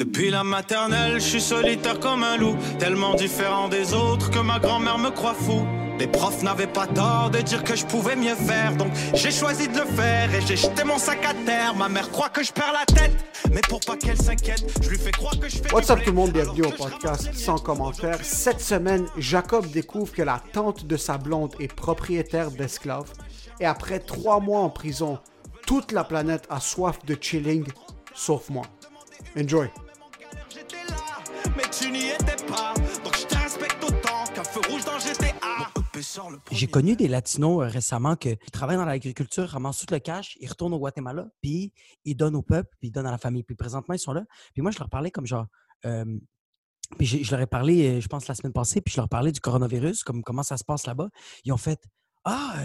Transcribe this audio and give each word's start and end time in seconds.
Depuis 0.00 0.30
la 0.30 0.42
maternelle, 0.42 1.20
je 1.20 1.26
suis 1.26 1.40
solitaire 1.42 2.00
comme 2.00 2.24
un 2.24 2.38
loup, 2.38 2.56
tellement 2.78 3.14
différent 3.14 3.68
des 3.68 3.92
autres 3.92 4.30
que 4.30 4.38
ma 4.38 4.58
grand-mère 4.58 4.96
me 4.96 5.10
croit 5.10 5.34
fou. 5.34 5.66
Les 5.98 6.06
profs 6.06 6.42
n'avaient 6.42 6.66
pas 6.66 6.86
tort 6.86 7.28
de 7.28 7.40
dire 7.42 7.62
que 7.62 7.76
je 7.76 7.84
pouvais 7.84 8.16
mieux 8.16 8.34
faire, 8.34 8.74
donc 8.76 8.90
j'ai 9.12 9.30
choisi 9.30 9.68
de 9.68 9.78
le 9.78 9.84
faire 9.84 10.34
et 10.34 10.40
j'ai 10.40 10.56
jeté 10.56 10.84
mon 10.84 10.96
sac 10.96 11.22
à 11.26 11.34
terre. 11.44 11.74
Ma 11.74 11.90
mère 11.90 12.10
croit 12.10 12.30
que 12.30 12.42
je 12.42 12.50
perds 12.50 12.72
la 12.72 12.86
tête, 12.86 13.12
mais 13.52 13.60
pour 13.68 13.80
pas 13.80 13.94
qu'elle 13.94 14.16
s'inquiète, 14.16 14.64
je 14.82 14.88
lui 14.88 14.96
fais 14.96 15.10
croire 15.10 15.38
que 15.38 15.50
je 15.50 15.58
fais. 15.58 15.70
What's 15.70 15.90
up 15.90 15.98
tout 16.02 16.12
le 16.12 16.16
monde, 16.16 16.32
bienvenue 16.32 16.62
au 16.62 16.70
podcast 16.70 17.34
sans 17.34 17.58
commentaire. 17.58 18.20
Cette 18.22 18.62
semaine, 18.62 19.06
Jacob 19.18 19.66
découvre 19.66 20.14
que 20.14 20.22
la 20.22 20.42
tante 20.54 20.86
de 20.86 20.96
sa 20.96 21.18
blonde 21.18 21.54
est 21.60 21.70
propriétaire 21.70 22.50
d'esclaves. 22.50 23.12
Et 23.60 23.66
après 23.66 23.98
trois 23.98 24.40
mois 24.40 24.60
en 24.60 24.70
prison, 24.70 25.18
toute 25.66 25.92
la 25.92 26.04
planète 26.04 26.46
a 26.48 26.58
soif 26.58 27.04
de 27.04 27.18
chilling, 27.20 27.66
sauf 28.14 28.48
moi. 28.48 28.64
Enjoy. 29.36 29.68
Mais 31.56 31.64
tu 31.70 31.90
n'y 31.90 32.08
étais 32.08 32.36
pas, 32.46 32.74
donc 33.04 33.16
je 33.16 33.26
te 33.26 33.34
respecte 33.36 33.82
autant 33.84 34.24
qu'un 34.34 34.44
feu 34.44 34.60
rouge 34.68 34.84
dans 34.84 34.98
GTA. 34.98 35.36
J'ai 36.52 36.66
connu 36.66 36.96
des 36.96 37.08
Latinos 37.08 37.62
euh, 37.62 37.66
récemment 37.68 38.16
qui 38.16 38.36
travaillent 38.52 38.76
dans 38.76 38.84
l'agriculture, 38.84 39.46
ramassent 39.48 39.84
tout 39.84 39.92
le 39.92 39.98
cash, 39.98 40.36
ils 40.40 40.48
retournent 40.48 40.72
au 40.74 40.78
Guatemala, 40.78 41.26
puis 41.42 41.72
ils 42.04 42.14
donnent 42.14 42.36
au 42.36 42.42
peuple, 42.42 42.70
puis 42.78 42.88
ils 42.88 42.90
donnent 42.92 43.06
à 43.06 43.10
la 43.10 43.18
famille. 43.18 43.42
Puis 43.42 43.54
présentement, 43.56 43.94
ils 43.94 43.98
sont 43.98 44.12
là. 44.12 44.24
Puis 44.54 44.62
moi, 44.62 44.70
je 44.70 44.78
leur 44.78 44.88
parlais 44.88 45.10
comme 45.10 45.26
genre. 45.26 45.46
euh, 45.84 46.18
puis 46.98 47.06
je 47.06 47.30
leur 47.30 47.40
ai 47.40 47.46
parlé, 47.46 47.98
euh, 47.98 48.00
je 48.00 48.08
pense, 48.08 48.26
la 48.26 48.34
semaine 48.34 48.52
passée, 48.52 48.80
puis 48.80 48.92
je 48.94 49.00
leur 49.00 49.08
parlais 49.08 49.30
du 49.32 49.40
coronavirus, 49.40 50.02
comme 50.02 50.22
comment 50.22 50.42
ça 50.42 50.56
se 50.56 50.64
passe 50.64 50.86
là-bas. 50.86 51.08
Ils 51.44 51.52
ont 51.52 51.56
fait 51.56 51.80
Ah, 52.24 52.64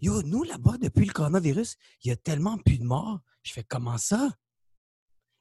yo, 0.00 0.22
nous, 0.22 0.42
là-bas, 0.44 0.76
depuis 0.80 1.06
le 1.06 1.12
coronavirus, 1.12 1.76
il 2.04 2.08
y 2.08 2.12
a 2.12 2.16
tellement 2.16 2.58
plus 2.58 2.78
de 2.78 2.84
morts. 2.84 3.20
Je 3.42 3.52
fais 3.52 3.64
Comment 3.64 3.98
ça? 3.98 4.30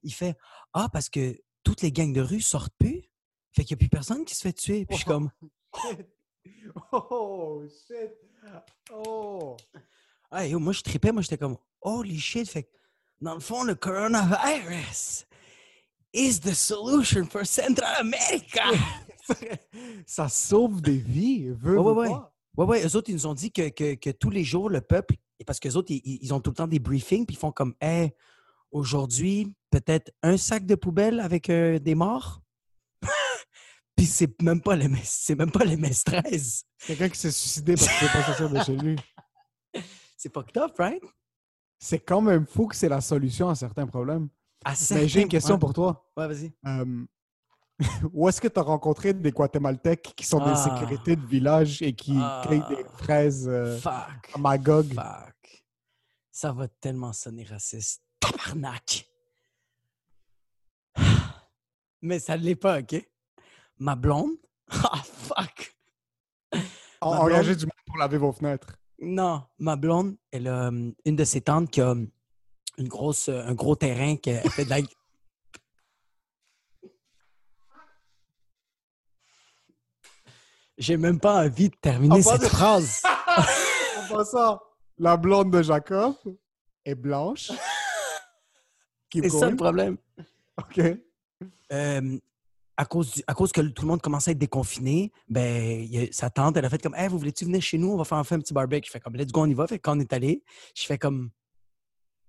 Il 0.02 0.14
fait 0.14 0.36
Ah, 0.74 0.88
parce 0.92 1.10
que 1.10 1.38
toutes 1.64 1.82
les 1.82 1.92
gangs 1.92 2.14
de 2.14 2.22
rue 2.22 2.42
sortent 2.42 2.74
plus. 2.78 3.04
Fait 3.52 3.64
qu'il 3.64 3.76
n'y 3.76 3.80
a 3.80 3.82
plus 3.82 3.90
personne 3.90 4.26
qui 4.26 4.36
se 4.36 4.42
fait 4.42 4.54
tuer. 4.54 4.86
Puis 4.86 4.98
je 4.98 5.02
suis 5.04 5.06
comme 5.06 5.30
Oh 6.92 7.64
shit. 7.88 8.12
Oh. 8.92 9.56
Yo, 10.48 10.60
moi, 10.60 10.74
je 10.74 10.82
tripais, 10.82 11.12
moi, 11.12 11.22
j'étais 11.22 11.38
comme, 11.38 11.58
holy 11.82 12.20
shit. 12.20 12.50
Fait 12.50 12.64
que, 12.64 12.70
dans 13.22 13.34
le 13.36 13.40
fond, 13.40 13.64
le 13.64 13.76
coronavirus 13.76 15.26
is 16.14 16.40
the 16.40 16.54
solution 16.54 17.26
for 17.26 17.46
Central 17.46 17.96
America. 18.00 18.64
Ça 20.06 20.28
sauve 20.30 20.82
des 20.82 20.98
vies. 20.98 21.50
Veux, 21.50 21.80
Ouais, 21.80 21.92
ouais, 21.94 21.98
ouais. 22.02 22.10
pas. 22.10 22.34
ouais, 22.58 22.66
ouais, 22.66 22.86
eux 22.88 22.96
autres, 22.96 23.10
ils 23.10 23.14
nous 23.16 23.28
ont 23.28 23.34
dit 23.34 23.52
que, 23.52 23.70
que, 23.70 23.94
que 23.96 24.10
tous 24.10 24.30
les 24.30 24.44
jours, 24.44 24.70
le 24.70 24.82
peuple, 24.82 25.16
parce 25.46 25.60
qu'eux 25.60 25.76
autres, 25.76 25.92
ils, 25.92 26.02
ils- 26.04 26.20
ils 26.24 26.34
ont 26.34 26.40
tout 26.40 26.50
le 26.52 26.56
temps 26.56 26.68
des 26.68 26.80
briefings, 26.80 27.26
puis 27.26 27.36
ils 27.36 27.40
font 27.40 27.52
comme, 27.52 27.76
hey, 27.80 28.12
aujourd'hui, 28.74 29.54
peut-être 29.70 30.12
un 30.22 30.38
sac 30.38 30.66
de 30.66 30.76
poubelle 30.76 31.20
avec 31.20 31.50
euh, 31.50 31.80
des 31.80 31.96
morts? 31.96 32.42
puis 33.96 34.06
c'est 34.06 34.42
même 34.42 34.62
pas 34.62 34.76
le 34.76 34.90
c'est 35.04 35.36
même 35.36 35.52
pas 35.52 35.64
le 35.64 35.76
MS-13. 35.78 36.64
Quelqu'un 36.86 37.10
qui 37.10 37.20
s'est 37.20 37.32
suicidé 37.32 37.76
parce 37.76 37.88
qu'il 37.88 38.08
pas 38.10 38.24
sortir 38.24 38.50
de 38.50 38.60
chez 38.64 38.76
lui. 38.76 38.96
C'est 40.18 40.34
fucked 40.34 40.58
up, 40.58 40.72
right? 40.78 41.04
C'est 41.80 42.00
quand 42.00 42.22
même 42.22 42.46
fou 42.48 42.68
que 42.68 42.76
c'est 42.78 42.88
la 42.88 43.02
solution 43.02 43.50
à 43.50 43.56
certains 43.56 43.86
problèmes. 43.86 44.30
À 44.64 44.74
Mais 44.92 45.06
j'ai 45.10 45.22
une 45.24 45.28
question 45.28 45.60
pour 45.60 45.74
toi. 45.74 46.10
Ouais, 46.16 46.28
vas-y. 46.30 46.54
Où 48.14 48.30
est-ce 48.30 48.40
que 48.40 48.48
tu 48.48 48.58
as 48.58 48.64
rencontré 48.64 49.14
des 49.14 49.32
Guatémaltèques 49.32 50.14
qui 50.16 50.26
sont 50.26 50.40
des 50.40 50.54
Ah. 50.54 50.56
sécurités 50.56 51.18
de 51.18 51.26
village 51.26 51.82
et 51.82 51.92
qui 51.94 52.16
Ah. 52.18 52.42
cueillent 52.48 52.64
des 52.70 52.86
fraises 52.98 53.50
euh, 53.50 53.78
Fuck. 53.80 54.32
à 54.34 54.38
Magog? 54.38 54.94
Fuck. 54.94 55.66
Ça 56.32 56.54
va 56.54 56.68
tellement 56.68 57.12
sonner 57.12 57.44
raciste. 57.44 58.02
Tabarnak! 58.24 59.06
Mais 62.02 62.20
ça 62.20 62.38
ne 62.38 62.44
l'est 62.44 62.56
pas, 62.56 62.80
OK? 62.80 62.96
Ma 63.80 63.96
blonde? 63.96 64.32
Ah, 64.72 65.02
fuck! 65.04 65.76
En- 67.02 67.12
Ma 67.16 67.20
Engager 67.22 67.44
blonde- 67.50 67.58
du 67.60 67.66
monde 67.66 67.84
pour 67.86 67.98
laver 67.98 68.18
vos 68.18 68.32
fenêtres. 68.32 68.76
Non, 69.00 69.44
ma 69.60 69.76
blonde, 69.76 70.16
elle 70.32 70.48
a 70.48 70.68
hum, 70.70 70.94
une 71.06 71.16
de 71.16 71.24
ses 71.26 71.42
tantes 71.42 71.70
qui 71.70 71.82
a 71.82 71.94
une 72.78 72.88
grosse, 72.88 73.28
euh, 73.30 73.44
un 73.46 73.54
gros 73.54 73.76
terrain 73.76 74.16
qu'elle 74.16 74.50
fait 74.50 74.66
de 74.66 74.70
la... 74.70 74.78
J'ai 80.78 80.98
même 80.98 81.20
pas 81.20 81.46
envie 81.46 81.70
de 81.70 81.76
terminer 81.76 82.16
En 82.16 82.22
cette 82.38 82.48
phrase. 82.50 83.02
En 83.98 84.16
passant, 84.18 84.60
la 85.00 85.18
blonde 85.18 85.50
de 85.52 85.62
Jacob 85.64 86.14
est 86.86 86.94
blanche. 86.94 87.52
Keep 89.14 89.26
C'est 89.26 89.30
ça 89.40 89.50
le 89.50 89.56
problème. 89.56 89.98
OK. 90.58 90.80
Euh, 91.72 92.18
à, 92.76 92.86
cause 92.86 93.12
du- 93.14 93.24
à 93.28 93.34
cause 93.36 93.52
que 93.52 93.62
tout 93.62 93.84
le 93.84 93.88
monde 93.90 94.02
commençait 94.02 94.32
à 94.32 94.34
être 94.34 94.40
déconfiné, 94.40 95.12
ben, 95.30 95.88
a- 95.96 96.12
sa 96.12 96.32
tante, 96.32 96.58
elle 96.58 96.66
a 96.66 96.70
fait 96.70 96.82
comme 96.82 96.96
Hey, 96.96 97.08
vous 97.10 97.20
voulez-tu 97.20 97.46
venir 97.46 97.62
chez 97.62 97.78
nous? 97.78 97.90
On 97.92 97.98
va 97.98 98.06
faire 98.06 98.18
enfin 98.18 98.38
un 98.38 98.40
petit 98.40 98.54
barbecue. 98.56 98.88
Je 98.88 98.92
fais 98.92 99.00
comme 99.00 99.16
Let's 99.16 99.32
go, 99.32 99.42
on 99.42 99.46
y 99.46 99.54
va. 99.54 99.68
Fait 99.68 99.78
quand 99.78 99.96
on 99.96 100.00
est 100.00 100.12
allé, 100.14 100.44
je 100.76 100.84
fais 100.86 100.98
comme 100.98 101.30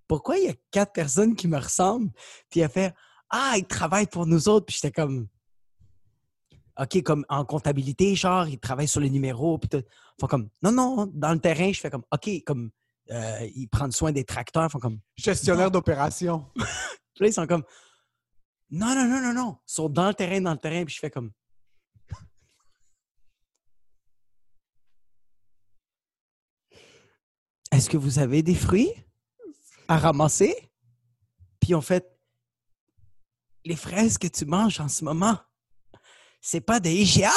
Pourquoi 0.06 0.36
il 0.36 0.44
y 0.44 0.48
a 0.50 0.54
quatre 0.70 0.92
personnes 0.92 1.34
qui 1.34 1.48
me 1.48 1.56
ressemblent? 1.56 2.10
Puis 2.50 2.60
elle 2.60 2.68
fait 2.68 2.92
Ah, 3.30 3.54
ils 3.56 3.64
travaillent 3.66 4.06
pour 4.06 4.26
nous 4.26 4.46
autres. 4.50 4.66
Puis 4.66 4.76
j'étais 4.80 4.92
comme 4.92 5.26
OK, 6.78 7.02
comme 7.02 7.24
en 7.30 7.44
comptabilité, 7.46 8.14
genre, 8.14 8.46
ils 8.48 8.58
travaillent 8.58 8.88
sur 8.88 9.00
les 9.00 9.08
numéros. 9.10 9.56
Puis 9.58 9.68
tout. 9.70 9.82
Font 10.20 10.26
comme 10.26 10.48
Non, 10.62 10.72
non, 10.72 11.10
dans 11.14 11.32
le 11.32 11.38
terrain, 11.40 11.72
je 11.72 11.80
fais 11.80 11.88
comme 11.90 12.04
OK, 12.12 12.28
comme 12.44 12.70
euh, 13.10 13.48
ils 13.54 13.68
prennent 13.68 13.92
soin 13.92 14.12
des 14.12 14.24
tracteurs. 14.24 14.70
Font 14.70 14.78
comme 14.78 15.00
Gestionnaire 15.16 15.70
d'opération. 15.70 16.46
là, 16.56 17.26
ils 17.26 17.32
sont 17.32 17.46
comme 17.46 17.64
Non, 18.70 18.94
non, 18.94 19.06
non, 19.06 19.20
non, 19.20 19.34
non. 19.34 19.58
Ils 19.68 19.72
sont 19.72 19.88
dans 19.88 20.08
le 20.08 20.14
terrain, 20.14 20.40
dans 20.40 20.52
le 20.52 20.58
terrain. 20.58 20.84
Puis 20.84 20.94
je 20.94 21.00
fais 21.00 21.10
comme 21.10 21.32
Est-ce 27.74 27.90
que 27.90 27.96
vous 27.96 28.20
avez 28.20 28.40
des 28.42 28.54
fruits 28.54 28.92
à 29.88 29.98
ramasser? 29.98 30.70
Puis 31.58 31.74
en 31.74 31.80
fait, 31.80 32.08
les 33.64 33.74
fraises 33.74 34.16
que 34.16 34.28
tu 34.28 34.44
manges 34.44 34.78
en 34.78 34.86
ce 34.86 35.02
moment, 35.02 35.36
c'est 36.40 36.60
pas 36.60 36.78
de 36.78 36.88
IGA, 36.88 37.32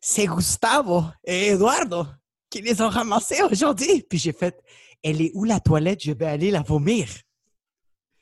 c'est 0.00 0.26
Gustavo 0.26 1.04
et 1.22 1.50
Eduardo 1.50 2.04
qui 2.52 2.60
les 2.62 2.80
ont 2.82 2.88
ramassées 2.88 3.42
aujourd'hui. 3.42 4.04
Puis 4.08 4.18
j'ai 4.18 4.32
fait, 4.32 4.62
elle 5.02 5.20
est 5.22 5.30
où 5.34 5.44
la 5.44 5.58
toilette? 5.58 6.02
Je 6.04 6.12
vais 6.12 6.26
aller 6.26 6.50
la 6.50 6.60
vomir. 6.62 7.08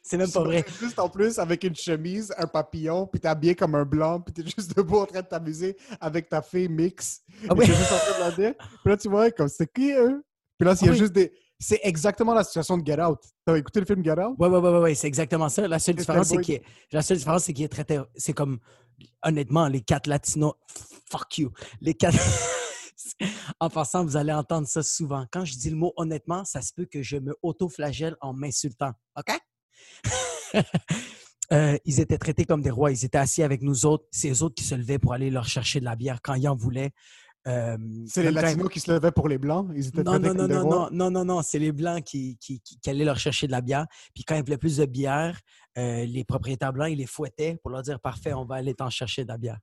C'est 0.03 0.17
même 0.17 0.31
pas 0.31 0.43
vrai. 0.43 0.65
Juste 0.81 0.99
en 0.99 1.09
plus, 1.09 1.38
avec 1.38 1.62
une 1.65 1.75
chemise, 1.77 2.32
un 2.38 2.47
papillon, 2.47 3.06
puis 3.06 3.21
t'es 3.21 3.29
habillé 3.29 3.55
comme 3.55 3.75
un 3.75 3.85
blanc, 3.85 4.21
puis 4.21 4.32
t'es 4.32 4.43
juste 4.43 4.75
debout 4.77 4.99
en 4.99 5.06
train 5.06 5.21
de 5.21 5.27
t'amuser 5.27 5.77
avec 6.00 6.29
ta 6.29 6.41
fille 6.43 6.69
mix. 6.69 7.21
Ah 7.49 7.53
oui. 7.56 7.67
t'es 7.67 7.75
juste 7.75 7.93
en 7.93 7.97
train 7.99 8.31
de 8.31 8.35
dire. 8.37 8.55
Puis 8.56 8.91
là, 8.93 8.97
tu 8.97 9.09
vois, 9.09 9.31
comme 9.31 9.49
c'est 9.49 9.71
qui, 9.73 9.93
eux? 9.93 10.23
Puis 10.59 10.67
là, 10.67 10.75
il 10.81 10.85
y 10.87 10.88
a 10.88 10.91
Ah 10.91 10.94
oui. 10.94 10.99
juste 10.99 11.12
des. 11.12 11.33
C'est 11.59 11.81
exactement 11.83 12.33
la 12.33 12.43
situation 12.43 12.79
de 12.79 12.87
Get 12.87 13.00
Out. 13.03 13.19
T'as 13.44 13.56
écouté 13.59 13.81
le 13.81 13.87
film 13.87 14.03
Get 14.03 14.12
Out? 14.19 14.35
Ouais, 14.38 14.49
ouais, 14.49 14.59
ouais, 14.59 14.79
ouais, 14.79 14.94
c'est 14.94 15.06
exactement 15.06 15.50
ça. 15.50 15.69
La 15.69 15.79
seule 15.79 15.97
différence, 15.97 16.29
c'est 16.29 16.38
qu'il 16.38 16.55
est- 16.55 16.62
la 16.93 17.03
seule 17.03 17.19
différence, 17.19 17.44
c'est 17.44 17.53
qu'il 17.53 17.67
est 17.67 17.69
traité. 17.69 18.00
C'est 18.17 18.33
comme, 18.33 18.59
honnêtement, 19.23 19.69
les 19.69 19.83
quatre 19.83 20.06
latinos, 20.06 20.55
fuck 21.11 21.37
you. 21.37 21.50
Les 21.83 21.93
quatre. 21.93 22.17
en 23.61 23.70
passant, 23.70 24.05
vous 24.05 24.17
allez 24.17 24.32
entendre 24.32 24.67
ça 24.67 24.82
souvent. 24.82 25.26
Quand 25.32 25.44
je 25.44 25.55
dis 25.56 25.70
le 25.70 25.76
mot 25.76 25.93
honnêtement, 25.97 26.44
ça 26.44 26.62
se 26.62 26.73
peut 26.75 26.87
que 26.87 27.02
je 27.02 27.17
me 27.17 27.35
auto-flagelle 27.43 28.17
en 28.20 28.32
m'insultant. 28.32 28.93
OK? 29.17 29.38
Euh, 31.52 31.76
ils 31.85 31.99
étaient 31.99 32.17
traités 32.17 32.44
comme 32.44 32.62
des 32.62 32.70
rois. 32.70 32.93
Ils 32.93 33.05
étaient 33.05 33.19
assis 33.19 33.43
avec 33.43 33.61
nous 33.61 33.85
autres. 33.85 34.05
C'est 34.12 34.31
eux 34.31 34.43
autres 34.44 34.55
qui 34.55 34.62
se 34.62 34.76
levaient 34.76 35.00
pour 35.00 35.14
aller 35.14 35.31
leur 35.31 35.47
chercher 35.49 35.81
de 35.81 35.85
la 35.85 35.97
bière 35.97 36.20
quand 36.23 36.35
ils 36.35 36.47
en 36.49 36.55
voulaient. 36.55 36.93
Euh, 37.49 37.76
C'est 38.06 38.23
les 38.23 38.31
Latinos 38.31 38.69
qui 38.69 38.79
se 38.79 38.93
levaient 38.93 39.11
pour 39.11 39.26
les 39.29 39.37
Blancs? 39.37 39.69
Ils 39.75 39.88
étaient 39.88 40.05
non, 40.05 40.20
non, 40.20 40.32
non, 40.32 40.47
non, 40.47 40.64
non, 40.64 40.88
non, 40.93 41.11
non, 41.11 41.25
non, 41.25 41.43
c'est 41.43 41.58
les 41.58 41.73
Blancs 41.73 42.05
qui, 42.05 42.37
qui, 42.38 42.61
qui- 42.61 42.79
qui 42.79 42.88
allaient 42.91 43.05
leur 43.05 43.19
chercher 43.19 43.49
de 43.49 43.52
la 43.52 43.62
bière. 43.62 43.87
Puis 44.14 44.23
quand 44.23 44.37
ils 44.37 44.44
voulaient 44.44 44.58
plus 44.58 44.76
de 44.76 44.85
bière, 44.85 45.41
euh, 45.76 46.05
les 46.05 46.23
propriétaires 46.23 46.73
blancs, 46.73 46.88
ils 46.93 46.99
les 46.99 47.06
fouettaient 47.06 47.56
pour 47.56 47.73
leur 47.73 47.82
dire 47.82 47.99
Parfait, 47.99 48.32
on 48.32 48.44
va 48.44 48.55
aller 48.56 48.75
t'en 48.75 48.88
chercher 48.91 49.25
de 49.25 49.29
la 49.29 49.37
bière. 49.38 49.58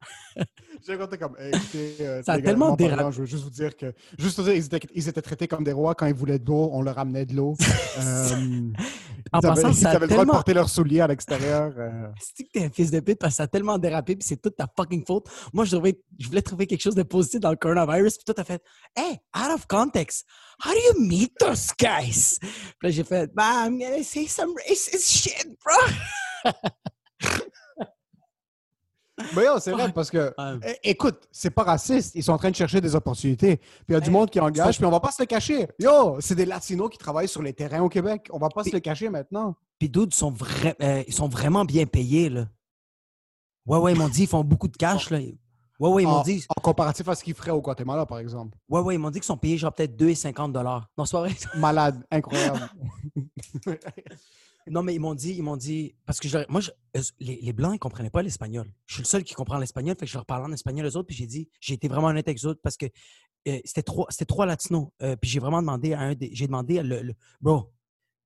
J'ai 0.86 0.94
raconté 0.94 1.18
comme, 1.18 1.36
hey, 1.38 1.48
écoutez, 1.48 1.96
euh, 2.00 2.22
Ça 2.22 2.34
a 2.34 2.40
tellement 2.40 2.76
dérapé. 2.76 3.10
Je 3.12 3.20
veux 3.20 3.26
juste 3.26 3.42
vous 3.44 3.50
dire 3.50 3.76
que, 3.76 3.92
juste 4.18 4.38
vous 4.38 4.44
dire, 4.44 4.54
ils 4.54 4.64
étaient, 4.66 4.80
ils 4.94 5.08
étaient 5.08 5.22
traités 5.22 5.48
comme 5.48 5.64
des 5.64 5.72
rois 5.72 5.94
quand 5.94 6.06
ils 6.06 6.14
voulaient 6.14 6.38
de 6.38 6.46
l'eau, 6.46 6.70
on 6.72 6.82
leur 6.82 6.98
amenait 6.98 7.26
de 7.26 7.34
l'eau. 7.34 7.56
Euh, 8.00 8.70
En 9.32 9.40
ils 9.40 9.46
avaient, 9.46 9.54
passant, 9.62 9.68
ils 9.70 9.74
ça 9.74 9.90
a 9.90 9.96
avaient 9.96 10.06
le 10.06 10.12
droit 10.12 10.24
de 10.24 10.30
porter 10.30 10.54
leurs 10.54 10.68
souliers 10.70 11.00
à 11.00 11.08
l'extérieur. 11.08 11.72
euh. 11.76 12.06
C'est 12.20 12.44
que 12.44 12.48
t'es 12.52 12.64
un 12.64 12.70
fils 12.70 12.92
de 12.92 13.00
pute? 13.00 13.18
Parce 13.18 13.32
que 13.32 13.36
ça 13.38 13.42
a 13.42 13.46
tellement 13.48 13.76
dérapé 13.76 14.14
puis 14.14 14.26
c'est 14.26 14.40
toute 14.40 14.54
ta 14.56 14.66
fucking 14.76 15.04
faute. 15.04 15.26
Moi, 15.52 15.64
je, 15.64 15.76
je 16.18 16.26
voulais 16.28 16.42
trouver 16.42 16.66
quelque 16.68 16.80
chose 16.80 16.94
de 16.94 17.02
positif 17.02 17.40
dans 17.40 17.50
le 17.50 17.56
coronavirus 17.56 18.16
puis 18.18 18.24
toi, 18.24 18.34
t'as 18.34 18.44
fait 18.44 18.62
Hey, 18.96 19.18
out 19.36 19.52
of 19.52 19.66
context, 19.66 20.24
how 20.64 20.70
do 20.70 20.78
you 20.78 21.06
meet 21.08 21.32
those 21.40 21.72
guys? 21.78 22.38
Puis 22.40 22.50
là, 22.84 22.90
j'ai 22.90 23.02
fait 23.04 23.28
Bah, 23.34 23.66
I'm 23.66 23.78
gonna 23.80 24.04
say 24.04 24.26
some 24.28 24.52
racist 24.68 25.08
shit, 25.10 25.48
bro. 25.64 26.52
Mais 29.36 29.44
yo, 29.44 29.58
c'est 29.60 29.72
vrai, 29.72 29.92
parce 29.92 30.10
que, 30.10 30.34
écoute, 30.82 31.28
c'est 31.30 31.50
pas 31.50 31.62
raciste. 31.64 32.14
Ils 32.14 32.22
sont 32.22 32.32
en 32.32 32.38
train 32.38 32.50
de 32.50 32.56
chercher 32.56 32.80
des 32.80 32.94
opportunités. 32.94 33.56
Puis 33.56 33.68
il 33.90 33.92
y 33.92 33.96
a 33.96 34.00
du 34.00 34.10
monde 34.10 34.30
qui 34.30 34.40
engage, 34.40 34.76
puis 34.76 34.84
on 34.86 34.90
va 34.90 35.00
pas 35.00 35.10
se 35.10 35.22
le 35.22 35.26
cacher. 35.26 35.68
Yo, 35.78 36.16
c'est 36.20 36.34
des 36.34 36.46
Latinos 36.46 36.88
qui 36.90 36.98
travaillent 36.98 37.28
sur 37.28 37.42
les 37.42 37.52
terrains 37.52 37.82
au 37.82 37.88
Québec. 37.88 38.28
On 38.32 38.38
va 38.38 38.48
pas 38.48 38.64
se 38.64 38.70
le 38.72 38.80
cacher 38.80 39.08
maintenant. 39.08 39.54
Puis 39.78 39.88
d'autres 39.88 40.16
sont, 40.16 40.32
vra- 40.32 40.74
euh, 40.82 41.02
ils 41.06 41.12
sont 41.14 41.28
vraiment 41.28 41.64
bien 41.64 41.86
payés, 41.86 42.28
là. 42.28 42.46
Ouais, 43.66 43.78
ouais, 43.78 43.92
ils 43.92 43.98
m'ont 43.98 44.08
dit 44.08 44.22
ils 44.22 44.28
font 44.28 44.42
beaucoup 44.42 44.68
de 44.68 44.76
cash, 44.76 45.10
là. 45.10 45.18
Ouais, 45.18 45.88
ouais, 45.90 46.02
ils 46.02 46.06
m'ont 46.08 46.22
dit, 46.22 46.44
en 46.56 46.60
comparatif 46.60 47.06
à 47.08 47.14
ce 47.14 47.22
qu'ils 47.22 47.34
feraient 47.34 47.52
au 47.52 47.60
Guatemala, 47.60 48.04
par 48.04 48.18
exemple. 48.18 48.56
ouais, 48.68 48.80
ouais, 48.80 48.94
ils 48.96 48.98
m'ont 48.98 49.10
dit 49.10 49.20
qu'ils 49.20 49.26
sont 49.26 49.36
payés 49.36 49.58
genre 49.58 49.72
peut-être 49.72 49.94
2,50 49.96 50.50
dollars. 50.50 50.88
Non, 50.98 51.04
c'est 51.04 51.12
pas 51.12 51.20
vrai. 51.20 51.36
Malade, 51.56 52.02
incroyable. 52.10 52.68
Non, 54.70 54.82
mais 54.82 54.94
ils 54.94 55.00
m'ont 55.00 55.14
dit, 55.14 55.34
ils 55.34 55.42
m'ont 55.42 55.56
dit, 55.56 55.94
parce 56.06 56.18
que 56.20 56.28
je 56.28 56.38
moi, 56.48 56.60
je- 56.60 56.70
les, 57.20 57.40
les 57.40 57.52
Blancs, 57.52 57.74
ils 57.74 57.78
comprenaient 57.78 58.10
pas 58.10 58.22
l'espagnol. 58.22 58.70
Je 58.86 58.94
suis 58.94 59.02
le 59.02 59.06
seul 59.06 59.24
qui 59.24 59.34
comprend 59.34 59.58
l'espagnol, 59.58 59.94
fait 59.98 60.06
que 60.06 60.10
je 60.10 60.16
leur 60.16 60.26
parlais 60.26 60.46
en 60.46 60.52
espagnol 60.52 60.86
aux 60.86 60.96
autres, 60.96 61.06
puis 61.06 61.16
j'ai 61.16 61.26
dit, 61.26 61.48
j'ai 61.60 61.74
été 61.74 61.88
vraiment 61.88 62.08
honnête 62.08 62.26
avec 62.28 62.42
eux 62.44 62.48
autres 62.48 62.60
parce 62.62 62.76
que 62.76 62.86
euh, 63.46 63.60
c'était 63.64 63.82
trois, 63.82 64.06
c'était 64.10 64.24
trois 64.26 64.46
latinos. 64.46 64.88
Euh, 65.02 65.16
puis 65.16 65.30
j'ai 65.30 65.38
vraiment 65.40 65.60
demandé 65.60 65.92
à 65.92 66.00
un 66.00 66.14
des, 66.14 66.30
j'ai 66.32 66.46
demandé 66.46 66.78
à 66.78 66.82
le, 66.82 67.02
le- 67.02 67.14
bro, 67.40 67.72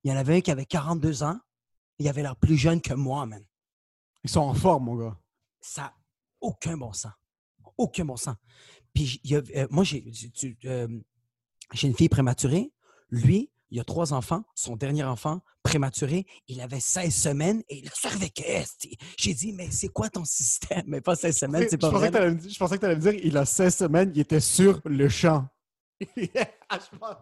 il 0.05 0.11
y 0.11 0.15
en 0.15 0.17
avait 0.17 0.37
un 0.37 0.41
qui 0.41 0.50
avait 0.50 0.67
42 0.67 1.23
ans, 1.23 1.39
il 1.99 2.09
avait 2.09 2.23
l'air 2.23 2.37
plus 2.37 2.56
jeune 2.56 2.81
que 2.81 2.94
moi, 2.94 3.25
man. 3.27 3.44
Ils 4.25 4.31
sont 4.31 4.41
en 4.41 4.55
forme, 4.55 4.85
mon 4.87 4.97
gars. 4.97 5.19
Ça 5.61 5.83
n'a 5.83 5.94
aucun 6.41 6.77
bon 6.77 6.93
sens. 6.93 7.12
Aucun 7.77 8.05
bon 8.05 8.17
sens. 8.17 8.37
Puis 8.94 9.06
j- 9.06 9.21
il 9.25 9.31
y 9.31 9.37
a- 9.37 9.43
euh, 9.56 9.67
moi, 9.71 9.85
j'ai 9.85 10.05
j'ai 10.12 11.89
une 11.89 11.94
fille 11.94 12.09
prématurée. 12.09 12.73
Lui, 13.11 13.50
il 13.73 13.81
a 13.81 13.85
trois 13.85 14.13
enfants. 14.13 14.45
Son 14.55 14.77
dernier 14.77 15.03
enfant, 15.03 15.41
prématuré, 15.63 16.27
il 16.47 16.61
avait 16.61 16.79
16 16.79 17.13
semaines 17.15 17.63
et 17.71 17.79
il 17.79 17.89
a 17.89 17.95
survécu. 17.95 18.43
esti. 18.43 18.97
J'ai 19.19 19.33
dit, 19.33 19.53
mais 19.55 19.71
c'est 19.71 19.89
quoi 19.89 20.11
ton 20.11 20.25
système? 20.27 20.83
Mais 20.87 21.01
pas 21.01 21.17
16 21.17 21.37
semaines, 21.39 21.63
c'est 21.71 21.77
je, 21.77 21.77
pas 21.81 21.91
pensais 21.91 22.11
vrai. 22.11 22.37
que 22.37 22.49
je 22.49 22.59
pensais 22.59 22.75
que 22.77 22.81
tu 22.81 22.87
allais 22.87 22.97
me 22.97 23.01
dire 23.01 23.15
il 23.15 23.37
a 23.39 23.47
16 23.47 23.75
semaines, 23.75 24.13
il 24.15 24.21
était 24.21 24.41
sur 24.41 24.81
le 24.85 25.09
champ. 25.09 25.49
Ah, 26.69 26.79
je 26.79 26.99
pense- 26.99 27.17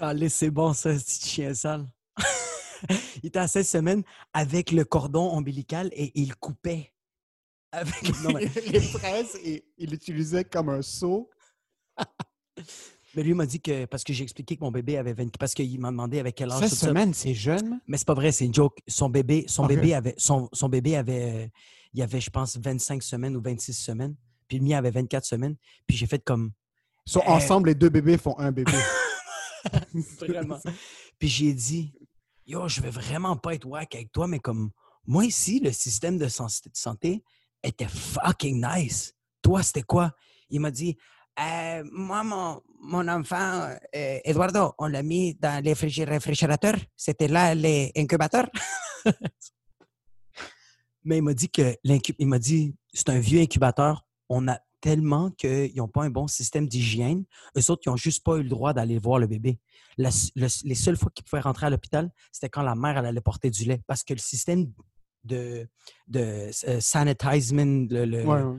Allez, 0.00 0.28
c'est 0.30 0.50
bon, 0.50 0.72
ça, 0.72 0.94
petit 0.94 1.28
chien 1.28 1.54
sale. 1.54 1.86
il 3.22 3.26
était 3.26 3.38
à 3.38 3.48
16 3.48 3.68
semaines 3.68 4.02
avec 4.32 4.72
le 4.72 4.84
cordon 4.84 5.30
ombilical 5.32 5.90
et 5.92 6.12
il 6.18 6.34
coupait. 6.36 6.92
Avec... 7.72 7.94
Non, 8.22 8.32
mais- 8.32 8.46
les 8.66 8.80
fraises, 8.80 9.38
il 9.44 9.62
il 9.76 9.90
l'utilisait 9.90 10.44
comme 10.44 10.70
un 10.70 10.82
seau. 10.82 11.30
Mais 13.14 13.22
lui 13.24 13.34
m'a 13.34 13.46
dit 13.46 13.60
que 13.60 13.86
parce 13.86 14.04
que 14.04 14.12
j'ai 14.12 14.22
expliqué 14.22 14.56
que 14.56 14.60
mon 14.62 14.70
bébé 14.70 14.96
avait 14.96 15.12
20 15.12 15.36
parce 15.36 15.52
qu'il 15.52 15.80
m'a 15.80 15.90
demandé 15.90 16.20
avec 16.20 16.36
quel 16.36 16.50
âge 16.52 16.60
16 16.60 16.70
tout 16.70 16.76
ça. 16.76 16.86
semaines, 16.88 17.12
c'est 17.12 17.34
jeune? 17.34 17.80
Mais 17.88 17.96
c'est 17.96 18.06
pas 18.06 18.14
vrai, 18.14 18.30
c'est 18.30 18.46
une 18.46 18.54
joke. 18.54 18.78
Son 18.86 19.08
bébé, 19.08 19.44
son 19.48 19.66
bébé 19.66 19.94
avait 19.94 20.14
son, 20.16 20.48
son 20.52 20.68
bébé 20.68 20.96
avait 20.96 21.44
euh, 21.44 21.46
il 21.92 22.02
avait 22.02 22.20
je 22.20 22.30
pense 22.30 22.56
25 22.56 23.02
semaines 23.02 23.36
ou 23.36 23.42
26 23.42 23.72
semaines, 23.72 24.14
puis 24.46 24.58
le 24.58 24.64
mien 24.64 24.78
avait 24.78 24.92
24 24.92 25.24
semaines, 25.24 25.56
puis 25.88 25.96
j'ai 25.96 26.06
fait 26.06 26.22
comme 26.22 26.52
Eh. 27.14 27.18
ensemble, 27.26 27.70
les 27.70 27.74
deux 27.74 27.88
bébés 27.88 28.16
font 28.16 28.38
un 28.38 28.52
bébé. 28.52 28.72
vraiment. 30.20 30.58
puis 31.18 31.28
j'ai 31.28 31.52
dit 31.52 31.92
"Yo, 32.46 32.66
je 32.68 32.80
vais 32.80 32.90
vraiment 32.90 33.36
pas 33.36 33.54
être 33.54 33.66
wack 33.66 33.94
avec 33.94 34.10
toi 34.10 34.26
mais 34.26 34.38
comme 34.38 34.70
moi 35.06 35.24
ici 35.26 35.60
le 35.60 35.72
système 35.72 36.16
de 36.16 36.28
santé 36.28 37.22
était 37.62 37.88
fucking 37.88 38.64
nice. 38.64 39.14
Toi, 39.42 39.62
c'était 39.62 39.82
quoi? 39.82 40.14
Il 40.48 40.60
m'a 40.60 40.70
dit 40.70 40.96
Euh, 41.38 41.84
moi, 41.92 42.22
mon, 42.24 42.60
mon 42.82 43.06
enfant, 43.08 43.68
euh, 43.94 44.18
Eduardo, 44.24 44.72
on 44.78 44.86
l'a 44.88 45.02
mis 45.02 45.34
dans 45.34 45.62
les 45.62 45.72
réfrigérateurs. 45.72 46.76
C'était 46.96 47.28
là 47.28 47.54
les 47.54 47.92
incubateurs. 47.96 48.48
Mais 51.04 51.18
il 51.18 51.22
m'a 51.22 51.32
dit 51.34 51.48
que 51.48 51.76
il 51.84 52.26
m'a 52.26 52.38
dit 52.38 52.74
c'est 52.92 53.08
un 53.08 53.18
vieux 53.18 53.40
incubateur. 53.40 54.04
On 54.28 54.46
a 54.48 54.58
tellement 54.82 55.30
qu'ils 55.30 55.74
n'ont 55.76 55.88
pas 55.88 56.04
un 56.04 56.10
bon 56.10 56.26
système 56.26 56.66
d'hygiène. 56.68 57.24
Eux 57.56 57.70
autres, 57.70 57.82
ils 57.86 57.88
n'ont 57.90 57.96
juste 57.96 58.22
pas 58.24 58.36
eu 58.36 58.42
le 58.42 58.48
droit 58.48 58.72
d'aller 58.74 58.98
voir 58.98 59.18
le 59.18 59.26
bébé. 59.26 59.58
La 59.96 60.08
s- 60.10 60.30
le- 60.36 60.46
les 60.68 60.74
seules 60.74 60.96
fois 60.96 61.10
qu'ils 61.14 61.24
pouvaient 61.24 61.40
rentrer 61.40 61.66
à 61.66 61.70
l'hôpital, 61.70 62.10
c'était 62.32 62.48
quand 62.50 62.62
la 62.62 62.74
mère 62.74 62.98
elle 62.98 63.06
allait 63.06 63.20
porter 63.20 63.50
du 63.50 63.64
lait. 63.64 63.80
Parce 63.86 64.04
que 64.04 64.12
le 64.14 64.18
système 64.18 64.70
de, 65.24 65.66
de 66.06 66.50
euh, 66.68 66.80
sanitizement, 66.80 67.86
le- 67.90 68.04
le- 68.04 68.24
Ouais, 68.26 68.42
ouais. 68.42 68.58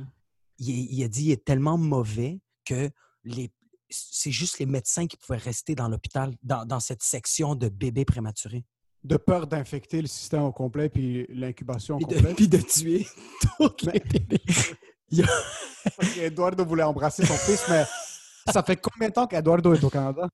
il, 0.60 0.94
il 1.00 1.04
a 1.04 1.08
dit 1.08 1.26
il 1.26 1.32
est 1.32 1.46
tellement 1.46 1.78
mauvais 1.78 2.40
que 2.66 2.90
les 3.24 3.52
c'est 3.94 4.32
juste 4.32 4.60
les 4.60 4.66
médecins 4.66 5.06
qui 5.06 5.18
pouvaient 5.18 5.38
rester 5.38 5.76
dans 5.76 5.90
l'hôpital, 5.90 6.34
dans, 6.44 6.66
dans 6.66 6.80
cette 6.80 7.04
section 7.04 7.56
de 7.56 7.68
bébés 7.68 8.06
prématurés. 8.06 8.64
De 9.04 9.18
peur 9.18 9.48
d'infecter 9.48 10.02
le 10.02 10.08
système 10.08 10.44
au 10.44 10.54
complet 10.54 10.88
puis 10.88 11.26
l'incubation 11.28 11.98
au 11.98 12.00
complet. 12.00 12.34
puis 12.34 12.48
de 12.48 12.58
tuer 12.60 13.06
tous 13.58 13.76
les 13.92 14.00
bébés. 14.00 14.42
Il 15.10 15.18
y 15.18 15.24
a- 15.24 15.44
Parce 15.98 16.14
qu'Eduardo 16.14 16.64
voulait 16.66 16.84
embrasser 16.84 17.26
son 17.26 17.34
fils, 17.34 17.66
mais 17.68 17.84
ça 18.50 18.64
fait 18.64 18.78
combien 18.78 19.10
de 19.10 19.14
temps 19.14 19.28
qu'Eduardo 19.28 19.74
est 19.74 19.84
au 19.84 19.90
Canada? 19.90 20.30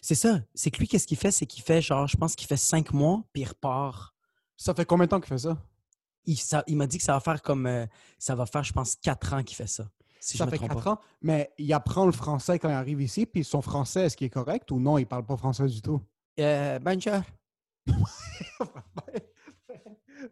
C'est 0.00 0.14
ça. 0.14 0.40
C'est 0.54 0.70
que 0.70 0.78
lui, 0.78 0.88
qu'est-ce 0.88 1.06
qu'il 1.06 1.18
fait? 1.18 1.32
C'est 1.32 1.44
qu'il 1.46 1.62
fait, 1.62 1.82
genre, 1.82 2.06
je 2.06 2.16
pense 2.16 2.34
qu'il 2.34 2.46
fait 2.46 2.56
cinq 2.56 2.94
mois, 2.94 3.22
puis 3.34 3.42
il 3.42 3.46
repart. 3.48 4.14
Ça 4.56 4.72
fait 4.72 4.86
combien 4.86 5.04
de 5.04 5.10
temps 5.10 5.20
qu'il 5.20 5.28
fait 5.28 5.38
ça? 5.38 5.58
Il, 6.24 6.38
ça- 6.38 6.64
il 6.66 6.76
m'a 6.78 6.86
dit 6.86 6.96
que 6.96 7.04
ça 7.04 7.12
va 7.12 7.20
faire 7.20 7.42
comme. 7.42 7.66
euh, 7.66 7.84
ça 8.18 8.34
va 8.34 8.46
faire, 8.46 8.62
je 8.62 8.72
pense, 8.72 8.94
quatre 8.96 9.34
ans 9.34 9.42
qu'il 9.42 9.56
fait 9.56 9.66
ça. 9.66 9.86
Si 10.20 10.36
ça 10.36 10.46
fait 10.46 10.56
trompe 10.56 10.74
4 10.74 10.84
pas. 10.84 10.90
ans, 10.92 11.00
mais 11.22 11.50
il 11.58 11.72
apprend 11.72 12.04
le 12.04 12.12
français 12.12 12.58
quand 12.58 12.68
il 12.68 12.74
arrive 12.74 13.00
ici, 13.00 13.24
puis 13.26 13.42
son 13.42 13.62
français, 13.62 14.02
est-ce 14.02 14.16
qu'il 14.16 14.26
est 14.26 14.30
correct 14.30 14.70
ou 14.70 14.78
non, 14.78 14.98
il 14.98 15.06
parle 15.06 15.24
pas 15.24 15.36
français 15.36 15.66
du 15.66 15.80
tout? 15.80 16.00
Euh, 16.38 16.78
bonjour. 16.78 17.22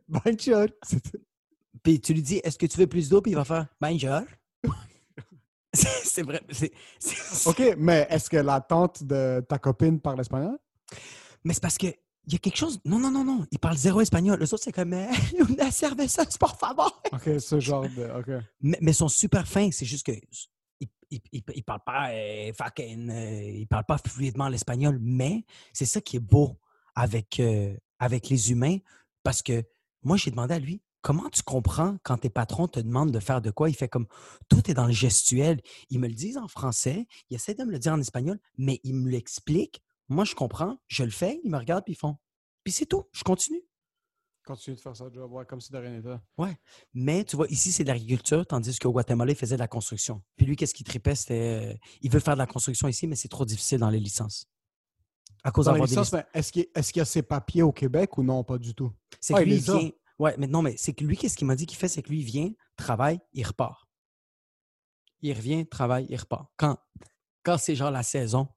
Bonjour! 0.07 0.67
Puis 1.83 2.01
tu 2.01 2.13
lui 2.13 2.23
dis, 2.23 2.41
est-ce 2.45 2.59
que 2.59 2.67
tu 2.67 2.79
veux 2.79 2.87
plus 2.87 3.09
d'eau? 3.09 3.23
Puis 3.23 3.33
il 3.33 3.35
va 3.35 3.45
faire, 3.45 3.67
bonjour. 3.81 4.21
c'est 5.73 6.23
vrai. 6.23 6.41
OK, 7.47 7.63
mais 7.79 8.07
est-ce 8.11 8.29
que 8.29 8.37
la 8.37 8.61
tante 8.61 9.03
de 9.03 9.45
ta 9.49 9.59
copine 9.59 10.01
parle 10.01 10.21
espagnol? 10.21 10.59
Mais 11.45 11.55
c'est 11.55 11.63
parce 11.63 11.79
que 11.79 11.87
il 12.29 12.35
y 12.35 12.37
a 12.37 12.39
quelque 12.39 12.57
chose. 12.59 12.79
Non, 12.85 12.99
non, 12.99 13.11
non, 13.11 13.25
non. 13.25 13.47
Il 13.51 13.59
parle 13.59 13.77
zéro 13.79 14.03
espagnol. 14.03 14.39
Les 14.39 14.53
autres, 14.53 14.63
c'est 14.65 14.73
comme 14.73 14.93
una 15.49 15.71
cerveza, 15.71 16.25
por 16.39 16.57
favor. 16.59 17.03
OK, 17.13 17.41
ce 17.41 17.59
genre 17.59 17.83
de... 17.89 18.05
OK. 18.21 18.45
Mais, 18.61 18.79
mais 18.83 18.91
ils 18.91 18.95
sont 18.95 19.09
super 19.09 19.49
fins. 19.49 19.71
C'est 19.73 19.87
juste 19.87 20.05
que 20.07 20.13
ils- 21.11 21.21
ils 21.33 21.65
parlent 21.65 21.83
pas 21.87 22.11
euh, 22.13 22.53
fucking, 22.53 23.09
euh, 23.11 23.43
ils 23.61 23.67
parlent 23.67 23.87
pas 23.87 23.97
fluidement 23.97 24.49
l'espagnol. 24.49 24.99
Mais 25.01 25.45
c'est 25.73 25.87
ça 25.87 26.03
qui 26.03 26.17
est 26.17 26.21
beau 26.21 26.59
avec, 26.95 27.41
euh, 27.41 27.75
avec 27.99 28.29
les 28.29 28.51
humains. 28.51 28.77
Parce 29.23 29.43
que 29.43 29.65
moi, 30.03 30.19
j'ai 30.19 30.31
demandé 30.31 30.53
à 30.55 30.59
lui 30.59 30.83
comment 31.01 31.31
tu 31.31 31.43
comprends 31.43 31.97
quand 32.03 32.19
tes 32.19 32.29
patrons 32.29 32.69
te 32.69 32.79
demandent 32.81 33.11
de 33.11 33.21
faire 33.21 33.41
de 33.41 33.51
quoi? 33.51 33.71
Il 33.71 33.75
fait 33.75 33.89
comme 33.89 34.07
tout 34.51 34.71
est 34.71 34.75
dans 34.75 34.87
le 34.87 34.93
gestuel. 34.93 35.63
Ils 35.89 35.99
me 35.99 36.09
le 36.09 36.15
disent 36.15 36.37
en 36.37 36.47
français, 36.49 37.07
ils 37.31 37.37
essaient 37.37 37.55
de 37.55 37.65
me 37.65 37.73
le 37.73 37.79
dire 37.79 37.95
en 37.95 38.01
espagnol, 38.01 38.39
mais 38.59 38.81
ils 38.85 38.95
me 38.95 39.09
l'expliquent. 39.09 39.81
Moi, 40.09 40.25
je 40.25 40.35
comprends, 40.35 40.79
je 40.87 41.05
le 41.05 41.11
fais, 41.11 41.41
ils 41.45 41.51
me 41.51 41.59
regardent 41.59 41.85
puis 41.85 41.93
ils 41.95 41.99
font. 41.99 42.17
Puis 42.65 42.73
c'est 42.73 42.87
tout, 42.87 43.05
je 43.13 43.23
continue. 43.25 43.63
Continue 44.45 44.77
de 44.77 44.81
faire 44.81 44.97
ça, 44.97 45.05
job, 45.13 45.31
ouais, 45.33 45.45
comme 45.45 45.61
si 45.61 45.71
de 45.71 45.77
rien 45.77 45.91
n'était. 45.91 46.17
Mais 46.95 47.23
tu 47.25 47.37
vois, 47.37 47.47
ici, 47.49 47.71
c'est 47.71 47.85
de 47.85 47.89
l'agriculture, 47.89 48.47
tandis 48.47 48.79
qu'au 48.79 48.91
Guatemala, 48.93 49.33
il 49.33 49.37
faisait 49.37 49.57
de 49.57 49.61
la 49.61 49.69
construction. 49.69 50.23
Puis 50.37 50.47
lui, 50.47 50.57
qu'est-ce 50.57 50.73
qu'il 50.73 50.87
tripait? 50.87 51.15
C'était. 51.15 51.75
euh, 51.75 51.75
il 52.01 52.11
veut 52.11 52.21
faire 52.21 52.33
de 52.35 52.39
la 52.39 52.47
construction 52.47 52.89
ici, 52.89 53.07
mais 53.07 53.17
c'est 53.17 53.29
trop 53.29 53.45
difficile 53.45 53.79
dans 53.79 53.91
les 53.91 54.01
licences. 54.01 54.47
À 55.45 55.51
cause 55.51 55.67
Dans 55.67 55.73
les 55.73 55.81
d'avoir 55.81 55.89
des 55.89 55.95
licences, 55.95 56.13
mais 56.15 56.25
est-ce 56.33 56.51
qu'il 56.93 57.01
y 57.01 57.03
a 57.03 57.05
ses 57.05 57.23
papiers 57.23 57.63
au 57.63 57.73
Québec 57.73 58.17
ou 58.17 58.23
non, 58.23 58.43
pas 58.43 58.57
du 58.57 58.75
tout? 58.75 58.91
C'est 59.21 59.35
Ah, 59.35 59.41
que 59.41 59.45
lui, 59.45 59.57
il 59.57 59.61
vient. 59.61 59.91
Ouais, 60.19 60.35
mais 60.39 60.47
non, 60.47 60.63
mais 60.63 60.77
c'est 60.79 60.95
que 60.95 61.05
lui, 61.05 61.17
qu'est-ce 61.19 61.37
qu'il 61.37 61.47
m'a 61.47 61.55
dit 61.55 61.67
qu'il 61.67 61.77
fait? 61.79 61.87
C'est 61.89 62.03
que 62.03 62.09
lui, 62.09 62.21
il 62.21 62.25
vient, 62.25 62.51
travaille, 62.77 63.21
il 63.35 63.47
repart. 63.47 63.87
Il 65.21 65.33
revient, 65.35 65.67
travaille, 65.67 66.07
il 66.09 66.17
repart. 66.17 66.47
Quand, 66.57 66.79
quand 67.43 67.59
c'est 67.59 67.77
genre 67.77 67.91
la 67.91 68.03
saison, 68.03 68.49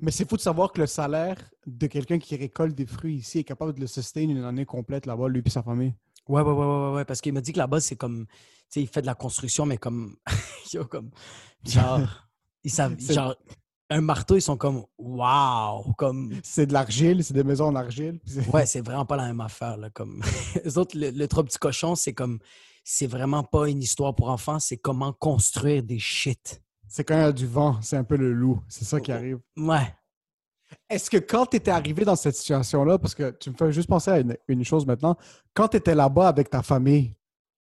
Mais 0.00 0.10
c'est 0.10 0.28
fou 0.28 0.36
de 0.36 0.40
savoir 0.40 0.72
que 0.72 0.80
le 0.80 0.86
salaire 0.86 1.36
de 1.66 1.86
quelqu'un 1.86 2.18
qui 2.18 2.36
récolte 2.36 2.74
des 2.74 2.86
fruits 2.86 3.16
ici 3.16 3.40
est 3.40 3.44
capable 3.44 3.74
de 3.74 3.80
le 3.80 3.86
sustain 3.86 4.22
une 4.22 4.44
année 4.44 4.64
complète 4.64 5.06
là-bas, 5.06 5.28
lui 5.28 5.42
et 5.44 5.50
sa 5.50 5.62
famille. 5.62 5.94
Ouais, 6.28 6.42
ouais, 6.42 6.52
ouais, 6.52 6.66
ouais, 6.66 6.92
ouais, 6.94 7.04
parce 7.04 7.20
qu'il 7.20 7.32
m'a 7.32 7.40
dit 7.40 7.52
que 7.52 7.58
là-bas, 7.58 7.80
c'est 7.80 7.96
comme, 7.96 8.26
tu 8.26 8.34
sais, 8.68 8.80
il 8.82 8.86
fait 8.86 9.00
de 9.00 9.06
la 9.06 9.14
construction, 9.14 9.64
mais 9.64 9.78
comme, 9.78 10.16
yo, 10.72 10.84
comme, 10.84 11.10
genre, 11.64 12.00
ils 12.64 12.70
savent, 12.70 13.00
genre, 13.00 13.34
un 13.88 14.00
marteau, 14.02 14.36
ils 14.36 14.42
sont 14.42 14.58
comme, 14.58 14.84
waouh, 14.98 15.94
comme, 15.94 16.34
C'est 16.42 16.66
de 16.66 16.74
l'argile, 16.74 17.24
c'est 17.24 17.32
des 17.32 17.44
maisons 17.44 17.68
en 17.68 17.74
argile. 17.76 18.20
ouais, 18.52 18.66
c'est 18.66 18.82
vraiment 18.82 19.06
pas 19.06 19.16
la 19.16 19.26
même 19.26 19.40
affaire, 19.40 19.78
là, 19.78 19.88
comme, 19.88 20.22
les 20.62 20.76
autres, 20.76 20.98
le, 20.98 21.10
le 21.10 21.28
trois 21.28 21.44
petits 21.44 21.58
cochons, 21.58 21.94
c'est 21.94 22.12
comme, 22.12 22.38
c'est 22.84 23.06
vraiment 23.06 23.42
pas 23.42 23.68
une 23.68 23.82
histoire 23.82 24.14
pour 24.14 24.28
enfants, 24.28 24.58
c'est 24.58 24.76
comment 24.76 25.12
construire 25.12 25.82
des 25.82 25.98
shit. 25.98 26.62
C'est 26.88 27.04
quand 27.04 27.14
il 27.16 27.20
y 27.20 27.24
a 27.24 27.32
du 27.32 27.46
vent, 27.46 27.80
c'est 27.82 27.96
un 27.96 28.04
peu 28.04 28.16
le 28.16 28.32
loup. 28.32 28.60
C'est 28.68 28.84
ça 28.84 29.00
qui 29.00 29.12
arrive. 29.12 29.38
Ouais. 29.56 29.94
Est-ce 30.90 31.10
que 31.10 31.16
quand 31.18 31.46
tu 31.46 31.56
étais 31.56 31.70
arrivé 31.70 32.04
dans 32.04 32.16
cette 32.16 32.34
situation-là, 32.34 32.98
parce 32.98 33.14
que 33.14 33.30
tu 33.30 33.50
me 33.50 33.54
fais 33.56 33.72
juste 33.72 33.88
penser 33.88 34.10
à 34.10 34.18
une, 34.20 34.36
une 34.48 34.64
chose 34.64 34.86
maintenant, 34.86 35.16
quand 35.54 35.68
tu 35.68 35.76
étais 35.78 35.94
là-bas 35.94 36.28
avec 36.28 36.50
ta 36.50 36.62
famille, 36.62 37.14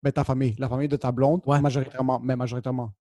ben 0.03 0.11
ta 0.11 0.23
famille, 0.23 0.55
la 0.57 0.67
famille 0.67 0.87
de 0.89 0.97
ta 0.97 1.11
blonde, 1.11 1.41
Ouais. 1.45 1.59
majoritairement, 1.61 2.19
mais 2.19 2.35
majoritairement, 2.35 2.93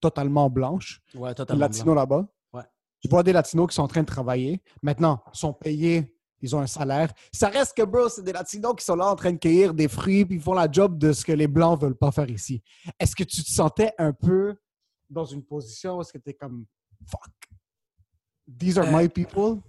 totalement 0.00 0.50
blanche, 0.50 1.00
Ouais, 1.14 1.34
totalement. 1.34 1.60
latino 1.60 1.94
là-bas, 1.94 2.26
Ouais. 2.52 2.62
tu 3.00 3.08
vois 3.08 3.22
des 3.22 3.32
latinos 3.32 3.68
qui 3.68 3.74
sont 3.74 3.82
en 3.82 3.88
train 3.88 4.02
de 4.02 4.06
travailler, 4.06 4.62
maintenant, 4.82 5.22
sont 5.32 5.52
payés, 5.54 6.14
ils 6.40 6.54
ont 6.54 6.60
un 6.60 6.66
salaire. 6.66 7.10
Ça 7.32 7.48
reste 7.48 7.74
que, 7.74 7.82
bro, 7.82 8.08
c'est 8.10 8.22
des 8.22 8.32
latinos 8.32 8.74
qui 8.76 8.84
sont 8.84 8.96
là 8.96 9.06
en 9.10 9.16
train 9.16 9.32
de 9.32 9.38
cueillir 9.38 9.72
des 9.72 9.88
fruits, 9.88 10.26
puis 10.26 10.36
ils 10.36 10.42
font 10.42 10.52
la 10.54 10.70
job 10.70 10.98
de 10.98 11.12
ce 11.12 11.24
que 11.24 11.32
les 11.32 11.46
blancs 11.48 11.80
veulent 11.80 11.96
pas 11.96 12.12
faire 12.12 12.28
ici. 12.30 12.62
Est-ce 13.00 13.16
que 13.16 13.24
tu 13.24 13.42
te 13.42 13.50
sentais 13.50 13.92
un 13.98 14.12
peu 14.12 14.54
dans 15.14 15.24
une 15.24 15.42
position 15.42 15.96
où 15.96 16.00
est-ce 16.02 16.12
que 16.12 16.18
tu 16.18 16.30
es 16.30 16.34
comme, 16.34 16.66
fuck, 17.06 17.30
these 18.58 18.76
are 18.76 18.86
Euh, 18.86 18.98
my 19.02 19.08
people? 19.08 19.62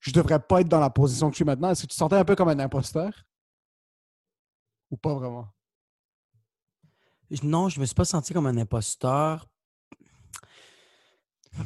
Je 0.00 0.10
devrais 0.10 0.40
pas 0.40 0.60
être 0.60 0.68
dans 0.68 0.80
la 0.80 0.90
position 0.90 1.28
que 1.28 1.34
je 1.34 1.36
suis 1.36 1.44
maintenant. 1.44 1.70
Est-ce 1.70 1.82
que 1.82 1.86
tu 1.86 1.94
te 1.94 1.94
sentais 1.94 2.16
un 2.16 2.24
peu 2.24 2.34
comme 2.34 2.48
un 2.48 2.58
imposteur? 2.58 3.24
Ou 4.90 4.96
pas 4.96 5.14
vraiment? 5.14 5.48
Non, 7.42 7.68
je 7.70 7.80
me 7.80 7.86
suis 7.86 7.94
pas 7.94 8.04
senti 8.04 8.34
comme 8.34 8.46
un 8.46 8.56
imposteur. 8.58 9.48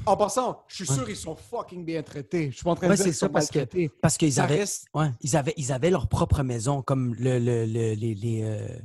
En 0.05 0.17
passant, 0.17 0.65
je 0.69 0.85
suis 0.85 0.87
sûr 0.87 1.09
ils 1.09 1.17
sont 1.17 1.35
fucking 1.37 1.85
bien 1.85 2.03
traités. 2.03 2.51
Je 2.51 2.57
suis 2.57 2.65
pas 2.65 2.73
en 2.73 2.75
train 2.75 2.89
Ouais, 2.89 2.93
de 2.93 2.97
dire 2.97 3.05
c'est 3.05 3.11
qu'ils 3.11 3.17
ça, 3.19 3.27
sont 3.27 3.33
parce 3.33 3.51
que-. 3.51 3.89
Parce 4.03 4.17
qu'ils 4.19 4.39
avaient, 4.41 4.57
reste- 4.57 4.87
ouais, 4.95 5.11
ils 5.21 5.37
avaient, 5.37 5.55
ils 5.57 5.73
avaient 5.73 5.91
leur 5.91 6.09
propre 6.09 6.43
maison, 6.43 6.83
comme 6.83 7.15
le, 7.15 7.39
le- 7.39 7.65
le- 7.67 7.95
les, 7.95 8.15
les, 8.15 8.43
euh, 8.43 8.79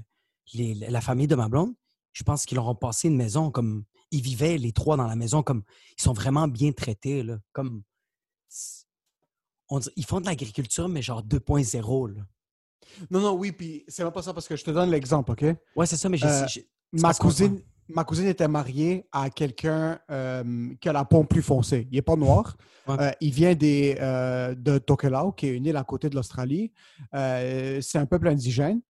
les- 0.53 0.73
la 0.75 1.01
famille 1.01 1.27
de 1.27 1.35
ma 1.35 1.49
blonde. 1.49 1.73
Je 2.13 2.23
pense 2.23 2.45
qu'ils 2.45 2.55
leur 2.55 2.67
ont 2.67 2.75
passé 2.75 3.07
une 3.09 3.17
maison, 3.17 3.51
comme 3.51 3.83
ils 4.11 4.21
vivaient 4.21 4.57
les 4.57 4.71
trois 4.71 4.97
dans 4.97 5.07
la 5.07 5.15
maison, 5.15 5.41
comme 5.43 5.63
ils 5.97 6.01
sont 6.01 6.13
vraiment 6.13 6.47
bien 6.47 6.71
traités, 6.71 7.23
là, 7.23 7.37
comme 7.53 7.81
on 9.69 9.79
dit- 9.79 9.89
ils 9.95 10.05
font 10.05 10.19
de 10.19 10.25
l'agriculture, 10.25 10.89
mais 10.89 11.01
genre 11.01 11.23
2.0. 11.23 12.07
là. 12.07 12.21
Non, 13.09 13.21
non, 13.21 13.33
oui, 13.33 13.51
puis 13.51 13.85
c'est 13.87 14.03
même 14.03 14.11
pas 14.11 14.21
ça 14.21 14.33
parce 14.33 14.47
que 14.47 14.55
je 14.55 14.63
te 14.63 14.71
donne 14.71 14.89
l'exemple, 14.89 15.31
OK? 15.31 15.45
Ouais, 15.75 15.85
c'est 15.85 15.95
ça, 15.97 16.09
mais 16.09 16.17
j'ai- 16.17 16.25
Euh, 16.27 16.45
Ma 16.93 17.13
cousine, 17.13 17.61
ma 17.87 18.03
cousine 18.03 18.25
était 18.27 18.49
mariée 18.49 19.07
à 19.13 19.29
quelqu'un 19.29 19.97
euh, 20.09 20.73
qui 20.81 20.89
a 20.89 20.91
la 20.93 21.05
peau 21.05 21.23
plus 21.23 21.41
foncée. 21.41 21.87
Il 21.89 21.95
n'est 21.95 22.01
pas 22.01 22.17
noir. 22.17 22.57
Ouais. 22.85 22.95
Euh, 22.99 23.11
il 23.21 23.31
vient 23.33 23.55
des, 23.55 23.95
euh, 24.01 24.53
de 24.55 24.77
Tokelau, 24.77 25.31
qui 25.31 25.47
est 25.47 25.55
une 25.55 25.65
île 25.65 25.77
à 25.77 25.85
côté 25.85 26.09
de 26.09 26.15
l'Australie. 26.15 26.73
C'est 27.13 27.95
un 27.97 28.05
peuple 28.05 28.27
indigène. 28.27 28.81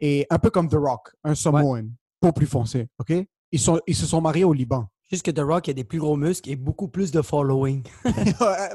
Et 0.00 0.26
un 0.30 0.38
peu 0.38 0.48
comme 0.48 0.68
The 0.68 0.76
Rock, 0.76 1.14
un 1.24 1.34
Samoan, 1.34 1.90
peau 2.20 2.32
plus 2.32 2.46
foncée. 2.46 2.88
OK? 2.98 3.12
Ils, 3.52 3.60
sont, 3.60 3.78
ils 3.86 3.94
se 3.94 4.06
sont 4.06 4.20
mariés 4.20 4.44
au 4.44 4.52
Liban. 4.52 4.86
Juste 5.10 5.24
que 5.24 5.30
The 5.30 5.40
Rock 5.40 5.68
a 5.68 5.72
des 5.74 5.84
plus 5.84 5.98
gros 5.98 6.16
muscles 6.16 6.48
et 6.50 6.56
beaucoup 6.56 6.88
plus 6.88 7.10
de 7.10 7.20
following. 7.20 7.82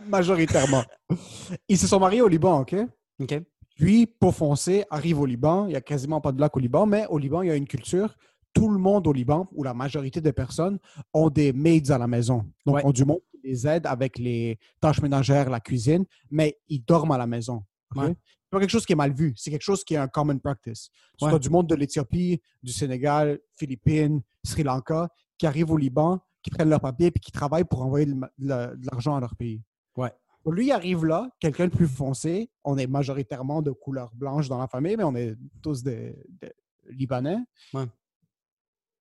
Majoritairement. 0.08 0.84
Ils 1.68 1.78
se 1.78 1.88
sont 1.88 2.00
mariés 2.00 2.22
au 2.22 2.28
Liban, 2.28 2.60
OK? 2.60 2.76
OK? 3.22 3.42
Puis, 3.76 4.06
peau 4.08 4.32
foncée 4.32 4.86
arrive 4.90 5.20
au 5.20 5.26
Liban. 5.26 5.66
Il 5.66 5.70
n'y 5.70 5.76
a 5.76 5.82
quasiment 5.82 6.22
pas 6.22 6.32
de 6.32 6.40
lac 6.40 6.56
au 6.56 6.60
Liban, 6.60 6.86
mais 6.86 7.06
au 7.08 7.18
Liban, 7.18 7.42
il 7.44 7.48
y 7.48 7.52
a 7.52 7.56
une 7.56 7.68
culture. 7.68 8.16
Tout 8.54 8.70
le 8.70 8.80
monde 8.80 9.06
au 9.08 9.14
Liban, 9.14 9.48
ou 9.52 9.64
la 9.64 9.74
majorité 9.74 10.20
des 10.22 10.34
personnes, 10.34 10.80
ont 11.14 11.30
des 11.30 11.54
maids 11.54 11.92
à 11.92 11.98
la 11.98 12.08
maison. 12.08 12.44
Donc, 12.66 12.76
Ouais. 12.78 12.86
ont 12.86 12.92
du 12.92 13.06
monde 13.06 13.20
qui 13.32 13.40
les 13.48 13.68
aide 13.68 13.86
avec 13.86 14.18
les 14.18 14.58
tâches 14.82 15.02
ménagères, 15.02 15.50
la 15.50 15.60
cuisine, 15.60 16.06
mais 16.32 16.58
ils 16.68 16.84
dorment 16.84 17.12
à 17.12 17.18
la 17.18 17.28
maison. 17.28 17.64
ok? 17.96 18.02
Ouais. 18.04 18.16
C'est 18.16 18.52
pas 18.52 18.60
quelque 18.62 18.70
chose 18.72 18.86
qui 18.86 18.94
est 18.94 18.96
mal 18.96 19.14
vu. 19.14 19.34
C'est 19.36 19.52
quelque 19.52 19.62
chose 19.62 19.84
qui 19.84 19.94
est 19.96 19.98
un 19.98 20.08
common 20.08 20.38
practice. 20.40 20.90
Ouais. 21.22 21.34
as 21.34 21.40
du 21.40 21.50
monde 21.50 21.68
de 21.68 21.76
l'Éthiopie, 21.76 22.40
du 22.64 22.72
Sénégal, 22.72 23.40
Philippines, 23.58 24.22
Sri 24.48 24.64
Lanka, 24.64 25.10
qui 25.38 25.46
arrivent 25.46 25.72
au 25.72 25.78
Liban, 25.78 26.20
qui 26.42 26.50
prennent 26.50 26.70
leurs 26.70 26.82
papiers 26.82 27.08
et 27.08 27.20
qui 27.20 27.32
travaillent 27.32 27.66
pour 27.66 27.82
envoyer 27.82 28.06
de 28.06 28.86
l'argent 28.92 29.16
à 29.16 29.20
leur 29.20 29.36
pays. 29.36 29.62
Ouais. 29.96 30.12
Lui, 30.46 30.68
il 30.68 30.72
arrive 30.72 31.06
là, 31.06 31.30
quelqu'un 31.40 31.66
de 31.66 31.76
plus 31.76 31.88
foncé. 31.88 32.50
On 32.64 32.78
est 32.78 32.88
majoritairement 32.88 33.62
de 33.62 33.72
couleur 33.72 34.12
blanche 34.14 34.48
dans 34.48 34.60
la 34.60 34.68
famille, 34.68 34.96
mais 34.96 35.04
on 35.04 35.16
est 35.16 35.36
tous 35.62 35.84
des, 35.84 36.16
des 36.42 36.54
Libanais. 36.86 37.40
Ouais. 37.74 37.86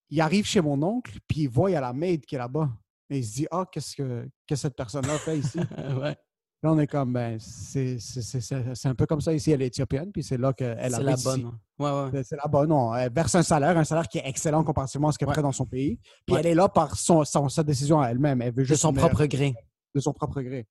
Il 0.09 0.19
arrive 0.21 0.45
chez 0.45 0.61
mon 0.61 0.81
oncle, 0.83 1.17
puis 1.27 1.41
il 1.41 1.49
voit, 1.49 1.69
il 1.69 1.73
y 1.73 1.77
a 1.77 1.81
la 1.81 1.93
maid 1.93 2.25
qui 2.25 2.35
est 2.35 2.37
là-bas. 2.37 2.69
Et 3.09 3.19
il 3.19 3.25
se 3.25 3.33
dit, 3.35 3.47
ah, 3.49 3.65
qu'est-ce 3.71 3.95
que, 3.95 4.55
cette 4.55 4.75
personne-là 4.75 5.17
fait 5.17 5.39
ici? 5.39 5.59
ouais. 6.01 6.17
Là, 6.63 6.71
on 6.71 6.79
est 6.79 6.87
comme, 6.87 7.13
ben, 7.13 7.37
c'est, 7.39 7.99
c'est, 7.99 8.21
c'est- 8.23 8.41
c'est- 8.41 8.73
c'est 8.75 8.87
un 8.87 8.95
peu 8.95 9.05
comme 9.05 9.21
ça 9.21 9.31
ici. 9.31 9.51
Elle 9.51 9.61
est 9.61 9.67
éthiopienne, 9.67 10.11
puis 10.11 10.23
c'est 10.23 10.37
là 10.37 10.53
qu'elle 10.53 10.75
C'est 10.89 10.95
habite 10.95 11.05
la 11.07 11.15
bonne. 11.17 11.51
Ouais, 11.77 11.91
ouais. 12.11 12.23
C'est 12.23 12.35
la 12.35 12.47
bonne, 12.49 12.69
non. 12.69 12.95
Elle 12.95 13.13
verse 13.13 13.35
un 13.35 13.43
salaire, 13.43 13.77
un 13.77 13.83
salaire 13.83 14.07
qui 14.07 14.17
est 14.17 14.27
excellent 14.27 14.63
comparativement 14.63 15.09
à 15.09 15.11
ce 15.11 15.19
qu'elle 15.19 15.27
Ouais. 15.27 15.35
ferait 15.35 15.43
dans 15.43 15.51
son 15.51 15.67
pays. 15.67 15.99
Puis 16.25 16.35
elle 16.35 16.47
est 16.47 16.55
là 16.55 16.67
par 16.67 16.95
son, 16.97 17.23
son- 17.25 17.47
sa 17.49 17.61
décision 17.63 18.01
à 18.01 18.07
elle-même. 18.09 18.41
Elle 18.41 18.53
veut 18.55 18.65
De 18.65 18.73
son 18.75 18.91
propre 18.91 19.25
gré. 19.25 19.53
de 19.93 19.99
son 19.99 20.13
propre 20.13 20.41
gré. 20.41 20.67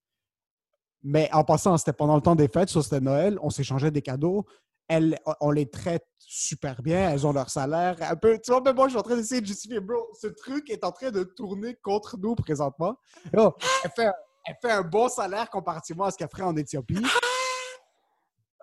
Mais 1.04 1.28
en 1.32 1.44
passant, 1.44 1.76
c'était 1.78 1.92
pendant 1.92 2.16
le 2.16 2.22
temps 2.22 2.34
des 2.34 2.48
fêtes, 2.48 2.68
c'était 2.68 3.00
Noël, 3.00 3.38
on 3.40 3.50
s'échangeait 3.50 3.92
des 3.92 4.02
cadeaux. 4.02 4.44
Elles, 4.88 5.18
on 5.40 5.50
les 5.50 5.68
traite 5.68 6.04
super 6.18 6.80
bien, 6.82 7.10
elles 7.10 7.26
ont 7.26 7.32
leur 7.32 7.50
salaire. 7.50 7.96
Un 8.00 8.16
peu, 8.16 8.38
tu 8.42 8.50
vois, 8.52 8.60
mais 8.64 8.72
moi, 8.72 8.86
je 8.86 8.90
suis 8.90 8.98
en 8.98 9.02
train 9.02 9.16
d'essayer 9.16 9.40
de 9.40 9.46
justifier, 9.46 9.80
bro. 9.80 9.96
Ce 10.20 10.26
truc 10.28 10.68
est 10.70 10.84
en 10.84 10.92
train 10.92 11.10
de 11.10 11.22
tourner 11.24 11.74
contre 11.82 12.16
nous 12.18 12.34
présentement. 12.36 12.96
Là, 13.32 13.52
elle, 13.84 13.90
fait, 13.96 14.10
elle 14.46 14.54
fait 14.62 14.72
un 14.72 14.82
bon 14.82 15.08
salaire 15.08 15.50
comparativement 15.50 16.04
à 16.04 16.10
ce 16.10 16.16
qu'elle 16.16 16.28
ferait 16.28 16.42
en 16.42 16.56
Éthiopie. 16.56 16.98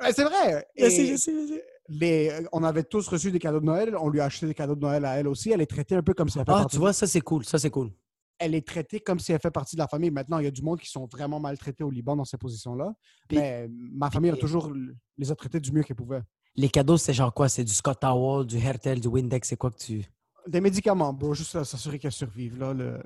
Ouais, 0.01 0.11
c'est 0.13 0.23
vrai. 0.23 0.67
Je 0.77 0.89
sais, 0.89 1.01
Et 1.03 1.05
je 1.07 1.15
sais, 1.17 1.33
je 1.33 1.53
sais. 1.53 1.63
les, 1.87 2.45
on 2.51 2.63
avait 2.63 2.83
tous 2.83 3.07
reçu 3.07 3.31
des 3.31 3.39
cadeaux 3.39 3.59
de 3.59 3.65
Noël. 3.65 3.95
On 3.99 4.09
lui 4.09 4.19
a 4.21 4.25
acheté 4.25 4.47
des 4.47 4.53
cadeaux 4.53 4.75
de 4.75 4.81
Noël 4.81 5.05
à 5.05 5.17
elle 5.19 5.27
aussi. 5.27 5.51
Elle 5.51 5.61
est 5.61 5.65
traitée 5.69 5.95
un 5.95 6.01
peu 6.03 6.13
comme 6.13 6.29
si 6.29 6.39
elle 6.39 6.45
fait 6.45 6.51
Ah, 6.51 6.61
partie 6.61 6.75
tu 6.75 6.79
vois, 6.79 6.93
ça 6.93 7.07
c'est 7.07 7.21
cool. 7.21 7.45
Ça 7.45 7.59
c'est 7.59 7.69
cool. 7.69 7.91
elle 8.39 8.55
est 8.55 8.67
traitée 8.67 8.99
comme 8.99 9.19
si 9.19 9.31
elle 9.31 9.39
fait 9.39 9.51
partie 9.51 9.75
de 9.75 9.81
la 9.81 9.87
famille. 9.87 10.09
Maintenant, 10.11 10.39
il 10.39 10.45
y 10.45 10.47
a 10.47 10.51
du 10.51 10.61
monde 10.63 10.79
qui 10.79 10.89
sont 10.89 11.05
vraiment 11.05 11.39
maltraités 11.39 11.83
au 11.83 11.91
Liban 11.91 12.15
dans 12.15 12.25
ces 12.25 12.37
positions-là. 12.37 12.93
Mais 13.31 13.67
ma 13.69 14.09
famille 14.09 14.31
a 14.31 14.35
toujours 14.37 14.71
les 15.17 15.31
a 15.31 15.35
traités 15.35 15.59
du 15.59 15.71
mieux 15.71 15.83
qu'elle 15.83 15.95
pouvait. 15.95 16.21
Les 16.55 16.69
cadeaux, 16.69 16.97
c'est 16.97 17.13
genre 17.13 17.33
quoi? 17.33 17.49
C'est 17.49 17.63
du 17.63 17.73
Scott 17.73 17.99
Towel, 17.99 18.45
du 18.45 18.57
Hertel, 18.57 18.99
du 18.99 19.07
Windex, 19.07 19.47
c'est 19.47 19.55
quoi 19.57 19.71
que 19.71 19.77
tu. 19.77 20.03
Des 20.47 20.59
médicaments, 20.59 21.13
bro, 21.13 21.33
juste 21.33 21.63
s'assurer 21.63 21.97
qu'elle 21.99 22.11
survive. 22.11 22.59
Là, 22.59 22.73
le... 22.73 22.99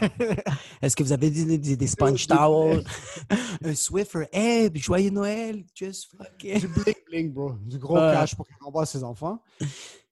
Est-ce 0.82 0.96
que 0.96 1.02
vous 1.02 1.12
avez 1.12 1.30
des, 1.30 1.58
des, 1.58 1.76
des 1.76 1.86
sponge 1.86 2.26
towels? 2.26 2.82
un 3.64 3.74
Swiffer? 3.74 4.26
Hey, 4.32 4.70
joyeux 4.74 5.10
Noël! 5.10 5.64
Just 5.74 6.16
fucking. 6.16 6.60
du 6.60 6.68
bling 6.68 6.94
bling, 7.06 7.32
bro. 7.32 7.52
Du 7.66 7.78
gros 7.78 7.96
Ouais. 7.96 8.12
cash 8.12 8.34
pour 8.34 8.46
qu'elle 8.46 8.56
envoie 8.64 8.86
ses 8.86 9.04
enfants. 9.04 9.42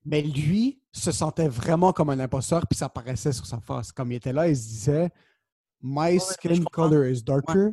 Mais 0.05 0.21
lui 0.21 0.79
se 0.91 1.11
sentait 1.11 1.47
vraiment 1.47 1.91
comme 1.93 2.11
un 2.11 2.19
imposteur, 2.19 2.65
puis 2.69 2.77
ça 2.77 2.89
paraissait 2.89 3.33
sur 3.33 3.45
sa 3.47 3.59
face. 3.59 3.91
Comme 3.91 4.11
il 4.11 4.15
était 4.15 4.33
là, 4.33 4.47
il 4.47 4.55
se 4.55 4.67
disait 4.67 5.09
My 5.81 6.19
skin 6.19 6.63
color 6.71 7.05
is 7.07 7.23
darker. 7.23 7.69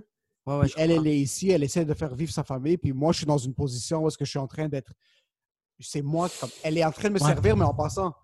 Ouais, 0.47 0.59
ouais, 0.59 0.67
elle, 0.77 0.91
elle 0.91 1.07
est 1.07 1.19
ici, 1.19 1.51
elle 1.51 1.63
essaie 1.63 1.85
de 1.85 1.95
faire 1.95 2.15
vivre 2.15 2.33
sa 2.33 2.43
famille, 2.45 2.77
puis 2.77 2.93
moi, 2.93 3.13
je 3.13 3.19
suis 3.19 3.27
dans 3.27 3.39
une 3.39 3.55
position 3.55 4.03
où 4.03 4.09
est-ce 4.09 4.19
que 4.19 4.25
je 4.25 4.31
suis 4.31 4.39
en 4.39 4.47
train 4.47 4.69
d'être. 4.69 4.93
C'est 5.81 6.03
moi, 6.03 6.29
comme. 6.41 6.51
Elle 6.63 6.79
est 6.79 6.85
en 6.85 6.93
train 6.93 7.09
de 7.09 7.15
me 7.15 7.21
Ouais. 7.21 7.27
servir, 7.27 7.57
mais 7.57 7.65
en 7.65 7.75
passant. 7.75 8.15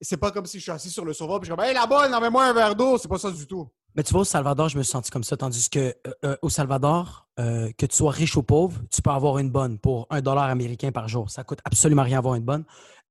C'est 0.00 0.16
pas 0.16 0.30
comme 0.30 0.46
si 0.46 0.58
je 0.58 0.62
suis 0.62 0.72
assis 0.72 0.90
sur 0.90 1.04
le 1.04 1.12
sofa, 1.12 1.38
puis 1.38 1.48
je 1.48 1.52
suis 1.52 1.56
comme, 1.56 1.64
hey 1.64 1.74
là-bas, 1.74 2.08
enlevez-moi 2.08 2.44
un 2.44 2.52
verre 2.52 2.74
d'eau. 2.74 2.98
C'est 2.98 3.08
pas 3.08 3.18
ça 3.18 3.30
du 3.30 3.46
tout. 3.46 3.68
Mais 3.94 4.02
tu 4.02 4.12
vois, 4.12 4.20
au 4.20 4.24
Salvador, 4.24 4.68
je 4.68 4.76
me 4.76 4.82
suis 4.82 4.92
senti 4.92 5.10
comme 5.10 5.24
ça. 5.24 5.38
Tandis 5.38 5.70
que 5.70 5.78
euh, 5.78 6.12
euh, 6.24 6.36
au 6.42 6.50
Salvador, 6.50 7.28
euh, 7.40 7.72
que 7.78 7.86
tu 7.86 7.96
sois 7.96 8.10
riche 8.10 8.36
ou 8.36 8.42
pauvre, 8.42 8.78
tu 8.90 9.00
peux 9.00 9.10
avoir 9.10 9.38
une 9.38 9.50
bonne 9.50 9.78
pour 9.78 10.06
un 10.10 10.20
dollar 10.20 10.50
américain 10.50 10.92
par 10.92 11.08
jour. 11.08 11.30
Ça 11.30 11.44
coûte 11.44 11.60
absolument 11.64 12.02
rien 12.02 12.18
avoir 12.18 12.34
une 12.34 12.44
bonne. 12.44 12.64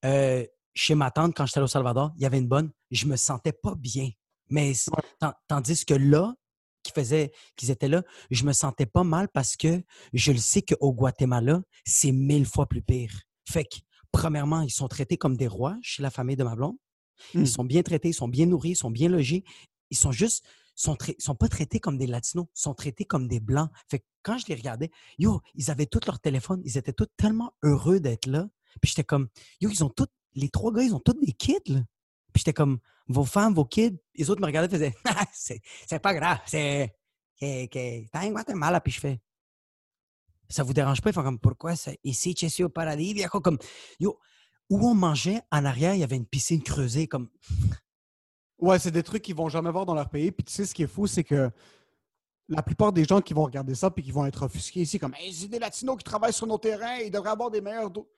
Euh, 0.05 0.45
chez 0.75 0.93
ma 0.93 1.09
tante, 1.09 1.35
quand 1.35 1.47
j'étais 1.47 1.59
au 1.59 1.67
Salvador, 1.67 2.11
il 2.17 2.21
y 2.21 2.25
avait 2.25 2.37
une 2.37 2.47
bonne. 2.47 2.69
Je 2.91 3.07
me 3.07 3.15
sentais 3.15 3.53
pas 3.53 3.73
bien. 3.75 4.09
Mais 4.49 4.73
tandis 5.47 5.85
que 5.85 5.95
là, 5.95 6.35
qui 6.83 6.91
faisait, 6.91 7.31
qu'ils 7.55 7.71
étaient 7.71 7.87
là, 7.87 8.03
je 8.29 8.43
me 8.43 8.53
sentais 8.53 8.85
pas 8.85 9.03
mal 9.03 9.27
parce 9.29 9.55
que 9.55 9.81
je 10.13 10.31
le 10.31 10.37
sais 10.37 10.61
qu'au 10.61 10.93
Guatemala, 10.93 11.61
c'est 11.83 12.11
mille 12.11 12.45
fois 12.45 12.67
plus 12.67 12.83
pire. 12.83 13.11
Fait 13.49 13.65
que, 13.65 13.77
premièrement, 14.15 14.61
ils 14.61 14.71
sont 14.71 14.87
traités 14.87 15.17
comme 15.17 15.35
des 15.35 15.47
rois 15.47 15.77
chez 15.81 16.01
la 16.01 16.09
famille 16.09 16.37
de 16.37 16.43
ma 16.43 16.55
blonde. 16.55 16.77
Mm. 17.33 17.41
Ils 17.41 17.47
sont 17.47 17.65
bien 17.65 17.83
traités, 17.83 18.09
ils 18.09 18.13
sont 18.13 18.29
bien 18.29 18.45
nourris, 18.45 18.71
ils 18.71 18.75
sont 18.75 18.89
bien 18.89 19.09
logés. 19.09 19.43
Ils 19.89 19.97
sont 19.97 20.13
juste, 20.13 20.45
sont, 20.75 20.97
sont 21.19 21.35
pas 21.35 21.49
traités 21.49 21.79
comme 21.79 21.97
des 21.97 22.07
latinos, 22.07 22.47
ils 22.55 22.61
sont 22.61 22.73
traités 22.73 23.03
comme 23.05 23.27
des 23.27 23.41
blancs. 23.41 23.69
Fait 23.89 23.99
que 23.99 24.05
quand 24.23 24.37
je 24.37 24.45
les 24.47 24.55
regardais, 24.55 24.89
yo, 25.17 25.41
ils 25.53 25.69
avaient 25.69 25.85
tous 25.85 26.05
leur 26.07 26.19
téléphone, 26.19 26.61
ils 26.63 26.77
étaient 26.77 26.93
tous 26.93 27.07
tellement 27.17 27.51
heureux 27.61 27.99
d'être 27.99 28.25
là. 28.25 28.47
Puis 28.81 28.89
j'étais 28.89 29.03
comme, 29.03 29.27
yo, 29.59 29.69
ils 29.69 29.83
ont 29.83 29.89
tous, 29.89 30.07
les 30.33 30.49
trois 30.49 30.71
gars, 30.71 30.83
ils 30.83 30.95
ont 30.95 30.99
tous 30.99 31.13
des 31.13 31.33
kids, 31.33 31.59
là. 31.67 31.81
Puis 32.33 32.39
j'étais 32.39 32.53
comme, 32.53 32.79
vos 33.07 33.25
femmes, 33.25 33.53
vos 33.53 33.65
kids, 33.65 33.97
les 34.15 34.29
autres 34.29 34.41
me 34.41 34.45
regardaient 34.45 34.73
et 34.73 34.77
faisaient, 34.77 34.95
c'est 35.33 35.61
c'est 35.87 35.99
pas 35.99 36.13
grave, 36.13 36.39
c'est 36.45 36.93
t'as 37.39 38.25
en 38.25 38.29
Guatemala, 38.31 38.79
puis 38.79 38.93
je 38.93 38.99
fais, 38.99 39.19
ça 40.49 40.63
vous 40.63 40.73
dérange 40.73 41.01
pas? 41.01 41.09
Ils 41.09 41.13
font 41.13 41.23
comme, 41.23 41.39
pourquoi 41.39 41.75
ça? 41.75 41.91
Ici, 42.03 42.35
suis 42.49 42.63
au 42.63 42.69
paradis, 42.69 43.13
viejo, 43.13 43.39
comme, 43.41 43.57
yo, 43.99 44.19
où 44.69 44.87
on 44.87 44.95
mangeait, 44.95 45.41
en 45.51 45.65
arrière, 45.65 45.93
il 45.93 45.99
y 45.99 46.03
avait 46.03 46.15
une 46.15 46.25
piscine 46.25 46.61
creusée, 46.61 47.07
comme, 47.07 47.29
Ouais, 48.57 48.79
c'est 48.79 48.91
des 48.91 49.03
trucs 49.03 49.21
qu'ils 49.21 49.35
vont 49.35 49.49
jamais 49.49 49.71
voir 49.71 49.85
dans 49.85 49.93
leur 49.93 50.09
pays. 50.09 50.31
Puis 50.31 50.45
tu 50.45 50.53
sais, 50.53 50.65
ce 50.65 50.73
qui 50.73 50.83
est 50.83 50.87
fou, 50.87 51.07
c'est 51.07 51.23
que 51.23 51.51
la 52.47 52.61
plupart 52.63 52.93
des 52.93 53.03
gens 53.03 53.21
qui 53.21 53.33
vont 53.33 53.43
regarder 53.43 53.75
ça 53.75 53.89
puis 53.91 54.03
qui 54.03 54.11
vont 54.11 54.25
être 54.25 54.43
offusqués 54.43 54.81
ici, 54.81 54.99
comme 54.99 55.13
hey, 55.15 55.33
c'est 55.33 55.47
des 55.47 55.59
Latinos 55.59 55.97
qui 55.97 56.03
travaillent 56.03 56.33
sur 56.33 56.47
nos 56.47 56.57
terrains, 56.57 56.97
ils 56.97 57.11
devraient 57.11 57.31
avoir 57.31 57.51
des 57.51 57.61
meilleurs. 57.61 57.91
dos. 57.91 58.09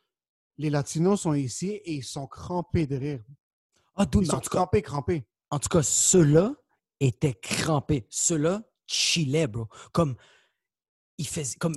Les 0.58 0.70
Latinos 0.70 1.22
sont 1.22 1.34
ici 1.34 1.70
et 1.70 1.96
ils 1.96 2.04
sont 2.04 2.28
crampés 2.28 2.88
de 2.88 2.98
rire. 2.98 3.24
ah, 3.96 4.06
Ils 4.14 4.26
sont 4.26 4.40
cas, 4.40 4.50
crampés, 4.50 4.82
crampés. 4.82 5.28
En 5.50 5.60
tout 5.60 5.70
cas, 5.70 5.84
ceux-là 5.84 6.54
étaient 7.00 7.36
crampés. 7.36 8.06
Ceux-là 8.10 8.64
chillaient, 8.86 9.48
bro. 9.48 9.68
Comme, 9.92 10.16
ils 11.18 11.28
faisaient, 11.28 11.58
comme, 11.58 11.76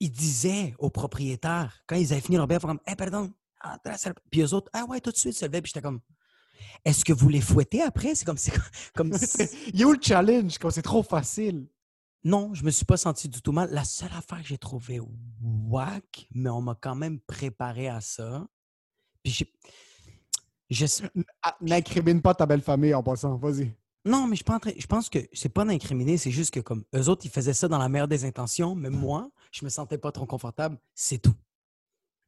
ils 0.00 0.10
disaient 0.10 0.74
aux 0.78 0.90
propriétaires, 0.90 1.82
quand 1.86 1.96
ils 1.96 2.12
avaient 2.12 2.20
fini 2.20 2.36
leur 2.36 2.46
bière, 2.46 2.60
comme, 2.60 2.80
hey, 2.86 2.96
pardon. 2.96 3.32
Puis 4.30 4.42
eux 4.42 4.54
autres, 4.54 4.70
ah 4.72 4.84
ouais, 4.84 5.00
tout 5.00 5.10
de 5.10 5.16
suite, 5.16 5.34
ils 5.34 5.38
se 5.38 5.44
levaient. 5.46 5.62
Puis 5.62 5.70
j'étais 5.74 5.82
comme, 5.82 6.00
est-ce 6.84 7.04
que 7.04 7.12
vous 7.12 7.28
les 7.28 7.40
fouettez 7.40 7.82
après? 7.82 8.14
C'est 8.14 8.24
comme, 8.24 8.36
c'est 8.38 8.52
comme, 8.94 9.12
Il 9.72 9.80
y 9.80 9.82
a 9.82 9.86
où 9.86 9.92
le 9.92 9.98
challenge? 10.00 10.58
Comme 10.58 10.70
c'est 10.70 10.82
trop 10.82 11.02
facile. 11.02 11.66
non, 12.24 12.54
je 12.54 12.64
me 12.64 12.70
suis 12.70 12.84
pas 12.84 12.96
senti 12.96 13.28
du 13.28 13.40
tout 13.42 13.52
mal. 13.52 13.70
La 13.72 13.84
seule 13.84 14.12
affaire 14.16 14.40
que 14.42 14.48
j'ai 14.48 14.58
trouvée 14.58 15.00
whack, 15.40 16.28
mais 16.34 16.50
on 16.50 16.60
m'a 16.62 16.74
quand 16.80 16.94
même 16.94 17.20
préparé 17.20 17.88
à 17.88 18.00
ça. 18.00 18.46
Puis 19.22 19.32
j'ai, 19.32 19.52
je 20.70 20.86
Ah, 21.42 21.56
N'incrimine 21.60 22.20
pas 22.22 22.34
ta 22.34 22.46
belle 22.46 22.62
famille 22.62 22.94
en 22.94 23.02
passant. 23.02 23.36
Vas-y. 23.36 23.74
Non, 24.04 24.28
mais 24.28 24.36
je, 24.36 24.44
train- 24.44 24.60
je 24.78 24.86
pense 24.86 25.08
que 25.08 25.18
c'est 25.32 25.48
pas 25.48 25.64
d'incriminer, 25.64 26.16
c'est 26.16 26.30
juste 26.30 26.54
que 26.54 26.60
comme 26.60 26.84
eux 26.94 27.08
autres, 27.08 27.24
ils 27.26 27.30
faisaient 27.30 27.52
ça 27.52 27.66
dans 27.66 27.78
la 27.78 27.88
meilleure 27.88 28.06
des 28.06 28.24
intentions, 28.24 28.76
mais 28.76 28.88
moi, 28.90 29.30
je 29.52 29.64
me 29.64 29.70
sentais 29.70 29.98
pas 29.98 30.12
trop 30.12 30.26
confortable, 30.26 30.78
c'est 30.94 31.18
tout. 31.18 31.34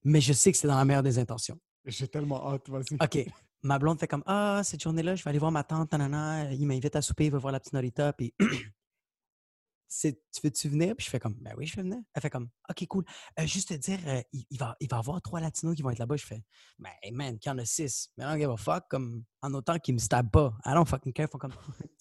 Mais 0.05 0.21
je 0.21 0.33
sais 0.33 0.53
que 0.53 0.59
c'est 0.59 0.69
dans 0.69 0.77
la 0.77 0.85
meilleure 0.85 1.03
des 1.03 1.19
intentions. 1.19 1.59
J'ai 1.85 2.09
tellement 2.09 2.53
hâte. 2.53 2.69
Vas-y. 2.69 2.95
OK. 3.01 3.33
Ma 3.63 3.79
blonde 3.79 3.99
fait 3.99 4.07
comme 4.07 4.23
Ah, 4.27 4.61
cette 4.65 4.83
journée-là, 4.83 5.17
je 5.17 5.25
vais 5.25 5.31
aller 5.31 5.39
voir 5.39 5.51
ma 5.51 5.65
tante, 5.65 5.91
nanana. 5.93 6.53
Il 6.53 6.67
m'invite 6.67 6.95
à 6.95 7.03
souper, 7.03 7.27
il 7.27 7.33
va 7.33 7.39
voir 7.39 7.53
la 7.53 7.59
petite 7.61 7.73
Norita. 7.73 8.13
Puis, 8.13 8.33
c'est- 9.89 10.23
tu 10.33 10.41
veux-tu 10.45 10.69
venir? 10.69 10.95
Puis 10.97 11.07
je 11.07 11.11
fais 11.11 11.19
comme 11.19 11.35
Ben 11.41 11.55
oui, 11.57 11.67
je 11.67 11.75
vais 11.77 11.83
venir. 11.83 11.99
Elle 12.15 12.23
fait 12.23 12.31
comme 12.31 12.49
OK, 12.71 12.87
cool. 12.87 13.05
Euh, 13.41 13.47
juste 13.47 13.69
te 13.71 13.75
dire, 13.75 13.99
euh, 14.07 14.23
il, 14.33 14.45
il 14.51 14.59
va, 14.59 14.77
il 14.81 14.89
va 14.89 14.97
y 14.99 15.01
avoir 15.01 15.21
trois 15.23 15.41
Latinos 15.41 15.75
qui 15.75 15.83
vont 15.83 15.91
être 15.91 15.99
là-bas. 15.99 16.17
Je 16.17 16.27
fais 16.27 16.45
Ben, 16.79 16.91
hey, 17.03 17.11
man, 17.11 17.39
qu'il 17.39 17.51
y 17.51 17.53
en 17.55 17.59
a 17.59 17.65
six. 17.65 18.11
Mais 18.17 18.25
don't 18.25 18.39
give 18.39 18.51
a 18.51 18.57
fuck. 18.57 18.85
Comme, 18.89 19.25
en 19.43 19.53
autant 19.55 19.79
qu'ils 19.79 19.95
me 19.95 19.99
stabent 19.99 20.31
pas. 20.31 20.55
I 20.65 20.75
don't 20.75 20.87
fucking 20.87 21.13
care. 21.13 21.29
Font 21.29 21.39
comme 21.39 21.53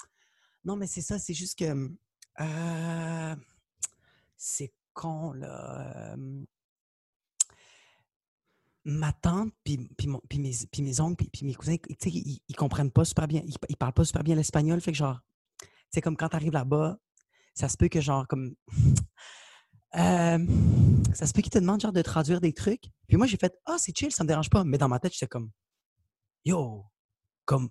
Non, 0.63 0.75
mais 0.75 0.85
c'est 0.87 1.01
ça, 1.01 1.17
c'est 1.17 1.33
juste 1.33 1.57
que. 1.57 1.89
euh, 2.41 3.35
c'est 4.35 4.71
con, 4.97 5.31
là. 5.33 6.15
ma 8.83 9.13
tante, 9.13 9.53
puis, 9.63 9.77
mes, 10.07 10.51
puis 10.71 10.81
mes 10.81 10.99
oncles, 10.99 11.25
puis, 11.31 11.45
mes 11.45 11.53
cousins, 11.53 11.75
tu 11.99 12.09
ils, 12.09 12.39
ils 12.47 12.55
comprennent 12.55 12.91
pas 12.91 13.05
super 13.05 13.27
bien, 13.27 13.41
ils, 13.45 13.55
ils 13.69 13.77
parlent 13.77 13.93
pas 13.93 14.05
super 14.05 14.23
bien 14.23 14.35
l'espagnol, 14.35 14.81
fait 14.81 14.91
que 14.91 14.97
genre, 14.97 15.19
tu 15.59 15.67
sais, 15.93 16.01
comme 16.01 16.17
quand 16.17 16.29
t'arrives 16.29 16.53
là-bas, 16.53 16.97
ça 17.53 17.69
se 17.69 17.77
peut 17.77 17.89
que 17.89 18.01
genre, 18.01 18.27
comme, 18.27 18.55
ça 19.93 21.25
se 21.25 21.33
peut 21.33 21.41
qu'ils 21.41 21.51
te 21.51 21.59
demandent 21.59 21.81
genre 21.81 21.93
de 21.93 22.01
traduire 22.01 22.41
des 22.41 22.53
trucs. 22.53 22.85
Puis 23.07 23.17
moi, 23.17 23.27
j'ai 23.27 23.37
fait, 23.37 23.53
ah, 23.65 23.77
c'est 23.77 23.95
chill, 23.97 24.11
ça 24.11 24.23
me 24.23 24.27
dérange 24.27 24.49
pas. 24.49 24.63
Mais 24.63 24.77
dans 24.77 24.89
ma 24.89 24.99
tête, 24.99 25.13
j'étais 25.13 25.27
comme, 25.27 25.51
yo, 26.45 26.85
comme, 27.45 27.69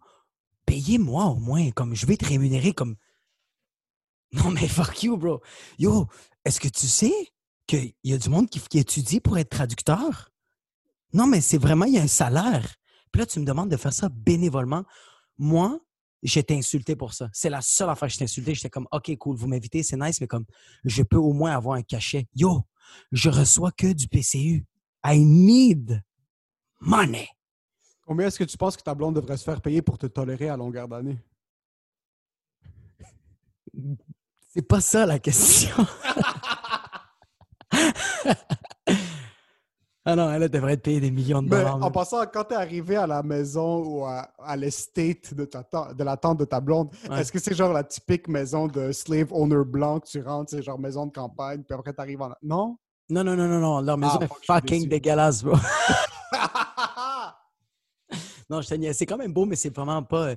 payez-moi 0.65 1.25
au 1.27 1.37
moins, 1.37 1.71
comme, 1.71 1.95
je 1.95 2.07
vais 2.07 2.17
te 2.17 2.27
rémunérer 2.27 2.73
comme, 2.73 2.97
non, 4.33 4.51
mais 4.51 4.69
fuck 4.69 5.03
you, 5.03 5.17
bro. 5.17 5.41
Yo, 5.79 6.09
est-ce 6.47 6.61
que 6.61 6.69
tu 6.69 6.87
sais 6.87 7.13
qu'il 7.67 7.93
y 8.05 8.13
a 8.13 8.19
du 8.19 8.29
monde 8.29 8.49
qui, 8.49 8.79
étudie 8.79 9.21
pour 9.21 9.37
être 9.37 9.51
traducteur? 9.51 10.31
Non, 11.13 11.27
mais 11.27 11.41
c'est 11.41 11.59
vraiment, 11.59 11.87
il 11.87 11.95
y 11.95 11.99
a 11.99 12.03
un 12.03 12.07
salaire. 12.07 12.77
Puis 13.11 13.19
là, 13.19 13.27
tu 13.27 13.41
me 13.41 13.45
demandes 13.45 13.69
de 13.69 13.77
faire 13.77 13.93
ça 13.93 14.09
bénévolement. 14.09 14.85
Moi, 15.39 15.81
j'étais 16.23 16.55
insulté 16.55 16.95
pour 16.95 17.15
ça. 17.15 17.29
C'est 17.33 17.51
la 17.51 17.61
seule 17.63 17.91
affaire 17.91 18.07
que 18.07 18.13
j'étais 18.13 18.25
insulté. 18.25 18.55
J'étais 18.55 18.71
comme, 18.71 18.87
OK, 18.93 19.15
cool, 19.17 19.37
vous 19.37 19.49
m'invitez, 19.49 19.83
c'est 19.83 19.97
nice, 19.97 20.21
mais 20.21 20.29
comme, 20.29 20.45
je 20.85 21.03
peux 21.03 21.17
au 21.17 21.33
moins 21.33 21.51
avoir 21.51 21.77
un 21.77 21.83
cachet. 21.83 22.29
Yo, 22.37 22.63
je 23.11 23.29
reçois 23.29 23.73
que 23.73 23.93
du 23.93 24.07
PCU. 24.07 24.65
I 25.05 25.25
need 25.25 26.01
money. 26.81 27.29
Combien 28.07 28.29
est-ce 28.29 28.39
que 28.39 28.45
tu 28.45 28.57
penses 28.57 28.77
que 28.77 28.85
ta 28.85 28.95
blonde 28.95 29.17
devrait 29.17 29.37
se 29.37 29.43
faire 29.43 29.61
payer 29.61 29.83
pour 29.83 29.99
te 29.99 30.07
tolérer 30.07 30.49
à 30.49 30.57
longueur 30.57 30.87
d'année? 30.87 31.19
C'est 34.57 34.63
pas 34.67 34.81
ça 34.81 35.05
la 35.05 35.19
question. 35.19 35.77
ah 40.09 40.15
non, 40.17 40.31
elle 40.33 40.49
devrait 40.49 40.75
être 40.75 40.83
payée 40.83 41.01
des 41.01 41.11
millions 41.11 41.43
de 41.43 41.49
Mais 41.51 41.59
dollars. 41.59 41.83
en 41.85 41.91
passant, 41.91 42.25
quand 42.33 42.45
tu 42.45 42.55
es 42.55 42.57
arrivé 42.57 42.97
à 42.97 43.07
la 43.07 43.23
maison 43.23 43.83
ou 43.85 44.05
à, 44.07 44.29
à 44.43 44.57
l'estate 44.57 45.35
de, 45.35 45.45
ta 45.45 45.63
de 45.93 46.05
la 46.05 46.17
tante 46.17 46.39
de 46.39 46.45
ta 46.45 46.61
blonde, 46.61 46.89
Ouais. 47.11 47.21
est-ce 47.21 47.33
que 47.33 47.39
c'est 47.39 47.55
genre 47.55 47.73
la 47.73 47.85
typique 47.85 48.29
maison 48.29 48.67
de 48.69 48.93
slave 48.93 49.33
owner 49.33 49.65
blanc 49.67 50.01
que 50.01 50.07
tu 50.09 50.23
rentres, 50.23 50.51
c'est 50.53 50.63
genre 50.63 50.79
maison 50.79 51.07
de 51.07 51.13
campagne, 51.13 51.63
puis 51.63 51.75
après 51.79 51.93
tu 51.93 52.01
arrives 52.01 52.23
en. 52.23 52.31
Non? 52.43 52.79
Non, 53.11 53.23
non, 53.25 53.37
non, 53.37 53.47
non, 53.49 53.61
non. 53.61 53.81
Leur 53.81 53.99
maison 53.99 54.19
Ah, 54.21 54.25
est 54.25 54.45
fucking 54.47 54.89
dégueulasse, 54.89 55.43
bro. 55.43 55.57
Non, 58.49 58.61
je. 58.61 58.93
C'est 58.93 59.07
quand 59.07 59.17
même 59.19 59.33
beau, 59.33 59.45
mais 59.45 59.57
c'est 59.57 59.75
vraiment 59.75 60.03
pas. 60.03 60.29
euh, 60.29 60.37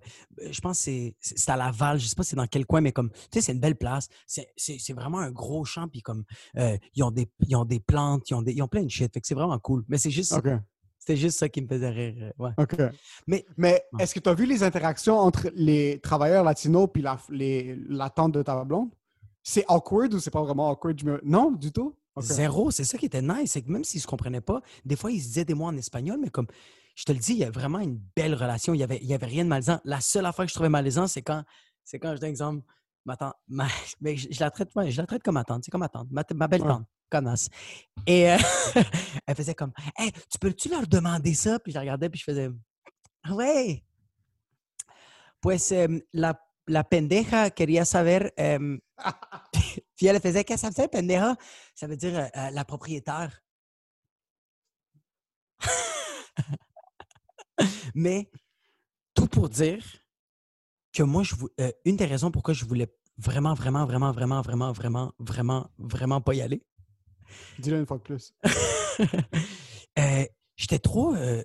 Je 0.49 0.59
pense 0.61 0.83
que 0.85 0.91
c'est- 1.19 1.49
à 1.49 1.55
Laval. 1.57 1.99
Je 1.99 2.07
sais 2.07 2.15
pas 2.15 2.23
c'est 2.23 2.35
dans 2.35 2.47
quel 2.47 2.65
coin, 2.65 2.81
mais 2.81 2.91
comme. 2.91 3.09
Tu 3.11 3.17
sais, 3.33 3.41
c'est 3.41 3.51
une 3.53 3.59
belle 3.59 3.75
place. 3.75 4.07
C'est- 4.25 4.93
vraiment 4.93 5.19
un 5.19 5.31
gros 5.31 5.63
champ. 5.65 5.87
Puis 5.87 6.01
comme. 6.01 6.23
euh, 6.57 6.77
ils, 6.95 7.03
ont 7.03 7.11
des, 7.11 7.27
ils 7.47 7.55
ont 7.55 7.65
des 7.65 7.79
plantes, 7.79 8.29
ils 8.29 8.33
ont, 8.33 8.41
des, 8.41 8.53
ils 8.53 8.61
ont 8.63 8.67
plein 8.67 8.83
de 8.83 8.89
shit. 8.89 9.13
Fait 9.13 9.21
que 9.21 9.27
c'est 9.27 9.35
vraiment 9.35 9.59
cool. 9.59 9.83
Mais 9.87 9.97
c'est 9.97 10.11
juste. 10.11 10.33
OK. 10.33 10.47
C'était 10.97 11.15
juste 11.15 11.39
ça 11.39 11.47
qui 11.49 11.61
me 11.61 11.67
faisait 11.67 11.89
rire. 11.89 12.15
euh, 12.21 12.31
Ouais. 12.43 12.51
OK. 12.57 12.75
Mais 13.25 13.45
Mais 13.57 13.83
est-ce 13.99 14.13
que 14.13 14.19
tu 14.19 14.29
as 14.29 14.33
vu 14.33 14.45
les 14.45 14.63
interactions 14.63 15.17
entre 15.17 15.49
les 15.55 15.99
travailleurs 16.01 16.43
latinos 16.43 16.87
puis 16.93 17.01
la, 17.01 17.17
les, 17.29 17.75
la 17.87 18.09
tante 18.09 18.33
de 18.33 18.41
ta 18.43 18.63
blonde? 18.65 18.89
C'est 19.41 19.63
awkward 19.69 20.13
ou 20.13 20.19
c'est 20.19 20.29
pas 20.29 20.43
vraiment 20.43 20.69
awkward? 20.69 21.01
Me- 21.03 21.21
Non, 21.23 21.51
du 21.51 21.71
tout? 21.71 21.95
OK. 22.15 22.23
Zéro, 22.25 22.69
c'est 22.69 22.83
ça 22.83 22.97
qui 22.97 23.05
était 23.05 23.21
nice. 23.21 23.51
C'est 23.53 23.61
que 23.61 23.71
même 23.71 23.83
s'ils 23.85 23.99
ne 23.99 24.01
se 24.01 24.07
comprenaient 24.07 24.41
pas, 24.41 24.61
des 24.83 24.95
fois, 24.97 25.09
ils 25.11 25.21
se 25.21 25.27
disaient 25.27 25.45
des 25.45 25.53
mots 25.53 25.65
en 25.65 25.77
espagnol, 25.77 26.19
mais 26.21 26.29
comme 26.29 26.47
je 26.99 27.05
te 27.05 27.13
le 27.13 27.17
dis, 27.19 27.31
il 27.31 27.37
y 27.37 27.45
a 27.45 27.49
vraiment 27.49 27.79
une 27.79 27.97
belle 28.13 28.35
relation. 28.35 28.73
Il 28.73 28.77
n'y 28.77 28.83
avait, 28.83 28.97
il 29.01 29.07
y 29.07 29.13
avait 29.13 29.25
rien 29.25 29.45
de 29.45 29.49
malaisant. 29.49 29.79
La 29.85 30.01
seule 30.01 30.25
affaire 30.25 30.43
que 30.43 30.49
je 30.49 30.53
trouvais 30.55 30.67
malaisant, 30.67 31.07
c'est 31.07 31.21
quand, 31.21 31.45
c'est 31.85 31.97
quand 31.97 32.13
je 32.13 32.19
donne 32.19 32.29
exemple, 32.29 32.65
ma 33.05 33.15
tante, 33.15 33.35
ma- 33.47 33.69
mais 34.01 34.17
je, 34.17 34.27
je 34.29 34.39
la 34.41 34.51
traite, 34.51 34.75
ouais, 34.75 34.91
je 34.91 34.99
la 34.99 35.07
traite 35.07 35.23
comme 35.23 35.35
ma 35.35 35.45
tante, 35.45 35.63
c'est 35.63 35.71
comme 35.71 35.79
ma 35.79 35.87
tante, 35.87 36.09
ma, 36.11 36.23
ma 36.35 36.47
belle 36.49 36.61
Ouais. 36.63 36.67
tante, 36.67 36.85
connasse. 37.09 37.47
Et 38.05 38.29
euh, 38.29 38.37
elle 39.25 39.35
faisait 39.35 39.55
comme, 39.55 39.71
hey, 39.97 40.11
tu 40.11 40.37
peux-tu 40.41 40.67
leur 40.67 40.85
demander 40.87 41.33
ça? 41.33 41.57
Puis 41.59 41.71
je 41.71 41.75
la 41.77 41.81
regardais, 41.81 42.09
puis 42.09 42.19
je 42.19 42.25
faisais, 42.25 42.49
ouais. 43.29 43.81
Pues 45.41 45.73
la, 46.11 46.37
la 46.67 46.83
pendeja 46.83 47.49
quería 47.49 47.85
saber. 47.85 48.29
em, 48.35 48.77
puis 49.95 50.07
elle 50.07 50.19
faisait, 50.19 50.43
qu'est-ce 50.43 50.67
que 50.67 50.73
ça 50.73 50.81
veut 50.83 50.89
dire, 50.89 50.89
pendeja? 50.89 51.35
Ça 51.75 51.87
veut 51.87 51.95
dire 51.95 52.19
euh, 52.19 52.27
euh, 52.35 52.49
la 52.51 52.65
propriétaire. 52.65 53.41
Mais 57.95 58.29
tout 59.13 59.27
pour 59.27 59.49
dire 59.49 59.83
que 60.93 61.03
moi, 61.03 61.23
je 61.23 61.35
euh, 61.59 61.71
une 61.85 61.95
des 61.97 62.05
raisons 62.05 62.31
pourquoi 62.31 62.53
je 62.53 62.65
voulais 62.65 62.87
vraiment, 63.17 63.53
vraiment, 63.53 63.85
vraiment, 63.85 64.11
vraiment, 64.11 64.41
vraiment, 64.41 64.71
vraiment, 64.71 65.13
vraiment, 65.19 65.69
vraiment 65.77 66.21
pas 66.21 66.33
y 66.33 66.41
aller, 66.41 66.63
Dis-le 67.59 67.77
une 67.79 67.85
fois 67.85 67.97
de 67.97 68.03
plus. 68.03 68.33
euh, 69.99 70.25
j'étais 70.55 70.79
trop, 70.79 71.13
euh, 71.13 71.43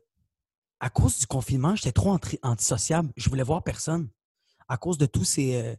à 0.80 0.88
cause 0.88 1.18
du 1.18 1.26
confinement, 1.26 1.76
j'étais 1.76 1.92
trop 1.92 2.16
antisociable. 2.42 3.12
Je 3.16 3.28
voulais 3.28 3.42
voir 3.42 3.62
personne. 3.62 4.08
À 4.66 4.78
cause 4.78 4.96
de 4.96 5.04
tous 5.06 5.24
ces, 5.24 5.76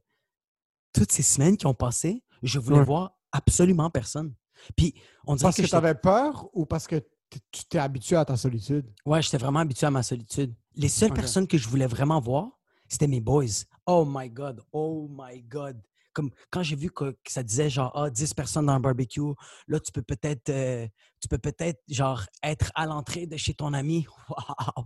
toutes 0.94 1.12
ces 1.12 1.24
semaines 1.24 1.58
qui 1.58 1.66
ont 1.66 1.74
passé, 1.74 2.24
je 2.44 2.60
voulais 2.60 2.80
Ouais. 2.80 2.86
voir 2.86 3.18
absolument 3.32 3.90
personne. 3.90 4.36
Puis, 4.76 4.94
on 5.26 5.38
Parce 5.38 5.58
que, 5.58 5.64
que 5.64 5.68
tu 5.68 5.76
avais 5.76 5.96
peur 5.96 6.50
ou 6.54 6.66
parce 6.66 6.86
que 6.88 7.04
tu 7.52 7.66
t'es 7.66 7.80
habitué 7.80 8.16
à 8.16 8.26
ta 8.26 8.38
solitude? 8.38 8.86
Ouais, 9.06 9.22
j'étais 9.22 9.38
vraiment 9.38 9.60
habitué 9.60 9.88
à 9.88 9.92
ma 9.92 10.04
solitude. 10.04 10.54
Les 10.76 10.90
seules 10.90 11.14
personnes 11.14 11.48
que 11.48 11.58
je 11.58 11.68
voulais 11.68 11.88
vraiment 11.88 12.20
voir, 12.20 12.50
c'était 12.88 13.08
mes 13.08 13.22
boys. 13.22 13.66
Oh 13.86 14.06
my 14.08 14.30
God, 14.30 14.62
oh 14.72 15.08
my 15.10 15.42
God. 15.42 15.82
Comme 16.14 16.32
quand 16.50 16.64
j'ai 16.64 16.76
vu 16.76 16.90
que, 16.90 17.12
que 17.12 17.32
ça 17.32 17.44
disait 17.44 17.70
genre 17.70 17.92
ah, 17.96 18.10
10 18.10 18.34
personnes 18.34 18.68
dans 18.68 18.74
un 18.74 18.80
barbecue, 18.80 19.34
là 19.68 19.80
tu 19.80 19.92
peux 19.92 20.02
peut-être 20.02 20.50
euh, 20.50 20.88
tu 21.22 21.28
peux 21.28 21.38
peut-être 21.38 21.82
genre 21.90 22.24
être 22.42 22.72
à 22.74 22.86
l'entrée 22.86 23.28
de 23.28 23.38
chez 23.38 23.54
ton 23.54 23.74
ami. 23.74 24.08
Wow. 24.30 24.86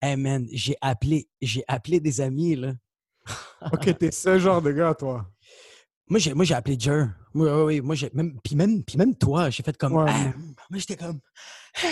Hey 0.00 0.16
man, 0.16 0.46
j'ai 0.52 0.76
appelé 0.80 1.28
j'ai 1.40 1.64
appelé 1.66 1.98
des 1.98 2.20
amis 2.20 2.54
là. 2.54 2.74
OK, 3.72 3.98
t'es 3.98 4.12
ce 4.12 4.38
genre 4.38 4.62
de 4.62 4.70
gars, 4.70 4.94
toi? 4.94 5.28
Moi 6.08 6.20
j'ai 6.20 6.34
moi 6.34 6.44
j'ai 6.44 6.54
appelé 6.54 6.78
Jer. 6.78 7.08
Oui, 7.38 7.48
oui, 7.48 7.62
oui. 7.62 7.80
Moi, 7.80 7.94
j'ai 7.94 8.10
même, 8.14 8.38
puis 8.42 8.56
même, 8.56 8.82
puis 8.82 8.96
même 8.96 9.14
toi, 9.14 9.48
j'ai 9.50 9.62
fait 9.62 9.76
comme. 9.76 9.94
Ouais, 9.94 10.06
Ah, 10.08 10.32
moi, 10.70 10.78
j'étais 10.78 10.96
comme. 10.96 11.20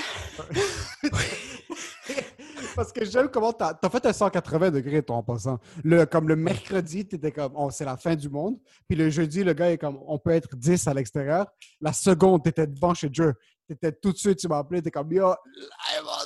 Parce 2.74 2.92
que 2.92 3.04
j'aime 3.04 3.28
comment 3.28 3.52
t'as 3.52 3.78
as 3.80 3.88
fait 3.88 4.04
un 4.04 4.12
180 4.12 4.70
degrés, 4.70 5.02
toi, 5.02 5.16
en 5.16 5.22
passant. 5.22 5.58
Le, 5.82 6.04
comme 6.04 6.28
le 6.28 6.36
mercredi, 6.36 7.06
t'étais 7.06 7.32
comme, 7.32 7.52
oh, 7.54 7.70
c'est 7.70 7.84
la 7.84 7.96
fin 7.96 8.14
du 8.14 8.28
monde. 8.28 8.58
Puis 8.88 8.98
le 8.98 9.08
jeudi, 9.08 9.44
le 9.44 9.54
gars 9.54 9.70
est 9.70 9.78
comme, 9.78 9.98
on 10.06 10.18
peut 10.18 10.32
être 10.32 10.54
10 10.54 10.86
à 10.88 10.94
l'extérieur. 10.94 11.46
La 11.80 11.92
seconde, 11.94 12.42
t'étais 12.42 12.66
devant 12.66 12.92
chez 12.92 13.08
Dieu. 13.08 13.32
T'étais 13.66 13.92
tout 13.92 14.12
de 14.12 14.18
suite, 14.18 14.38
tu 14.38 14.48
m'as 14.48 14.58
appelé, 14.58 14.82
t'es 14.82 14.90
comme, 14.90 15.10
yo, 15.10 15.28
live 15.28 16.02
on 16.04 16.24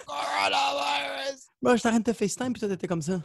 the 0.00 0.04
coronavirus. 0.06 1.46
Moi, 1.62 1.76
je 1.76 1.82
t'arrête 1.82 2.04
de 2.04 2.12
FaceTime, 2.12 2.52
puis 2.52 2.60
toi, 2.60 2.68
t'étais 2.68 2.88
comme 2.88 3.02
ça. 3.02 3.20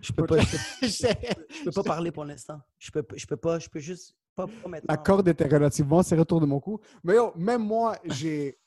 Je 0.00 0.12
peux 0.12 0.24
pas, 0.24 0.38
je 0.38 0.46
peux, 0.80 0.86
je 0.86 1.64
peux 1.64 1.70
pas 1.70 1.82
parler 1.82 2.10
pour 2.10 2.24
l'instant. 2.24 2.60
Je 2.78 2.90
peux, 2.90 3.04
je 3.14 3.26
peux 3.26 3.36
pas, 3.36 3.58
je 3.58 3.68
peux 3.68 3.80
juste 3.80 4.14
pas, 4.46 4.52
pas 4.62 4.68
maintenant. 4.68 4.86
La 4.88 4.96
corde 4.96 5.28
était 5.28 5.46
relativement 5.46 6.02
serrée 6.02 6.20
autour 6.22 6.40
de 6.40 6.46
mon 6.46 6.60
cou. 6.60 6.78
Mais 7.04 7.14
yo, 7.14 7.32
même 7.36 7.62
moi, 7.62 7.96
j'ai 8.04 8.58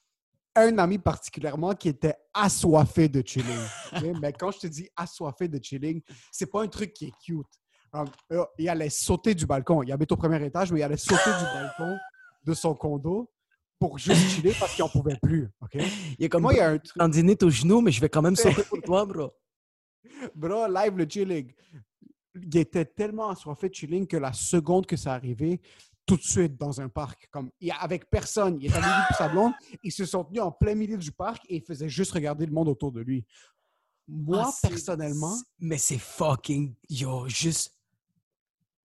un 0.55 0.77
ami 0.77 0.97
particulièrement 0.99 1.73
qui 1.73 1.89
était 1.89 2.15
assoiffé 2.33 3.07
de 3.09 3.23
chilling. 3.25 3.47
Mais 4.21 4.31
quand 4.33 4.51
je 4.51 4.59
te 4.59 4.67
dis 4.67 4.88
assoiffé 4.95 5.47
de 5.47 5.59
chilling, 5.63 6.01
c'est 6.31 6.45
pas 6.51 6.62
un 6.63 6.67
truc 6.67 6.93
qui 6.93 7.05
est 7.05 7.13
cute. 7.23 7.47
Yo, 8.31 8.45
il 8.57 8.69
allait 8.69 8.89
sauter 8.89 9.36
du 9.36 9.45
balcon. 9.45 9.83
Il 9.83 9.91
habite 9.91 10.12
au 10.12 10.17
premier 10.17 10.43
étage, 10.43 10.71
mais 10.71 10.79
il 10.79 10.83
allait 10.83 10.97
sauter 10.97 11.29
du 11.38 11.43
balcon 11.43 11.95
de 12.43 12.53
son 12.55 12.73
condo 12.73 13.29
pour 13.79 13.99
juste 13.99 14.29
chiller 14.29 14.53
parce 14.59 14.73
qu'il 14.73 14.83
en 14.83 14.89
pouvait 14.89 15.17
plus. 15.21 15.49
ok? 15.62 15.77
Il 16.17 16.27
comme 16.29 16.41
Moi, 16.41 16.53
il 16.53 16.57
y 16.57 16.59
a 16.59 16.69
un 16.69 16.77
truc. 16.79 16.97
tendinite 16.97 17.43
au 17.43 17.49
genou, 17.51 17.81
mais 17.81 17.91
je 17.91 18.01
vais 18.01 18.09
quand 18.09 18.21
même 18.23 18.36
sauter 18.36 18.63
pour 18.63 18.81
toi, 18.81 19.05
bro. 19.05 19.31
Bro, 20.36 20.67
live 20.67 20.97
le 20.97 21.05
chilling. 21.07 21.51
Il 22.35 22.57
était 22.57 22.85
tellement 22.85 23.29
assoiffé 23.29 23.69
de 23.69 23.73
chilling 23.75 24.07
que 24.07 24.17
la 24.17 24.33
seconde 24.33 24.85
que 24.85 24.95
ça 24.95 25.13
arrivait, 25.13 25.61
tout 26.05 26.17
de 26.17 26.21
suite 26.21 26.57
dans 26.57 26.81
un 26.81 26.89
parc, 26.89 27.27
comme 27.31 27.49
avec 27.79 28.09
personne, 28.09 28.57
il 28.59 28.65
est 28.71 28.75
allé 28.75 28.87
et 29.09 29.13
sa 29.13 29.29
blonde, 29.29 29.53
ils 29.83 29.91
se 29.91 30.05
sont 30.05 30.23
tenus 30.25 30.41
en 30.41 30.51
plein 30.51 30.75
milieu 30.75 30.97
du 30.97 31.11
parc 31.11 31.45
et 31.47 31.57
il 31.57 31.61
faisait 31.63 31.87
juste 31.89 32.11
regarder 32.11 32.45
le 32.45 32.51
monde 32.51 32.67
autour 32.67 32.91
de 32.91 33.01
lui. 33.01 33.25
Moi, 34.07 34.43
Ah, 34.45 34.67
personnellement, 34.67 35.33
Mais 35.59 35.77
c'est 35.77 35.97
fucking. 35.97 36.73
Yo, 36.89 37.27
juste. 37.29 37.73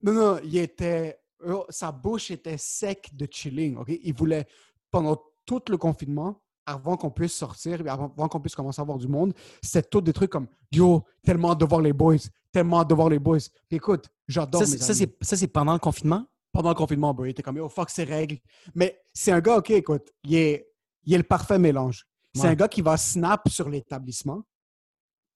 non, 0.02 0.12
non, 0.12 0.40
il 0.44 0.56
était, 0.58 1.18
oh, 1.44 1.64
sa 1.70 1.90
bouche 1.90 2.30
était 2.30 2.56
sec 2.58 3.10
de 3.12 3.26
chilling, 3.28 3.76
ok? 3.78 3.88
Il 3.88 4.14
voulait, 4.14 4.46
pendant 4.90 5.20
tout 5.44 5.62
le 5.70 5.76
confinement, 5.76 6.40
avant 6.68 6.96
qu'on 6.96 7.10
puisse 7.10 7.32
sortir, 7.34 7.80
avant, 7.88 8.12
avant 8.16 8.28
qu'on 8.28 8.40
puisse 8.40 8.54
commencer 8.54 8.80
à 8.80 8.84
voir 8.84 8.98
du 8.98 9.08
monde, 9.08 9.32
c'était 9.62 9.88
tout 9.88 10.00
des 10.00 10.12
trucs 10.12 10.30
comme 10.30 10.46
Yo, 10.70 11.02
tellement 11.22 11.54
de 11.54 11.64
voir 11.64 11.80
les 11.80 11.92
boys, 11.92 12.16
tellement 12.52 12.84
de 12.84 12.94
voir 12.94 13.08
les 13.08 13.18
boys. 13.18 13.38
Puis 13.68 13.76
écoute, 13.76 14.06
j'adore 14.26 14.60
Ça, 14.64 14.66
c'est- 14.66 14.78
c'est 15.22 15.36
c'est 15.36 15.46
pendant 15.48 15.72
le 15.72 15.78
confinement? 15.78 16.26
pendant 16.50 16.70
le 16.70 16.74
confinement, 16.74 17.12
bro. 17.14 17.26
Il 17.26 17.30
était 17.30 17.42
comme, 17.42 17.56
yo, 17.58 17.68
fuck 17.68 17.88
ses 17.90 18.04
règles. 18.04 18.38
Mais 18.74 18.98
c'est 19.12 19.30
un 19.32 19.40
gars, 19.40 19.58
OK, 19.58 19.70
écoute, 19.70 20.10
il 20.24 20.34
est, 20.34 20.72
il 21.04 21.14
est 21.14 21.18
le 21.18 21.22
parfait 21.22 21.58
mélange. 21.58 22.06
C'est 22.34 22.42
Ouais. 22.42 22.48
un 22.48 22.54
gars 22.54 22.68
qui 22.68 22.80
va 22.82 22.96
snap 22.96 23.48
sur 23.48 23.68
l'établissement, 23.68 24.42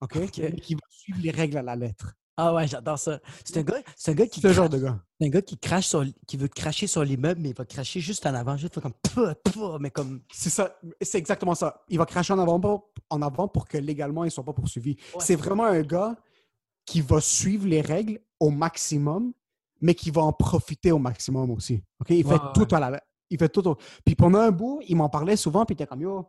OK? 0.01 0.29
Qui 0.31 0.73
va 0.75 0.81
suivre 0.89 1.19
les 1.21 1.31
règles 1.31 1.57
à 1.57 1.61
la 1.61 1.75
lettre. 1.75 2.13
Ah 2.35 2.53
ouais, 2.53 2.67
j'adore 2.67 2.97
ça. 2.97 3.19
C'est 3.45 3.57
un 3.57 3.61
gars, 3.63 3.77
c'est 3.95 4.11
un 4.11 4.15
gars 4.15 4.25
qui 4.27 4.41
Ce 4.41 4.51
genre 4.51 4.67
crache- 4.67 4.79
de 4.81 4.85
gars. 4.85 4.99
c'est 5.19 5.27
un 5.27 5.29
gars 5.29 5.41
qui 5.43 5.57
crache 5.57 5.85
sur, 5.87 6.03
qui 6.25 6.35
veut 6.37 6.47
cracher 6.47 6.87
sur 6.87 7.03
l'immeuble, 7.03 7.39
mais 7.41 7.49
il 7.49 7.55
va 7.55 7.63
cracher 7.65 7.99
juste 7.99 8.25
en 8.25 8.33
avant, 8.33 8.57
juste 8.57 8.79
comme 8.79 8.93
mais 9.79 9.91
comme 9.91 10.21
C'est 10.31 10.49
ça, 10.49 10.75
c'est 11.01 11.19
exactement 11.19 11.53
ça. 11.53 11.83
Il 11.89 11.97
va 11.99 12.05
cracher 12.07 12.33
en 12.33 12.39
avant, 12.39 12.59
pour- 12.59 12.89
en 13.11 13.21
avant 13.21 13.47
pour 13.47 13.67
que 13.67 13.77
légalement, 13.77 14.23
il 14.23 14.27
ne 14.27 14.31
soit 14.31 14.43
pas 14.43 14.53
poursuivi. 14.53 14.97
C'est 15.19 15.35
vraiment 15.35 15.65
un 15.65 15.81
gars 15.81 16.15
qui 16.85 17.01
va 17.01 17.21
suivre 17.21 17.67
les 17.67 17.81
règles 17.81 18.19
au 18.39 18.49
maximum, 18.49 19.31
mais 19.79 19.93
qui 19.95 20.09
va 20.11 20.21
en 20.23 20.33
profiter 20.33 20.91
au 20.91 20.97
maximum 20.99 21.51
aussi. 21.51 21.83
OK? 22.01 22.09
Il 22.09 22.23
fait 22.23 22.33
Ouais, 22.33 22.39
tout 22.55 22.61
ouais. 22.61 22.73
à 22.73 22.79
la... 22.91 23.03
Il 23.29 23.37
fait 23.37 23.49
tout 23.49 23.67
au... 23.67 23.77
Puis 24.05 24.15
pendant 24.15 24.39
un 24.39 24.51
bout, 24.51 24.81
il 24.87 24.95
m'en 24.95 25.09
parlait 25.09 25.35
souvent, 25.35 25.65
puis 25.65 25.73
il 25.73 25.75
était 25.75 25.87
comme, 25.87 26.01
yo, 26.01 26.27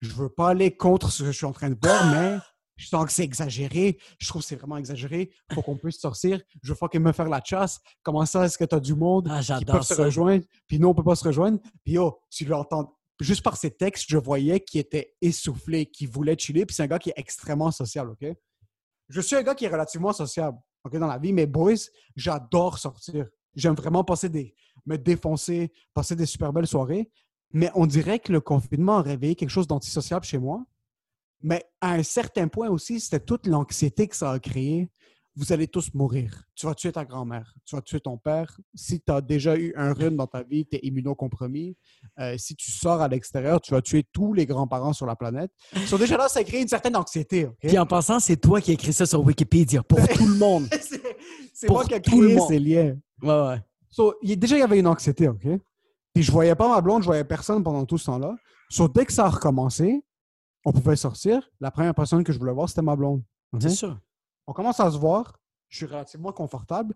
je 0.00 0.12
veux 0.12 0.28
pas 0.28 0.50
aller 0.50 0.76
contre 0.76 1.10
ce 1.10 1.22
que 1.24 1.32
je 1.32 1.36
suis 1.36 1.46
en 1.46 1.52
train 1.52 1.70
de 1.70 1.76
faire, 1.82 2.06
mais 2.10 2.38
je 2.76 2.88
sens 2.88 3.06
que 3.06 3.12
c'est 3.12 3.24
exagéré. 3.24 3.98
Je 4.18 4.28
trouve 4.28 4.42
que 4.42 4.48
c'est 4.48 4.56
vraiment 4.56 4.76
exagéré. 4.76 5.30
Faut 5.52 5.62
qu'on 5.62 5.76
puisse 5.76 5.98
sortir. 5.98 6.40
Je 6.62 6.68
veux 6.68 6.74
fucking 6.74 7.00
me 7.00 7.12
faire 7.12 7.28
la 7.28 7.42
chasse. 7.42 7.80
Comment 8.02 8.26
ça, 8.26 8.44
est-ce 8.44 8.58
que 8.58 8.64
tu 8.64 8.74
as 8.74 8.80
du 8.80 8.94
monde 8.94 9.28
Ah, 9.30 9.40
qui 9.42 9.64
peuvent 9.64 9.82
se 9.82 9.94
rejoindre? 9.94 10.44
Puis 10.66 10.78
nous, 10.78 10.88
on 10.88 10.94
peut 10.94 11.02
pas 11.02 11.16
se 11.16 11.24
rejoindre. 11.24 11.58
Puis 11.84 11.94
yo, 11.94 12.18
tu 12.30 12.44
l'entends. 12.44 12.94
Juste 13.18 13.42
par 13.42 13.56
ses 13.56 13.70
textes, 13.70 14.04
je 14.08 14.18
voyais 14.18 14.60
qu'il 14.60 14.78
était 14.80 15.14
essoufflé, 15.22 15.86
qu'il 15.86 16.08
voulait 16.08 16.36
chiller. 16.38 16.66
Puis 16.66 16.76
c'est 16.76 16.82
un 16.82 16.86
gars 16.86 16.98
qui 16.98 17.08
est 17.10 17.14
extrêmement 17.16 17.70
social, 17.70 18.10
OK? 18.10 18.26
Je 19.08 19.20
suis 19.22 19.36
un 19.36 19.42
gars 19.42 19.54
qui 19.54 19.64
est 19.64 19.68
relativement 19.68 20.12
sociable, 20.12 20.58
OK, 20.84 20.96
dans 20.98 21.06
la 21.06 21.18
vie. 21.18 21.32
Mais 21.32 21.46
boys, 21.46 21.74
j'adore 22.14 22.78
sortir. 22.78 23.26
J'aime 23.54 23.74
vraiment 23.74 24.04
passer 24.04 24.28
des... 24.28 24.54
me 24.84 24.98
défoncer, 24.98 25.72
passer 25.94 26.14
des 26.14 26.26
super 26.26 26.52
belles 26.52 26.66
soirées. 26.66 27.10
Mais 27.52 27.70
on 27.74 27.86
dirait 27.86 28.18
que 28.18 28.32
le 28.32 28.40
confinement 28.40 28.98
a 28.98 29.02
réveillé 29.02 29.34
quelque 29.34 29.50
chose 29.50 29.66
d'antisociable 29.66 30.26
chez 30.26 30.36
moi. 30.36 30.66
Mais 31.42 31.64
à 31.80 31.92
un 31.92 32.02
certain 32.02 32.48
point 32.48 32.68
aussi, 32.68 33.00
c'était 33.00 33.20
toute 33.20 33.46
l'anxiété 33.46 34.08
que 34.08 34.16
ça 34.16 34.32
a 34.32 34.38
créé. 34.38 34.88
Vous 35.38 35.52
allez 35.52 35.68
tous 35.68 35.92
mourir. 35.92 36.44
Tu 36.54 36.64
vas 36.64 36.74
tuer 36.74 36.90
ta 36.92 37.04
grand-mère. 37.04 37.52
Tu 37.66 37.76
vas 37.76 37.82
tuer 37.82 38.00
ton 38.00 38.16
père. 38.16 38.58
Si 38.74 39.02
tu 39.02 39.12
as 39.12 39.20
déjà 39.20 39.54
eu 39.54 39.70
un 39.76 39.92
rhume 39.92 40.16
dans 40.16 40.26
ta 40.26 40.42
vie, 40.42 40.64
tu 40.64 40.76
es 40.76 40.80
immunocompromis. 40.82 41.76
Euh, 42.18 42.36
si 42.38 42.56
tu 42.56 42.72
sors 42.72 43.02
à 43.02 43.08
l'extérieur, 43.08 43.60
tu 43.60 43.72
vas 43.72 43.82
tuer 43.82 44.02
tous 44.12 44.32
les 44.32 44.46
grands-parents 44.46 44.94
sur 44.94 45.04
la 45.04 45.14
planète. 45.14 45.50
So, 45.86 45.98
déjà 45.98 46.16
là, 46.16 46.28
ça 46.28 46.42
crée 46.42 46.62
une 46.62 46.68
certaine 46.68 46.96
anxiété. 46.96 47.48
Puis 47.60 47.78
en 47.78 47.84
passant, 47.84 48.18
c'est 48.18 48.38
toi 48.38 48.62
qui 48.62 48.70
as 48.70 48.74
écrit 48.74 48.94
ça 48.94 49.04
sur 49.04 49.22
Wikipédia 49.22 49.82
pour 49.82 49.98
tout 50.08 50.26
le 50.26 50.38
monde. 50.38 50.68
c'est 51.52 51.68
moi 51.68 51.84
qui 51.84 51.92
ai 51.94 52.00
tout 52.00 52.18
le 52.22 52.28
créé 52.28 52.36
monde. 52.38 52.48
ces 52.48 52.58
liens. 52.58 52.96
Ouais, 53.22 53.48
ouais. 53.48 53.62
So, 53.90 54.14
il- 54.22 54.38
déjà, 54.38 54.56
il 54.56 54.60
y 54.60 54.62
avait 54.62 54.78
une 54.78 54.86
anxiété, 54.86 55.28
OK? 55.28 55.46
Puis 56.14 56.22
je 56.22 56.32
voyais 56.32 56.54
pas 56.54 56.66
ma 56.66 56.80
blonde, 56.80 57.02
je 57.02 57.06
voyais 57.08 57.24
personne 57.24 57.62
pendant 57.62 57.84
tout 57.84 57.98
ce 57.98 58.06
temps-là. 58.06 58.34
So, 58.70 58.88
dès 58.88 59.04
que 59.04 59.12
ça 59.12 59.26
a 59.26 59.28
recommencé, 59.28 60.02
on 60.66 60.72
pouvait 60.72 60.96
sortir. 60.96 61.48
La 61.60 61.70
première 61.70 61.94
personne 61.94 62.24
que 62.24 62.32
je 62.32 62.38
voulais 62.38 62.52
voir, 62.52 62.68
c'était 62.68 62.82
ma 62.82 62.96
blonde. 62.96 63.22
C'est 63.60 63.70
sûr. 63.70 63.98
On 64.48 64.52
commence 64.52 64.80
à 64.80 64.90
se 64.90 64.98
voir. 64.98 65.38
Je 65.68 65.76
suis 65.78 65.86
relativement 65.86 66.32
confortable. 66.32 66.94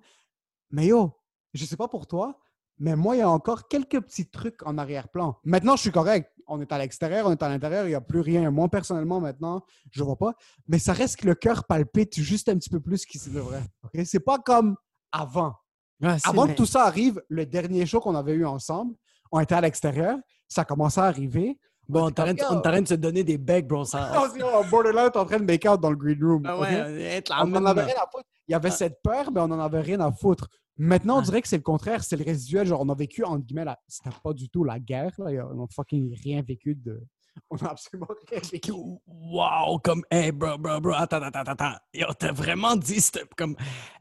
Mais 0.70 0.86
yo, 0.86 1.12
je 1.54 1.64
sais 1.64 1.76
pas 1.76 1.86
pour 1.88 2.06
toi, 2.06 2.38
mais 2.78 2.96
moi, 2.96 3.14
il 3.14 3.20
y 3.20 3.22
a 3.22 3.30
encore 3.30 3.68
quelques 3.68 4.00
petits 4.00 4.28
trucs 4.28 4.66
en 4.66 4.76
arrière-plan. 4.76 5.38
Maintenant, 5.44 5.76
je 5.76 5.82
suis 5.82 5.92
correct. 5.92 6.32
On 6.48 6.60
est 6.60 6.72
à 6.72 6.78
l'extérieur, 6.78 7.26
on 7.26 7.30
est 7.30 7.42
à 7.42 7.48
l'intérieur, 7.48 7.84
il 7.84 7.90
n'y 7.90 7.94
a 7.94 8.00
plus 8.00 8.20
rien. 8.20 8.50
Moi, 8.50 8.68
personnellement, 8.68 9.20
maintenant, 9.20 9.64
je 9.92 10.02
vois 10.02 10.16
pas. 10.16 10.34
Mais 10.66 10.80
ça 10.80 10.92
reste 10.92 11.16
que 11.16 11.26
le 11.26 11.36
cœur 11.36 11.64
palpite 11.64 12.18
juste 12.18 12.48
un 12.48 12.56
petit 12.56 12.70
peu 12.70 12.80
plus 12.80 13.06
qu'il 13.06 13.20
devrait. 13.32 13.62
OK? 13.84 14.00
C'est 14.04 14.20
pas 14.20 14.38
comme 14.38 14.76
avant. 15.12 15.54
Ouais, 16.00 16.16
Avant 16.24 16.44
vrai. 16.46 16.52
que 16.54 16.56
tout 16.56 16.66
ça 16.66 16.86
arrive, 16.86 17.22
le 17.28 17.46
dernier 17.46 17.86
show 17.86 18.00
qu'on 18.00 18.16
avait 18.16 18.32
eu 18.32 18.46
ensemble, 18.46 18.96
on 19.30 19.38
était 19.38 19.54
à 19.54 19.60
l'extérieur, 19.60 20.18
ça 20.48 20.64
commençait 20.64 21.00
à 21.00 21.04
arriver. 21.04 21.56
Bon, 21.90 22.06
on 22.06 22.10
t'arrête 22.10 22.38
de 22.84 22.88
se 22.88 22.94
donner 22.94 23.24
des 23.24 23.36
becs, 23.38 23.66
bro. 23.66 23.84
Ça... 23.84 24.12
On 24.16 24.28
s'est 24.30 24.38
dit, 24.38 24.44
oh, 24.44 24.62
borderline, 24.70 25.10
t'es 25.12 25.18
en 25.18 25.24
train 25.26 25.38
de 25.38 25.44
make 25.44 25.64
out 25.68 25.80
dans 25.80 25.90
le 25.90 25.96
green 25.96 26.22
room. 26.22 26.42
Ah 26.46 26.58
ouais, 26.58 27.20
la 27.28 27.42
On 27.42 27.46
même- 27.46 27.66
avait 27.66 27.84
rien 27.84 27.94
à 27.96 28.08
foutre. 28.10 28.24
Il 28.48 28.52
y 28.52 28.54
avait 28.54 28.68
Ah. 28.68 28.72
cette 28.72 29.02
peur, 29.02 29.30
mais 29.32 29.40
on 29.40 29.48
n'en 29.48 29.60
avait 29.60 29.80
rien 29.80 30.00
à 30.00 30.10
foutre. 30.12 30.48
Maintenant, 30.76 31.16
on 31.16 31.20
Ah. 31.20 31.22
dirait 31.24 31.42
que 31.42 31.48
c'est 31.48 31.56
le 31.56 31.62
contraire, 31.62 32.02
c'est 32.02 32.16
le 32.16 32.24
résiduel. 32.24 32.66
Genre, 32.66 32.80
on 32.80 32.88
a 32.88 32.94
vécu, 32.94 33.24
entre 33.24 33.44
guillemets, 33.44 33.64
la... 33.64 33.78
c'était 33.88 34.10
pas 34.22 34.32
du 34.32 34.48
tout 34.48 34.64
la 34.64 34.78
guerre. 34.78 35.12
Là. 35.18 35.46
On 35.52 35.54
n'a 35.60 35.66
fucking 35.74 36.16
rien 36.22 36.42
vécu 36.42 36.74
de. 36.74 37.02
On 37.50 37.56
a 37.58 37.70
absolument 37.70 38.08
rien 38.30 38.40
vécu. 38.50 38.72
Wow, 39.06 39.78
comme, 39.84 40.02
hey, 40.10 40.32
bro, 40.32 40.58
bro, 40.58 40.80
bro, 40.80 40.92
attends, 40.94 41.22
attends, 41.22 41.40
attends, 41.40 41.52
attends. 41.52 41.78
Yo, 41.94 42.06
t'as 42.18 42.32
vraiment 42.32 42.74
dit, 42.76 43.00
comme, 43.36 43.56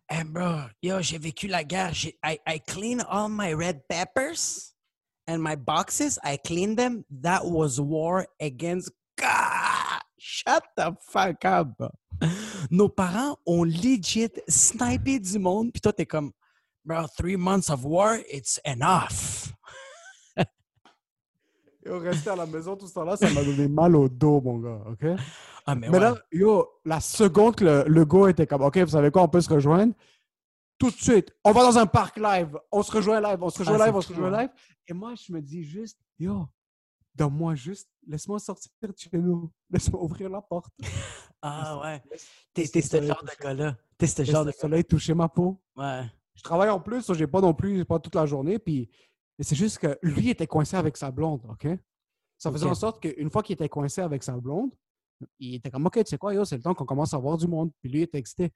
hey, 0.09 0.23
bro, 0.23 0.61
yo, 0.81 0.99
j'ai 1.01 1.17
vécu 1.19 1.47
la 1.47 1.63
guerre. 1.63 1.93
J'ai, 1.93 2.17
I, 2.25 2.39
I 2.47 2.59
clean 2.59 2.99
all 3.09 3.29
my 3.29 3.53
red 3.53 3.81
peppers 3.87 4.73
and 5.29 5.41
my 5.41 5.55
boxes. 5.55 6.17
I 6.23 6.37
clean 6.37 6.75
them. 6.75 7.05
That 7.21 7.45
was 7.45 7.79
war 7.79 8.25
against 8.41 8.91
God. 9.17 10.01
Shut 10.17 10.63
the 10.75 10.95
fuck 10.99 11.45
up. 11.45 11.67
Nos 12.69 12.89
parents 12.89 13.37
ont 13.45 13.63
legit 13.63 14.31
snipé 14.49 15.19
du 15.19 15.39
monde, 15.39 15.71
puis 15.71 15.79
toi, 15.79 15.93
t'es 15.93 16.05
comme, 16.05 16.31
bro, 16.83 17.05
three 17.17 17.37
months 17.37 17.69
of 17.69 17.85
war, 17.85 18.17
it's 18.29 18.59
enough. 18.65 19.53
Et 21.85 21.89
on 21.89 21.99
restait 21.99 22.31
à 22.31 22.35
la 22.35 22.45
maison 22.45 22.75
tout 22.75 22.87
ce 22.87 22.93
temps-là, 22.93 23.15
ça 23.15 23.29
m'a 23.29 23.41
donné 23.41 23.69
mal 23.69 23.95
au 23.95 24.09
dos, 24.09 24.41
mon 24.41 24.57
gars. 24.59 24.81
OK? 24.91 25.05
Ah, 25.65 25.75
mais, 25.75 25.87
Mais 25.87 25.97
ouais. 25.97 25.99
là, 25.99 26.17
yo, 26.31 26.67
la 26.83 26.99
seconde 26.99 27.55
que 27.55 27.63
le, 27.63 27.83
le 27.87 28.05
go 28.05 28.27
était 28.27 28.45
comme, 28.45 28.63
OK, 28.63 28.77
vous 28.79 28.89
savez 28.89 29.11
quoi, 29.11 29.23
on 29.23 29.29
peut 29.29 29.39
se 29.39 29.49
rejoindre. 29.49 29.93
Tout 30.79 30.89
de 30.89 30.95
suite, 30.95 31.35
on 31.43 31.51
va 31.51 31.63
dans 31.63 31.77
un 31.77 31.85
parc 31.85 32.17
live, 32.17 32.57
on 32.71 32.81
se 32.81 32.91
rejoint 32.91 33.19
live, 33.19 33.43
on 33.43 33.49
se 33.49 33.59
rejoint 33.59 33.77
Ah, 33.81 33.85
live, 33.87 33.95
on 33.95 34.01
se 34.01 34.13
rejoint 34.13 34.33
hein. 34.33 34.41
live. 34.43 34.49
Et 34.87 34.93
moi, 34.93 35.13
je 35.13 35.33
me 35.33 35.41
dis 35.41 35.61
juste, 35.61 35.99
yo, 36.17 36.47
donne-moi 37.13 37.53
juste, 37.55 37.89
laisse-moi 38.07 38.39
sortir 38.39 38.71
de 38.81 38.93
chez 38.95 39.09
nous, 39.17 39.51
laisse-moi 39.69 40.01
ouvrir 40.01 40.29
la 40.29 40.41
porte. 40.41 40.71
ah, 41.41 41.81
ouais. 41.81 42.01
T'es, 42.53 42.65
ce 42.65 43.01
genre 43.01 43.23
de 43.23 43.43
gars-là. 43.43 43.77
T'es 43.97 44.07
ce 44.07 44.23
genre 44.23 44.45
le 44.45 44.51
de 44.51 44.55
soleil 44.55 44.85
toucher 44.85 45.13
ma 45.13 45.27
peau. 45.27 45.61
Ouais. 45.75 46.03
Je 46.33 46.43
travaille 46.43 46.69
en 46.69 46.79
plus, 46.79 47.11
j'ai 47.13 47.27
pas 47.27 47.41
non 47.41 47.53
plus, 47.53 47.83
pas 47.83 47.99
toute 47.99 48.15
la 48.15 48.25
journée. 48.25 48.57
Puis 48.57 48.89
c'est 49.41 49.55
juste 49.55 49.79
que 49.79 49.99
lui 50.01 50.29
était 50.29 50.47
coincé 50.47 50.77
avec 50.77 50.95
sa 50.95 51.11
blonde, 51.11 51.45
OK? 51.49 51.67
Ça 52.37 52.49
faisait 52.53 52.65
en 52.65 52.75
sorte 52.75 53.01
qu'une 53.01 53.29
fois 53.29 53.43
qu'il 53.43 53.55
était 53.55 53.67
coincé 53.67 53.99
avec 53.99 54.23
sa 54.23 54.37
blonde, 54.37 54.71
il 55.39 55.55
était 55.55 55.69
comme, 55.69 55.85
OK, 55.85 55.95
tu 55.95 56.05
sais 56.05 56.17
quoi, 56.17 56.33
yo, 56.33 56.45
c'est 56.45 56.55
le 56.55 56.63
temps 56.63 56.73
qu'on 56.73 56.85
commence 56.85 57.13
à 57.13 57.17
voir 57.17 57.35
du 57.35 57.47
monde. 57.47 57.71
Puis 57.81 57.91
lui, 57.91 57.99
il 57.99 58.03
était 58.03 58.17
excité. 58.17 58.53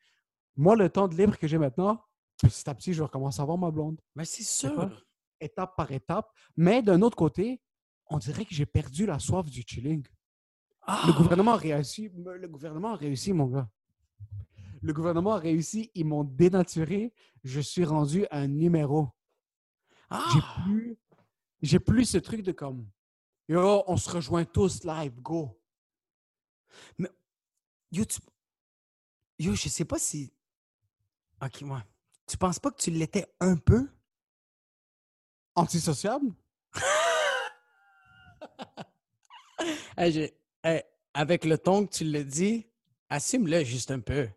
Moi, 0.55 0.77
le 0.77 0.89
temps 0.89 1.09
de 1.09 1.15
libre 1.17 1.38
que 1.38 1.47
j'ai 1.47 1.57
maintenant, 1.57 2.01
petit 2.47 2.69
à 2.69 2.75
petit, 2.75 2.93
je 2.93 2.99
vais 2.99 3.06
recommencer 3.06 3.41
à 3.41 3.45
voir 3.45 3.58
ma 3.58 3.71
blonde. 3.71 3.99
Mais 4.15 4.25
c'est 4.25 4.69
quoi? 4.73 4.89
sûr. 4.89 5.06
étape 5.39 5.75
par 5.75 5.91
étape. 5.91 6.29
Mais 6.56 6.82
d'un 6.82 7.01
autre 7.01 7.17
côté, 7.17 7.62
on 8.08 8.17
dirait 8.17 8.45
que 8.45 8.53
j'ai 8.53 8.65
perdu 8.65 9.06
la 9.06 9.19
soif 9.19 9.49
du 9.49 9.63
chilling. 9.65 10.06
Ah! 10.82 11.03
Le 11.08 11.13
gouvernement 11.13 11.53
a 11.53 11.58
réussi. 11.58 12.10
Le 12.13 12.47
gouvernement 12.47 12.93
a 12.93 12.95
réussi, 12.95 13.34
mon 13.34 13.47
gars. 13.47 13.69
Le 14.82 14.93
gouvernement 14.93 15.34
a 15.34 15.39
réussi. 15.39 15.91
Ils 15.95 16.06
m'ont 16.06 16.23
dénaturé. 16.23 17.13
Je 17.43 17.62
suis 17.62 17.86
rendu 17.86 18.25
un 18.32 18.47
numéro. 18.47 19.10
Ah! 20.10 20.25
J'ai 20.34 20.63
plus, 20.63 20.97
j'ai 21.62 21.79
plus 21.79 22.06
ce 22.06 22.17
truc 22.17 22.41
de 22.41 22.51
comme, 22.51 22.88
yo, 23.47 23.84
on 23.88 23.97
se 23.97 24.10
rejoint 24.10 24.45
tous 24.45 24.84
live, 24.84 25.19
go. 25.21 25.60
Yo, 27.91 28.06
tu... 28.06 28.19
Yo, 29.39 29.53
je 29.53 29.69
sais 29.69 29.86
pas 29.86 29.99
si. 29.99 30.34
Ok, 31.41 31.62
moi. 31.62 31.84
Tu 32.27 32.38
penses 32.38 32.59
pas 32.59 32.71
que 32.71 32.81
tu 32.81 32.91
l'étais 32.91 33.25
un 33.39 33.55
peu? 33.57 33.88
Antisociable? 35.55 36.31
Hey, 39.95 40.12
j'ai- 40.12 40.33
hey, 40.63 40.81
avec 41.13 41.45
le 41.45 41.57
ton 41.57 41.86
que 41.86 41.93
tu 41.93 42.03
le 42.03 42.23
dis, 42.25 42.65
assume-le 43.09 43.63
juste 43.63 43.91
un 43.91 43.99
peu. 43.99 44.27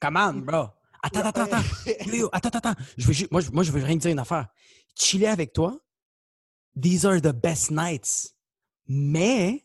Come 0.00 0.16
on, 0.16 0.32
bro. 0.40 0.68
Attends, 1.02 1.20
attends, 1.20 1.42
attends. 1.42 1.62
Yo, 2.06 2.28
attends, 2.32 2.48
attends. 2.48 2.74
Je 2.96 3.06
veux 3.06 3.28
moi, 3.30 3.40
je, 3.42 3.50
moi, 3.50 3.62
je 3.62 3.70
veux 3.70 3.82
rien 3.84 3.96
te 3.96 4.02
dire 4.02 4.10
une 4.10 4.18
affaire. 4.18 4.48
Chiller 4.96 5.26
avec 5.28 5.52
toi, 5.52 5.78
these 6.80 7.04
are 7.04 7.20
the 7.20 7.32
best 7.32 7.70
nights. 7.70 8.34
Mais, 8.88 9.64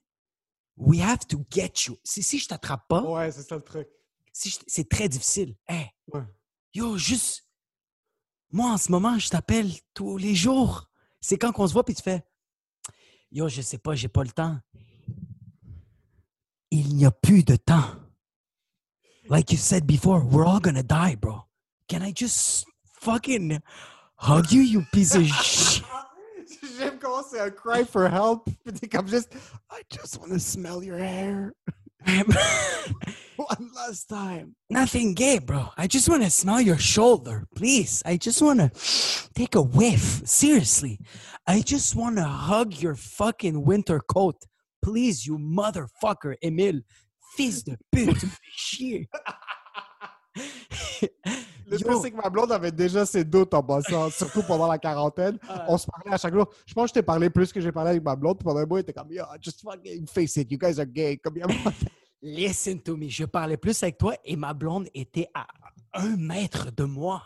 we 0.75 0.99
have 1.01 1.25
to 1.27 1.43
get 1.49 1.71
you. 1.87 1.97
Si, 2.03 2.21
si 2.21 2.37
je 2.39 2.47
t'attrape 2.47 2.87
pas, 2.87 3.01
Ouais, 3.03 3.31
c'est 3.31 3.43
ça 3.43 3.55
le 3.55 3.63
truc. 3.63 3.87
si 4.33 4.59
c'est 4.67 4.87
très 4.89 5.07
difficile. 5.09 5.55
Hey, 5.67 5.87
Ouais. 6.13 6.21
yo, 6.73 6.97
juste. 6.97 7.46
Moi, 8.51 8.71
en 8.71 8.77
ce 8.77 8.91
moment, 8.91 9.19
je 9.19 9.29
t'appelle 9.29 9.71
tous 9.93 10.17
les 10.17 10.35
jours. 10.35 10.89
C'est 11.19 11.37
quand 11.37 11.51
qu'on 11.51 11.67
se 11.67 11.73
voit, 11.73 11.83
puis 11.83 11.95
tu 11.95 12.01
fais. 12.01 12.23
Yo, 13.31 13.49
je 13.49 13.61
sais 13.61 13.77
pas, 13.77 13.95
j'ai 13.95 14.07
pas 14.07 14.23
le 14.23 14.31
temps. 14.31 14.57
Il 16.71 16.95
n'y 16.95 17.05
a 17.05 17.11
plus 17.11 17.43
de 17.43 17.55
temps. 17.55 17.95
Like 19.29 19.51
you 19.51 19.57
said 19.57 19.85
before, 19.85 20.23
we're 20.23 20.47
all 20.47 20.61
gonna 20.61 20.83
die, 20.83 21.15
bro. 21.15 21.43
Can 21.89 22.01
I 22.01 22.13
just 22.15 22.65
fucking 23.01 23.59
hug 24.15 24.51
you, 24.51 24.61
you 24.61 24.85
piece 24.93 25.15
of 25.15 25.25
shit? 25.25 25.83
J'aime 26.77 26.97
comment 26.99 27.23
c'est 27.29 27.53
cry 27.55 27.83
for 27.83 28.07
help. 28.07 28.47
T'es 28.79 28.87
comme 28.87 29.07
juste, 29.07 29.35
I 29.69 29.81
just 29.89 30.17
want 30.19 30.31
to 30.31 30.39
smell 30.39 30.81
your 30.81 30.97
hair. 30.97 31.51
One 33.37 33.69
last 33.75 34.09
time. 34.09 34.55
Nothing 34.69 35.13
gay, 35.13 35.39
bro. 35.39 35.69
I 35.77 35.87
just 35.87 36.09
want 36.09 36.23
to 36.23 36.29
smell 36.29 36.61
your 36.61 36.77
shoulder, 36.77 37.45
please. 37.55 38.01
I 38.05 38.17
just 38.17 38.41
want 38.41 38.59
to 38.59 38.71
take 39.35 39.55
a 39.55 39.61
whiff. 39.61 40.21
Seriously. 40.25 40.99
I 41.45 41.61
just 41.61 41.95
want 41.95 42.17
to 42.17 42.23
hug 42.23 42.73
your 42.75 42.95
fucking 42.95 43.63
winter 43.63 43.99
coat. 43.99 44.35
Please, 44.83 45.25
you 45.25 45.37
motherfucker, 45.37 46.35
Emil. 46.43 46.81
Fils 47.35 47.63
de 47.63 47.77
pute, 47.91 48.19
tu 48.19 48.27
chier. 48.55 49.05
Le 51.69 51.77
truc, 51.77 51.97
c'est 52.01 52.11
que 52.11 52.15
ma 52.15 52.29
blonde 52.29 52.51
avait 52.51 52.71
déjà 52.71 53.05
ses 53.05 53.23
doutes 53.23 53.53
en 53.53 53.61
passant, 53.61 54.09
surtout 54.11 54.41
pendant 54.43 54.67
la 54.67 54.77
quarantaine. 54.77 55.37
On 55.67 55.77
se 55.77 55.85
parlait 55.85 56.13
à 56.13 56.17
chaque 56.17 56.33
jour. 56.33 56.49
Je 56.65 56.73
pense 56.73 56.85
que 56.85 56.89
je 56.89 56.93
t'ai 56.95 57.03
parlé 57.03 57.29
plus 57.29 57.51
que 57.51 57.59
j'ai 57.59 57.71
parlé 57.71 57.91
avec 57.91 58.03
ma 58.03 58.15
blonde. 58.15 58.37
Puis 58.37 58.45
pendant 58.45 58.59
un 58.59 58.65
mois, 58.65 58.79
il 58.79 58.81
était 58.81 58.93
comme, 58.93 59.11
yo, 59.11 59.23
just 59.41 59.61
fucking 59.61 60.07
face 60.07 60.37
it, 60.37 60.51
you 60.51 60.57
guys 60.57 60.79
are 60.79 60.85
gay. 60.85 61.17
Comme, 61.17 61.35
Listen 62.21 62.81
to 62.81 62.97
me. 62.97 63.09
Je 63.09 63.25
parlais 63.25 63.57
plus 63.57 63.81
avec 63.83 63.97
toi 63.97 64.15
et 64.23 64.35
ma 64.35 64.53
blonde 64.53 64.87
était 64.93 65.29
à 65.33 65.47
un 65.93 66.15
mètre 66.15 66.71
de 66.71 66.83
moi. 66.83 67.23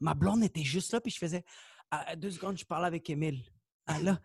Ma 0.00 0.14
blonde 0.14 0.42
était 0.44 0.62
juste 0.62 0.92
là, 0.92 1.00
puis 1.00 1.10
je 1.10 1.18
faisais. 1.18 1.44
À 1.90 2.10
à 2.10 2.16
deux 2.16 2.30
secondes, 2.30 2.56
je 2.58 2.64
parlais 2.64 2.86
avec 2.86 3.08
Emile. 3.10 3.42
Ah 3.86 3.98
là. 4.00 4.18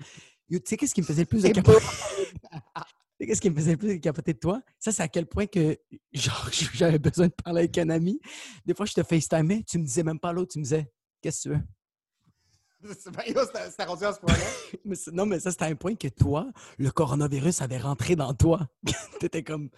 Tu 0.50 0.62
sais, 0.65 0.78
qu'est-ce 0.78 0.93
qui 0.93 1.02
me 1.02 1.06
faisait 1.06 1.24
le 1.24 1.28
plus 1.28 1.43
de 1.43 1.48
Et 1.50 1.52
capoter? 1.52 1.80
Tu 1.80 1.86
sais, 1.86 3.12
qu'est-ce 3.25 3.41
qui 3.41 3.49
me 3.49 3.55
faisait 3.55 3.77
plus 3.77 3.99
capoter 3.99 4.33
de 4.33 4.39
toi? 4.39 4.62
Ça, 4.79 4.91
c'est 4.91 5.03
à 5.03 5.07
quel 5.07 5.25
point 5.27 5.45
que, 5.47 5.77
genre, 6.13 6.49
j'avais 6.73 6.99
besoin 6.99 7.27
de 7.27 7.33
parler 7.33 7.59
avec 7.62 7.77
un 7.77 7.89
ami. 7.89 8.19
Des 8.65 8.73
fois, 8.73 8.86
je 8.86 8.93
te 8.93 9.03
FaceTimais, 9.03 9.63
tu 9.63 9.77
me 9.79 9.86
disais 9.86 10.03
même 10.03 10.19
pas 10.19 10.31
l'autre, 10.33 10.53
tu 10.53 10.59
me 10.59 10.63
disais, 10.63 10.91
qu'est-ce 11.21 11.49
que 11.49 11.53
tu 11.53 11.59
veux? 11.59 11.63
C'était 12.93 13.86
rendu 13.86 14.03
à 14.03 14.13
ce 14.13 14.19
point-là. 14.19 14.45
Non, 15.13 15.25
mais 15.25 15.39
ça, 15.39 15.51
c'était 15.51 15.63
à 15.65 15.67
un 15.67 15.75
point 15.75 15.95
que 15.95 16.09
toi, 16.09 16.51
le 16.77 16.91
coronavirus 16.91 17.62
avait 17.62 17.77
rentré 17.77 18.15
dans 18.17 18.33
toi. 18.33 18.67
T'étais 19.21 19.41
comme, 19.43 19.69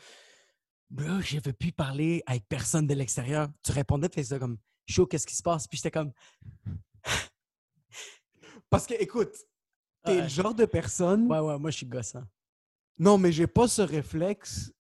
bro, 0.89 1.21
je 1.21 1.37
veux 1.43 1.53
plus 1.53 1.71
parler 1.71 2.23
avec 2.25 2.47
personne 2.47 2.87
de 2.87 2.95
l'extérieur. 2.95 3.49
Tu 3.63 3.71
répondais, 3.71 4.09
tu 4.09 4.15
faisais 4.19 4.35
ça 4.35 4.39
comme, 4.39 4.57
chaud, 4.87 5.05
qu'est-ce 5.05 5.27
qui 5.27 5.35
se 5.35 5.43
passe? 5.43 5.67
Puis 5.67 5.77
j'étais 5.77 5.91
comme, 5.91 6.11
Parce 8.69 8.87
que, 8.87 8.95
écoute, 8.95 9.33
t'es 10.03 10.15
Ouais. 10.15 10.21
le 10.23 10.27
genre 10.27 10.55
de 10.55 10.65
personne. 10.65 11.31
ouais, 11.31 11.39
ouais, 11.39 11.59
moi, 11.59 11.69
je 11.71 11.77
suis 11.77 11.85
gossant. 11.85 12.23
Non, 12.97 13.17
mais 13.17 13.31
j'ai 13.31 13.47
pas 13.47 13.67
ce 13.67 13.81
réflexe. 13.81 14.71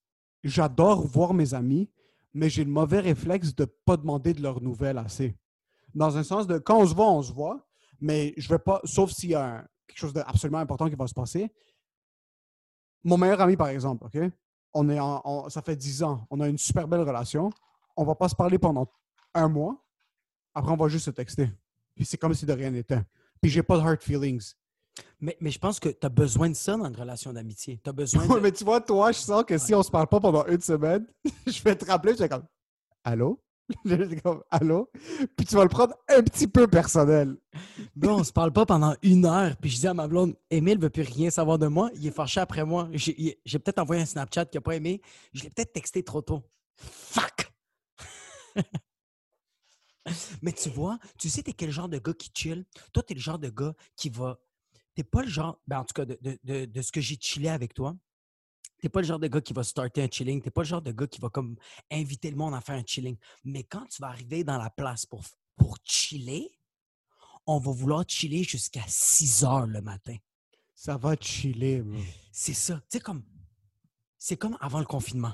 J'adore 0.43 1.05
voir 1.05 1.33
mes 1.33 1.53
amis, 1.53 1.89
mais 2.33 2.49
j'ai 2.49 2.63
le 2.63 2.69
mauvais 2.71 2.99
réflexe 2.99 3.55
de 3.55 3.65
pas 3.65 3.97
demander 3.97 4.33
de 4.33 4.41
leurs 4.41 4.61
nouvelles 4.61 4.97
assez. 4.97 5.35
Dans 5.93 6.17
un 6.17 6.23
sens 6.23 6.45
de 6.47 6.57
quand 6.57 6.79
on 6.79 6.85
se 6.85 6.93
voit, 6.93 7.11
on 7.11 7.21
se 7.21 7.33
voit, 7.33 7.65
mais 7.99 8.33
je 8.37 8.49
vais 8.49 8.59
pas, 8.59 8.81
sauf 8.83 9.11
s'il 9.11 9.29
y 9.29 9.35
a 9.35 9.65
quelque 9.87 9.97
chose 9.97 10.13
d'absolument 10.13 10.59
important 10.59 10.89
qui 10.89 10.95
va 10.95 11.07
se 11.07 11.13
passer. 11.13 11.51
Mon 13.03 13.17
meilleur 13.17 13.41
ami, 13.41 13.55
par 13.55 13.69
exemple, 13.69 14.05
OK? 14.05 14.17
On 14.73 14.89
est 14.89 14.99
ça 15.49 15.61
fait 15.61 15.75
10 15.75 16.03
ans, 16.03 16.27
on 16.29 16.39
a 16.41 16.49
une 16.49 16.57
super 16.57 16.87
belle 16.87 17.01
relation. 17.01 17.49
On 17.95 18.03
va 18.03 18.13
pas 18.15 18.27
se 18.27 18.35
parler 18.35 18.59
pendant 18.59 18.91
un 19.33 19.47
mois. 19.47 19.81
Après, 20.53 20.71
on 20.71 20.75
va 20.75 20.89
juste 20.89 21.05
se 21.05 21.11
texter. 21.11 21.49
Puis 21.95 22.05
c'est 22.05 22.17
comme 22.17 22.33
si 22.33 22.45
de 22.45 22.51
rien 22.51 22.71
n'était. 22.71 23.01
Puis 23.41 23.49
j'ai 23.49 23.63
pas 23.63 23.77
de 23.77 23.83
hard 23.83 24.01
feelings. 24.01 24.53
Mais, 25.19 25.37
mais 25.39 25.51
je 25.51 25.59
pense 25.59 25.79
que 25.79 25.89
tu 25.89 26.05
as 26.05 26.09
besoin 26.09 26.49
de 26.49 26.55
ça 26.55 26.77
dans 26.77 26.85
une 26.85 26.95
relation 26.95 27.33
d'amitié. 27.33 27.79
Tu 27.83 27.89
as 27.89 27.93
besoin 27.93 28.25
de... 28.25 28.39
mais 28.39 28.51
tu 28.51 28.63
vois, 28.63 28.81
toi, 28.81 29.11
je 29.11 29.19
sens 29.19 29.43
que 29.43 29.57
si 29.57 29.73
on 29.73 29.83
se 29.83 29.91
parle 29.91 30.07
pas 30.07 30.19
pendant 30.19 30.45
une 30.45 30.61
semaine, 30.61 31.05
je 31.47 31.61
vais 31.63 31.75
te 31.75 31.85
rappeler, 31.85 32.13
je 32.13 32.19
vais 32.19 32.29
comme 32.29 32.45
Allô? 33.03 33.41
Je 33.85 33.95
vais 33.95 34.21
comme 34.21 34.43
Allô? 34.51 34.91
Puis 35.35 35.47
tu 35.47 35.55
vas 35.55 35.63
le 35.63 35.69
prendre 35.69 35.95
un 36.07 36.21
petit 36.21 36.47
peu 36.47 36.67
personnel. 36.67 37.35
Bon, 37.95 38.19
on 38.19 38.23
se 38.23 38.31
parle 38.31 38.53
pas 38.53 38.65
pendant 38.65 38.95
une 39.01 39.25
heure. 39.25 39.57
Puis 39.57 39.71
je 39.71 39.79
dis 39.79 39.87
à 39.87 39.93
ma 39.95 40.07
blonde, 40.07 40.35
Émile 40.51 40.77
veut 40.77 40.91
plus 40.91 41.01
rien 41.01 41.31
savoir 41.31 41.57
de 41.57 41.65
moi. 41.65 41.89
Il 41.95 42.05
est 42.05 42.11
fâché 42.11 42.39
après 42.39 42.63
moi. 42.63 42.89
J'ai 42.93 43.59
peut-être 43.59 43.79
envoyé 43.79 44.03
un 44.03 44.05
Snapchat 44.05 44.45
qu'il 44.45 44.59
n'a 44.59 44.61
pas 44.61 44.75
aimé. 44.75 45.01
Je 45.33 45.41
l'ai 45.43 45.49
peut-être 45.49 45.73
texté 45.73 46.03
trop 46.03 46.21
tôt. 46.21 46.43
Fuck! 46.75 47.51
Mais 50.41 50.51
tu 50.51 50.69
vois, 50.69 50.99
tu 51.17 51.29
sais, 51.29 51.41
t'es 51.41 51.53
quel 51.53 51.71
genre 51.71 51.89
de 51.89 51.97
gars 51.97 52.13
qui 52.13 52.29
chill? 52.33 52.65
Toi, 52.93 53.03
t'es 53.03 53.13
le 53.13 53.19
genre 53.19 53.39
de 53.39 53.49
gars 53.49 53.73
qui 53.95 54.09
va. 54.09 54.39
T'es 54.95 55.03
pas 55.03 55.21
le 55.21 55.27
genre. 55.29 55.59
Ben, 55.67 55.79
en 55.79 55.85
tout 55.85 55.93
cas, 55.93 56.05
de, 56.05 56.17
de- 56.21 56.39
de- 56.43 56.65
de 56.65 56.81
ce 56.81 56.91
que 56.91 57.01
j'ai 57.01 57.17
chillé 57.19 57.49
avec 57.49 57.73
toi, 57.73 57.95
t'es 58.81 58.89
pas 58.89 59.01
le 59.01 59.07
genre 59.07 59.19
de 59.19 59.27
gars 59.27 59.41
qui 59.41 59.53
va 59.53 59.63
starter 59.63 60.01
un 60.03 60.07
chilling. 60.09 60.41
T'es 60.41 60.51
pas 60.51 60.61
le 60.61 60.67
genre 60.67 60.81
de 60.81 60.91
gars 60.91 61.07
qui 61.07 61.19
va 61.19 61.29
comme 61.29 61.55
inviter 61.91 62.29
le 62.31 62.37
monde 62.37 62.53
à 62.53 62.61
faire 62.61 62.75
un 62.75 62.83
chilling. 62.85 63.17
Mais 63.43 63.63
quand 63.63 63.85
tu 63.87 64.01
vas 64.01 64.07
arriver 64.07 64.43
dans 64.43 64.57
la 64.57 64.69
place 64.69 65.05
pour, 65.05 65.21
pour 65.57 65.77
chiller, 65.83 66.57
on 67.45 67.59
va 67.59 67.71
vouloir 67.71 68.03
chiller 68.07 68.43
jusqu'à 68.43 68.83
6 68.87 69.43
heures 69.43 69.67
le 69.67 69.81
matin. 69.81 70.15
Ça 70.73 70.97
va 70.97 71.15
chiller, 71.19 71.81
bro. 71.81 71.99
C'est 72.31 72.53
ça. 72.53 72.75
Tu 72.89 72.97
sais, 72.97 72.99
comme. 72.99 73.23
C'est 74.17 74.37
comme 74.37 74.57
avant 74.59 74.79
le 74.79 74.85
confinement. 74.85 75.33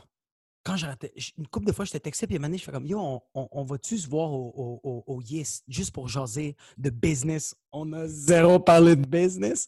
Quand 0.63 0.75
j'arrêtais. 0.75 1.11
Une 1.39 1.47
couple 1.47 1.65
de 1.65 1.71
fois, 1.71 1.85
je 1.85 1.91
t'ai 1.91 1.99
texté, 1.99 2.27
puis 2.27 2.35
à 2.35 2.37
un 2.37 2.39
moment 2.41 2.49
donné, 2.49 2.57
je 2.59 2.63
fais 2.63 2.71
comme 2.71 2.85
Yo, 2.85 2.99
on, 2.99 3.21
on- 3.33 3.47
on 3.51 3.63
va-tu 3.63 3.97
se 3.97 4.07
voir 4.07 4.31
au, 4.31 4.53
au, 4.55 4.79
au- 4.83 5.03
au 5.07 5.21
Yes 5.21 5.63
juste 5.67 5.91
pour 5.91 6.07
jaser 6.07 6.55
de 6.77 6.89
business? 6.91 7.55
On 7.71 7.91
a 7.93 8.07
zéro 8.07 8.59
parlé 8.59 8.95
de 8.95 9.05
business. 9.07 9.67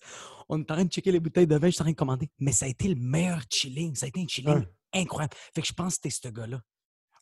On 0.50 0.60
est 0.60 0.70
en 0.72 0.76
train 0.76 0.86
de 0.86 0.92
checker 0.92 1.12
les 1.12 1.20
bouteilles 1.20 1.48
de 1.48 1.56
vin, 1.56 1.68
je 1.68 1.72
suis 1.72 1.82
en 1.82 1.86
train 1.86 1.92
de 1.94 1.98
commander. 1.98 2.30
Mais 2.40 2.52
ça 2.52 2.66
a 2.66 2.70
été 2.70 2.88
le 2.90 2.96
meilleur 3.02 3.42
chilling. 3.50 3.96
Ça 3.96 4.06
a 4.06 4.10
été 4.10 4.22
un 4.22 4.28
chilling 4.28 4.54
Ouais. 4.54 4.68
incroyable. 4.94 5.34
Fait 5.56 5.62
que 5.62 5.68
je 5.68 5.74
pense 5.74 5.96
que 5.96 6.02
t'es 6.02 6.10
ce 6.12 6.28
gars-là. 6.28 6.62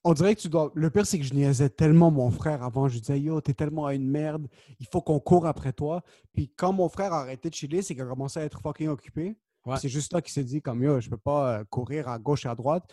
On 0.04 0.14
dirait 0.14 0.36
que 0.36 0.42
tu 0.42 0.50
dois. 0.50 0.72
Le 0.76 0.90
pire, 0.90 1.06
c'est 1.06 1.20
que 1.20 1.24
je 1.24 1.34
niaisais 1.34 1.70
tellement 1.70 2.10
mon 2.12 2.32
frère 2.32 2.64
avant. 2.64 2.90
Je 2.90 2.98
disais 3.00 3.20
Yo, 3.22 3.40
t'es 3.40 3.54
tellement 3.54 3.86
à 3.86 3.94
une 3.94 4.10
merde, 4.10 4.48
il 4.80 4.88
faut 4.92 5.00
qu'on 5.02 5.20
court 5.20 5.46
après 5.46 5.72
toi. 5.74 6.02
Puis 6.34 6.52
quand 6.58 6.74
mon 6.74 6.90
frère 6.90 7.14
a 7.14 7.22
arrêté 7.22 7.50
de 7.50 7.54
chiller, 7.56 7.82
c'est 7.84 7.94
qu'il 7.94 8.04
a 8.04 8.08
commencé 8.08 8.40
à 8.40 8.44
être 8.44 8.60
fucking 8.62 8.88
occupé. 8.90 9.38
Ouais. 9.66 9.78
C'est 9.78 9.90
juste 9.90 10.12
là 10.14 10.22
qu'il 10.22 10.32
s'est 10.34 10.44
dit 10.44 10.60
comme 10.62 10.82
yo, 10.82 11.00
je 11.00 11.10
peux 11.10 11.18
pas 11.18 11.60
euh, 11.60 11.64
courir 11.70 12.08
à 12.08 12.18
gauche 12.18 12.46
et 12.46 12.50
à 12.50 12.56
droite. 12.56 12.84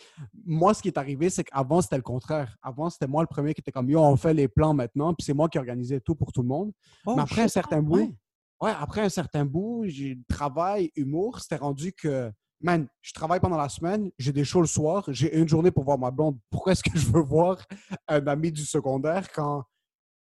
Moi, 0.45 0.75
ce 0.75 0.83
qui 0.83 0.89
est 0.89 0.99
arrivé, 0.99 1.31
c'est 1.31 1.45
qu'avant, 1.45 1.81
c'était 1.81 1.97
le 1.97 2.03
contraire. 2.03 2.57
Avant, 2.63 2.91
c'était 2.91 3.07
moi 3.07 3.23
le 3.23 3.27
premier 3.27 3.55
qui 3.55 3.61
était 3.61 3.73
comme 3.73 3.89
yo, 3.89 4.01
on 4.01 4.17
fait 4.17 4.35
les 4.35 4.49
plans 4.49 4.75
maintenant, 4.75 5.15
puis 5.15 5.25
c'est 5.25 5.33
moi 5.33 5.49
qui 5.49 5.59
organisais 5.59 6.01
tout 6.01 6.15
pour 6.15 6.31
tout 6.31 6.43
le 6.43 6.49
monde. 6.49 6.73
Mais 7.07 7.21
après 7.23 7.43
un 7.43 7.49
certain 7.49 7.81
bout, 7.81 7.97
Ouais? 7.97 8.15
ouais, 8.61 8.73
après 8.79 9.01
un 9.01 9.09
certain 9.09 9.47
bout, 9.47 9.85
j'ai 9.87 10.19
travail, 10.29 10.91
humour, 10.95 11.41
c'était 11.41 11.57
rendu 11.57 11.93
que 11.93 12.31
man, 12.61 12.87
je 13.01 13.13
travaille 13.15 13.41
pendant 13.41 13.57
la 13.57 13.69
semaine, 13.71 14.11
j'ai 14.19 14.33
des 14.33 14.45
shows 14.45 14.61
le 14.61 14.67
soir, 14.67 15.05
j'ai 15.09 15.39
une 15.39 15.49
journée 15.49 15.71
pour 15.71 15.85
voir 15.85 15.97
ma 15.99 16.11
blonde. 16.11 16.39
Pourquoi 16.51 16.73
est-ce 16.73 16.83
que 16.83 16.99
je 16.99 17.07
veux 17.07 17.23
voir 17.23 17.65
un 18.09 18.27
ami 18.27 18.53
du 18.53 18.65
secondaire 18.67 19.31
quand 19.33 19.65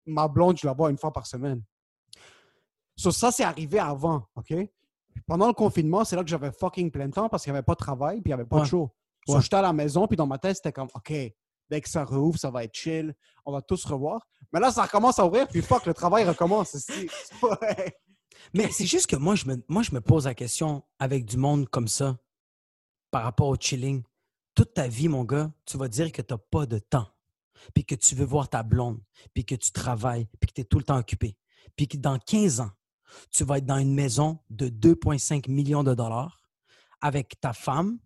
ma 0.07 0.27
blonde, 0.27 0.59
je 0.59 0.67
la 0.67 0.73
vois 0.73 0.91
une 0.91 0.99
fois 0.99 1.13
par 1.13 1.27
semaine? 1.27 1.63
So, 2.97 3.11
ça, 3.11 3.31
c'est 3.31 3.45
arrivé 3.45 3.79
avant, 3.79 4.27
OK? 4.35 4.53
Pendant 5.27 5.47
le 5.47 5.53
confinement, 5.53 6.05
c'est 6.05 6.17
là 6.17 6.23
que 6.23 6.29
j'avais 6.31 6.53
fucking 6.53 6.91
plein 6.91 7.09
de 7.09 7.13
temps 7.13 7.29
parce 7.29 7.45
qu'il 7.45 7.53
n'y 7.53 7.59
avait 7.59 7.65
pas 7.65 7.75
de 7.75 7.79
travail 7.79 8.21
puis 8.21 8.31
il 8.31 8.35
n'y 8.35 8.41
avait 8.41 8.45
pas 8.45 8.57
Ouais. 8.57 8.63
de 8.63 8.69
show. 8.69 8.91
So, 9.27 9.35
Ouais. 9.37 9.41
j'étais 9.43 9.57
à 9.57 9.63
la 9.63 9.73
maison 9.73 10.07
puis 10.07 10.17
dans 10.17 10.27
ma 10.27 10.39
tête, 10.39 10.57
c'était 10.57 10.73
comme, 10.73 10.89
OK, 10.95 11.13
dès 11.71 11.81
que 11.81 11.89
ça 11.89 12.05
rouvre, 12.05 12.39
ça 12.39 12.51
va 12.51 12.65
être 12.65 12.75
chill, 12.75 13.15
on 13.45 13.53
va 13.53 13.63
tous 13.63 13.85
revoir. 13.85 14.27
Mais 14.53 14.61
là, 14.61 14.71
ça 14.71 14.83
recommence 14.83 15.19
à 15.19 15.27
ouvrir 15.27 15.47
puis 15.49 15.63
fuck, 15.63 15.87
le 15.87 15.95
travail 15.95 16.25
recommence. 16.25 16.75
Ouais. 17.43 17.97
Mais 18.55 18.71
c'est 18.71 18.87
juste 18.87 19.07
que 19.07 19.17
moi 19.17 19.35
je, 19.35 19.47
me, 19.47 19.63
moi, 19.69 19.83
je 19.83 19.93
me 19.95 20.01
pose 20.01 20.25
la 20.27 20.35
question 20.35 20.83
avec 20.99 21.25
du 21.25 21.37
monde 21.37 21.69
comme 21.69 21.89
ça, 21.89 22.19
par 23.11 23.23
rapport 23.25 23.49
au 23.49 23.57
chilling. 23.57 24.03
Toute 24.55 24.75
ta 24.75 24.89
vie, 24.89 25.09
mon 25.09 25.25
gars, 25.25 25.51
tu 25.65 25.77
vas 25.79 25.89
dire 25.89 26.11
que 26.13 26.21
tu 26.23 26.35
n'as 26.35 26.39
pas 26.39 26.67
de 26.67 26.79
temps, 26.79 27.07
puis 27.75 27.85
que 27.85 27.95
tu 27.95 28.15
veux 28.15 28.25
voir 28.25 28.49
ta 28.51 28.63
blonde, 28.63 29.01
puis 29.33 29.45
que 29.45 29.55
tu 29.55 29.71
travailles, 29.73 30.27
puis 30.41 30.49
que 30.49 30.55
tu 30.55 30.61
es 30.63 30.65
tout 30.65 30.79
le 30.79 30.85
temps 30.85 30.99
occupé. 30.99 31.37
Puis 31.77 31.89
que 31.89 31.97
dans 31.97 32.19
15 32.19 32.61
ans, 32.61 32.71
tu 33.31 33.45
vas 33.45 33.59
être 33.59 33.67
dans 33.67 33.79
une 33.79 33.95
maison 33.95 34.39
de 34.51 34.69
2,5 34.69 35.51
millions 35.51 35.83
de 35.83 35.95
dollars 35.95 36.43
avec 37.01 37.41
ta 37.41 37.53
femme 37.53 37.99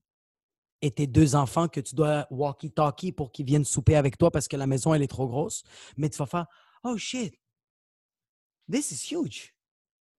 et 0.82 0.90
tes 0.90 1.06
deux 1.06 1.34
enfants 1.34 1.68
que 1.68 1.80
tu 1.80 1.94
dois 1.94 2.26
walkie-talkie 2.30 3.12
pour 3.12 3.32
qu'ils 3.32 3.46
viennent 3.46 3.64
souper 3.64 3.96
avec 3.96 4.18
toi 4.18 4.30
parce 4.30 4.48
que 4.48 4.56
la 4.56 4.66
maison, 4.66 4.94
elle 4.94 5.02
est 5.02 5.08
trop 5.08 5.26
grosse. 5.26 5.64
Mais 5.96 6.08
tu 6.08 6.18
vas 6.18 6.26
faire 6.26 6.46
Oh 6.84 6.96
shit, 6.96 7.34
this 8.70 8.90
is 8.92 9.02
huge. 9.10 9.54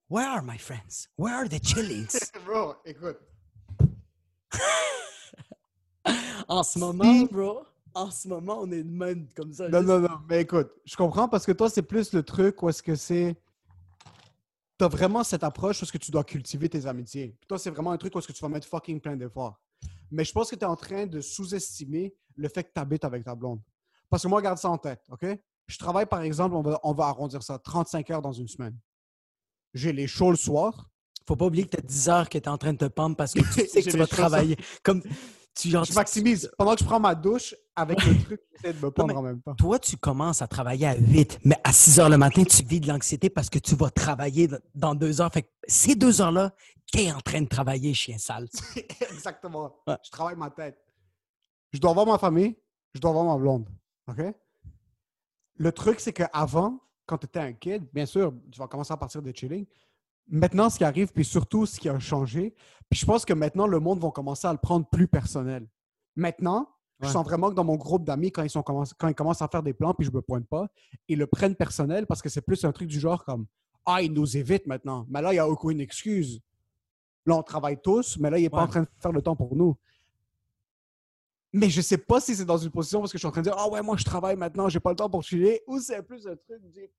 Where 0.09 0.27
are 0.27 0.41
my 0.41 0.57
friends? 0.57 1.09
Where 1.17 1.35
are 1.35 1.47
the 1.47 1.59
chillings? 1.59 2.17
Bro, 2.45 2.75
écoute. 2.85 3.17
en 6.47 6.63
ce 6.63 6.79
moment, 6.79 7.23
bro, 7.31 7.65
en 7.93 8.11
ce 8.11 8.27
moment, 8.27 8.59
on 8.61 8.71
est 8.71 8.83
de 8.83 8.89
même 8.89 9.27
comme 9.35 9.51
ça. 9.53 9.67
Non, 9.69 9.83
non, 9.83 9.99
non, 9.99 10.19
mais 10.29 10.41
écoute, 10.41 10.69
je 10.85 10.95
comprends 10.95 11.27
parce 11.27 11.45
que 11.45 11.51
toi, 11.51 11.69
c'est 11.69 11.81
plus 11.81 12.13
le 12.13 12.23
truc 12.23 12.61
où 12.63 12.69
est-ce 12.69 12.81
que 12.81 12.95
c'est. 12.95 13.35
T'as 14.77 14.87
vraiment 14.87 15.23
cette 15.23 15.43
approche 15.43 15.81
où 15.81 15.85
est-ce 15.85 15.91
que 15.91 15.97
tu 15.97 16.11
dois 16.11 16.23
cultiver 16.23 16.69
tes 16.69 16.85
amitiés. 16.85 17.35
Puis 17.39 17.47
toi, 17.47 17.57
c'est 17.57 17.71
vraiment 17.71 17.91
un 17.91 17.97
truc 17.97 18.15
où 18.15 18.19
que 18.19 18.31
tu 18.31 18.41
vas 18.41 18.49
mettre 18.49 18.67
fucking 18.67 19.01
plein 19.01 19.15
d'efforts. 19.15 19.59
Mais 20.11 20.23
je 20.23 20.31
pense 20.31 20.49
que 20.49 20.55
tu 20.55 20.61
es 20.61 20.67
en 20.67 20.75
train 20.75 21.05
de 21.05 21.19
sous-estimer 21.19 22.15
le 22.35 22.49
fait 22.49 22.63
que 22.63 22.71
tu 22.73 22.79
habites 22.79 23.03
avec 23.03 23.23
ta 23.23 23.35
blonde. 23.35 23.59
Parce 24.09 24.23
que 24.23 24.27
moi, 24.27 24.41
garde 24.41 24.57
ça 24.57 24.69
en 24.69 24.77
tête, 24.77 25.01
OK? 25.09 25.25
Je 25.67 25.77
travaille, 25.77 26.05
par 26.05 26.21
exemple, 26.21 26.55
on 26.55 26.61
va, 26.61 26.79
on 26.83 26.93
va 26.93 27.05
arrondir 27.05 27.43
ça, 27.43 27.57
35 27.59 28.09
heures 28.11 28.21
dans 28.21 28.31
une 28.31 28.47
semaine. 28.47 28.77
J'ai 29.73 29.91
les 29.91 30.07
shows 30.07 30.31
le 30.31 30.37
soir. 30.37 30.89
Faut 31.27 31.35
pas 31.35 31.45
oublier 31.45 31.65
que 31.65 31.71
tu 31.71 31.77
as 31.77 31.81
10 31.81 32.09
heures 32.09 32.29
que 32.29 32.37
tu 32.37 32.43
es 32.45 32.47
en 32.47 32.57
train 32.57 32.71
de 32.71 32.77
te 32.77 32.85
pendre 32.85 33.17
parce 33.17 33.33
que 33.33 33.41
tu 33.41 33.67
sais 33.67 33.83
que 33.83 33.89
tu 33.89 33.97
vas 33.97 34.07
travailler. 34.07 34.55
Comme 34.81 35.03
tu, 35.57 35.69
genre, 35.69 35.83
Je 35.85 35.93
maximise. 35.93 36.49
Pendant 36.57 36.73
que 36.75 36.79
je 36.81 36.85
prends 36.85 36.99
ma 36.99 37.15
douche, 37.15 37.55
avec 37.75 38.03
le 38.05 38.23
truc, 38.23 38.41
j'essaie 38.53 38.73
de 38.73 38.85
me 38.85 38.91
pendre 38.91 39.09
mais- 39.13 39.15
en 39.19 39.21
même 39.21 39.41
temps. 39.41 39.55
Toi, 39.55 39.79
tu 39.79 39.97
commences 39.97 40.41
à 40.41 40.47
travailler 40.47 40.87
à 40.87 40.95
8, 40.95 41.39
mais 41.43 41.57
à 41.63 41.71
6 41.73 41.99
heures 41.99 42.09
le 42.09 42.17
matin, 42.17 42.43
tu 42.43 42.63
vis 42.63 42.79
de 42.79 42.87
l'anxiété 42.87 43.29
parce 43.29 43.49
que 43.49 43.59
tu 43.59 43.75
vas 43.75 43.89
travailler 43.89 44.49
dans 44.75 44.95
deux 44.95 45.21
heures. 45.21 45.31
Fait 45.31 45.43
que 45.43 45.49
ces 45.67 45.95
deux 45.95 46.21
heures-là, 46.21 46.53
qui 46.85 47.05
est 47.05 47.11
en 47.11 47.19
train 47.21 47.41
de 47.41 47.47
travailler, 47.47 47.93
chien 47.93 48.17
sale? 48.17 48.47
Exactement. 49.11 49.75
Ouais. 49.87 49.97
Je 50.03 50.09
travaille 50.11 50.35
ma 50.37 50.49
tête. 50.49 50.77
Je 51.73 51.79
dois 51.79 51.93
voir 51.93 52.05
ma 52.07 52.17
famille, 52.17 52.55
je 52.93 52.99
dois 53.01 53.11
voir 53.11 53.25
ma 53.25 53.37
blonde. 53.37 53.67
OK? 54.07 54.21
Le 55.57 55.71
truc, 55.71 55.99
c'est 55.99 56.13
qu'avant, 56.13 56.79
quand 57.05 57.17
tu 57.17 57.25
étais 57.25 57.39
un 57.39 57.53
kid, 57.53 57.85
bien 57.93 58.05
sûr, 58.05 58.33
tu 58.51 58.59
vas 58.59 58.67
commencer 58.67 58.93
à 58.93 58.97
partir 58.97 59.21
de 59.21 59.31
chilling. 59.35 59.65
Maintenant, 60.29 60.69
ce 60.69 60.77
qui 60.77 60.83
arrive, 60.83 61.11
puis 61.13 61.23
surtout 61.23 61.65
ce 61.65 61.79
qui 61.79 61.87
a 61.87 61.99
changé, 61.99 62.53
puis 62.89 62.99
je 62.99 63.05
pense 63.05 63.25
que 63.25 63.33
maintenant, 63.33 63.67
le 63.67 63.79
monde 63.79 63.99
va 63.99 64.11
commencer 64.11 64.47
à 64.47 64.51
le 64.51 64.57
prendre 64.57 64.87
plus 64.89 65.07
personnel. 65.07 65.67
Maintenant, 66.15 66.69
je 66.99 67.07
sens 67.07 67.23
vraiment 67.23 67.49
que 67.49 67.55
dans 67.55 67.63
mon 67.63 67.75
groupe 67.75 68.03
d'amis, 68.03 68.31
quand 68.31 68.43
ils, 68.43 68.49
sont 68.49 68.63
quand 68.63 69.07
ils 69.07 69.15
commencent 69.15 69.41
à 69.41 69.47
faire 69.47 69.61
des 69.61 69.73
plans, 69.73 69.93
puis 69.93 70.05
je 70.05 70.11
me 70.11 70.21
pointe 70.21 70.47
pas, 70.47 70.67
ils 71.07 71.17
le 71.17 71.27
prennent 71.27 71.55
personnel 71.55 72.07
parce 72.07 72.21
que 72.21 72.29
c'est 72.29 72.41
plus 72.41 72.63
un 72.65 72.71
truc 72.71 72.87
du 72.87 72.99
genre 72.99 73.23
comme 73.23 73.45
Ah, 73.85 74.01
ils 74.01 74.11
nous 74.11 74.35
évitent 74.35 74.65
maintenant. 74.65 75.05
Mais 75.09 75.21
là, 75.21 75.31
il 75.31 75.35
n'y 75.35 75.39
a 75.39 75.47
aucune 75.47 75.79
excuse. 75.79 76.41
Là, 77.25 77.37
on 77.37 77.43
travaille 77.43 77.79
tous, 77.79 78.17
mais 78.17 78.29
là, 78.29 78.39
il 78.39 78.43
n'est 78.43 78.49
pas 78.49 78.63
en 78.63 78.67
train 78.67 78.81
de 78.81 78.87
faire 78.99 79.11
le 79.11 79.21
temps 79.21 79.35
pour 79.35 79.55
nous. 79.55 79.77
Mais 81.53 81.69
je 81.69 81.81
sais 81.81 81.97
pas 81.97 82.19
si 82.19 82.35
c'est 82.35 82.45
dans 82.45 82.57
une 82.57 82.71
position 82.71 82.99
parce 82.99 83.11
que 83.11 83.17
je 83.17 83.21
suis 83.21 83.27
en 83.27 83.31
train 83.31 83.41
de 83.41 83.49
dire 83.49 83.55
Ah 83.57 83.69
ouais, 83.69 83.81
moi 83.81 83.95
je 83.95 84.03
travaille 84.03 84.35
maintenant, 84.35 84.67
j'ai 84.67 84.79
pas 84.79 84.89
le 84.89 84.95
temps 84.95 85.09
pour 85.09 85.23
chiller, 85.23 85.61
ou 85.67 85.79
c'est 85.79 86.01
plus 86.01 86.25
un 86.27 86.35
truc 86.35 86.61
du. 86.71 86.89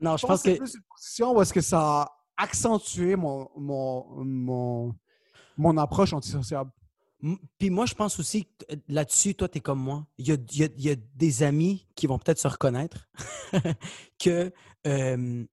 Non, 0.00 0.16
je 0.16 0.22
Je 0.22 0.26
pense 0.26 0.28
pense 0.28 0.42
que 0.42 0.50
c'est 0.52 0.58
plus 0.58 0.74
une 0.74 0.82
position 0.94 1.32
où 1.36 1.40
est-ce 1.42 1.52
que 1.52 1.60
ça 1.60 1.80
a 2.02 2.12
accentué 2.36 3.16
mon, 3.16 3.48
mon, 3.56 4.24
mon, 4.24 4.94
mon 5.56 5.76
approche 5.78 6.12
antisociable? 6.12 6.70
Puis 7.58 7.70
moi, 7.70 7.86
je 7.86 7.94
pense 7.94 8.18
aussi 8.20 8.44
que 8.44 8.74
t- 8.74 8.82
là-dessus, 8.88 9.34
toi, 9.34 9.48
tu 9.48 9.58
es 9.58 9.60
comme 9.62 9.80
moi. 9.80 10.06
Il 10.18 10.28
y 10.28 10.32
a, 10.32 10.36
il 10.50 10.58
y 10.58 10.64
a- 10.64 10.68
il 10.76 10.84
y 10.84 10.90
a 10.90 10.96
des 11.14 11.42
amis 11.42 11.88
qui 11.96 12.06
vont 12.06 12.18
peut-être 12.18 12.38
se 12.38 12.46
reconnaître 12.46 13.08
que 14.22 14.52
euh, 14.86 15.44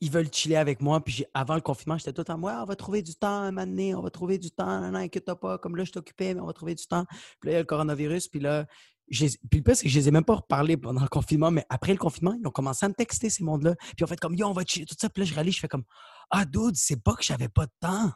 ils 0.00 0.10
veulent 0.10 0.32
chiller 0.32 0.56
avec 0.56 0.80
moi. 0.80 1.00
Puis 1.04 1.24
avant 1.34 1.54
le 1.54 1.60
confinement, 1.60 1.96
j'étais 1.98 2.12
tout 2.12 2.22
le 2.22 2.24
temps, 2.24 2.40
ouais, 2.40 2.52
on 2.52 2.64
va 2.64 2.74
trouver 2.74 3.02
du 3.02 3.14
temps 3.14 3.28
un 3.42 3.52
moment 3.52 3.64
donné, 3.66 3.94
on 3.94 4.02
va 4.02 4.10
trouver 4.10 4.38
du 4.38 4.50
temps, 4.50 4.80
non, 4.80 4.90
non, 4.90 4.98
inquiète 4.98 5.32
pas, 5.34 5.56
comme 5.58 5.76
là, 5.76 5.84
je 5.84 5.92
t'occupais, 5.92 6.34
mais 6.34 6.40
on 6.40 6.46
va 6.46 6.52
trouver 6.52 6.74
du 6.74 6.84
temps. 6.88 7.04
Puis 7.40 7.46
là, 7.46 7.50
il 7.50 7.54
y 7.54 7.56
a 7.56 7.60
le 7.60 7.64
coronavirus, 7.66 8.26
puis 8.26 8.40
là, 8.40 8.66
puis 9.08 9.38
le 9.52 9.62
pire, 9.62 9.76
c'est 9.76 9.84
que 9.84 9.88
je 9.88 9.98
les 9.98 10.08
ai 10.08 10.10
même 10.10 10.24
pas 10.24 10.36
reparlé 10.36 10.76
pendant 10.76 11.02
le 11.02 11.08
confinement, 11.08 11.50
mais 11.50 11.66
après 11.68 11.92
le 11.92 11.98
confinement, 11.98 12.34
ils 12.40 12.46
ont 12.46 12.50
commencé 12.50 12.86
à 12.86 12.88
me 12.88 12.94
texter, 12.94 13.28
ces 13.30 13.44
mondes-là. 13.44 13.74
Puis 13.96 14.04
ont 14.04 14.06
fait 14.06 14.18
comme, 14.18 14.34
yo, 14.34 14.46
on 14.46 14.52
va 14.52 14.64
chiller, 14.64 14.86
tout 14.86 14.94
ça. 14.98 15.08
Puis 15.10 15.22
là, 15.22 15.26
je 15.28 15.34
réalise, 15.34 15.54
je 15.54 15.60
fais 15.60 15.68
comme, 15.68 15.84
ah, 16.30 16.44
dude, 16.44 16.76
c'est 16.76 17.02
pas 17.02 17.14
que 17.14 17.22
j'avais 17.22 17.48
pas 17.48 17.66
de 17.66 17.72
temps. 17.80 18.10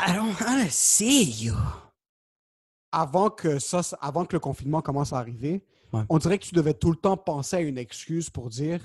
I 0.00 0.14
don't 0.14 0.34
wanna 0.40 0.68
see 0.68 1.44
you. 1.44 1.54
Avant 2.90 3.30
que, 3.30 3.58
ça, 3.58 3.80
avant 4.00 4.24
que 4.26 4.34
le 4.36 4.40
confinement 4.40 4.82
commence 4.82 5.12
à 5.12 5.18
arriver, 5.18 5.64
Ouais. 5.92 6.04
on 6.08 6.16
dirait 6.16 6.38
que 6.38 6.46
tu 6.46 6.54
devais 6.54 6.72
tout 6.72 6.90
le 6.90 6.96
temps 6.96 7.18
penser 7.18 7.56
à 7.56 7.60
une 7.60 7.76
excuse 7.76 8.30
pour 8.30 8.48
dire 8.48 8.80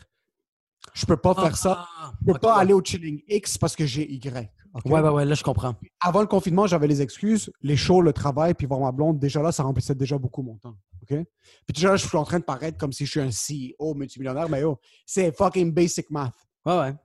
Je 0.93 1.05
peux 1.05 1.15
pas 1.15 1.33
faire 1.33 1.55
ça, 1.55 1.87
Ah, 1.97 2.11
je 2.19 2.25
peux 2.25 2.31
ok, 2.33 2.41
pas 2.41 2.57
aller 2.57 2.73
au 2.73 2.81
chilling 2.83 3.21
X 3.29 3.57
parce 3.57 3.75
que 3.77 3.85
j'ai 3.85 4.09
Y. 4.11 4.51
ok? 4.77 4.91
Ouais, 4.91 5.01
ouais, 5.01 5.09
ouais, 5.09 5.25
là, 5.25 5.35
je 5.35 5.43
comprends. 5.43 5.75
Avant 5.99 6.21
le 6.21 6.27
confinement, 6.27 6.67
j'avais 6.67 6.87
les 6.87 7.01
excuses, 7.01 7.51
les 7.61 7.75
shows, 7.75 8.01
le 8.01 8.13
travail, 8.13 8.53
puis 8.53 8.67
voir 8.67 8.79
ma 8.79 8.91
blonde. 8.91 9.19
Déjà 9.19 9.41
là, 9.41 9.51
ça 9.51 9.63
remplissait 9.63 9.95
déjà 9.95 10.17
beaucoup 10.17 10.41
mon 10.41 10.57
temps. 10.57 10.75
OK? 11.01 11.17
Puis 11.17 11.73
déjà 11.73 11.89
là, 11.89 11.95
je 11.97 12.07
suis 12.07 12.17
en 12.17 12.23
train 12.23 12.39
de 12.39 12.43
paraître 12.43 12.77
comme 12.77 12.93
si 12.93 13.05
je 13.05 13.11
suis 13.11 13.19
un 13.19 13.29
CEO 13.29 13.93
multimillionnaire, 13.93 14.49
mais 14.49 14.63
oh, 14.63 14.79
c'est 15.05 15.35
fucking 15.35 15.73
basic 15.73 16.09
math. 16.09 16.35
Ouais, 16.65 16.77
ouais. 16.77 16.95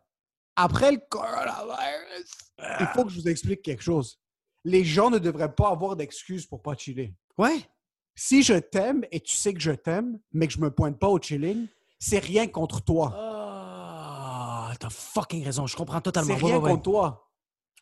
Après 0.56 0.92
le 0.92 1.00
coronavirus, 1.08 2.30
il 2.80 2.86
faut 2.94 3.04
que 3.04 3.10
je 3.10 3.20
vous 3.20 3.28
explique 3.28 3.62
quelque 3.62 3.82
chose. 3.82 4.18
Les 4.64 4.84
gens 4.84 5.10
ne 5.10 5.18
devraient 5.18 5.54
pas 5.54 5.70
avoir 5.70 5.96
d'excuses 5.96 6.46
pour 6.46 6.62
pas 6.62 6.76
chiller. 6.76 7.14
Ouais. 7.38 7.58
Si 8.14 8.42
je 8.42 8.54
t'aime 8.54 9.04
et 9.10 9.20
tu 9.20 9.34
sais 9.34 9.54
que 9.54 9.60
je 9.60 9.72
t'aime, 9.72 10.18
mais 10.32 10.46
que 10.46 10.52
je 10.52 10.60
me 10.60 10.70
pointe 10.70 10.98
pas 10.98 11.08
au 11.08 11.18
chilling, 11.18 11.66
c'est 11.98 12.18
rien 12.18 12.46
contre 12.46 12.82
toi. 12.82 13.12
Ah, 13.16 14.72
t'as 14.78 14.90
fucking 14.90 15.44
raison. 15.44 15.66
Je 15.66 15.76
comprends 15.76 16.00
totalement. 16.00 16.36
C'est 16.36 16.44
rien 16.44 16.56
ouais, 16.58 16.62
ouais. 16.62 16.70
contre 16.72 16.82
toi. 16.82 17.31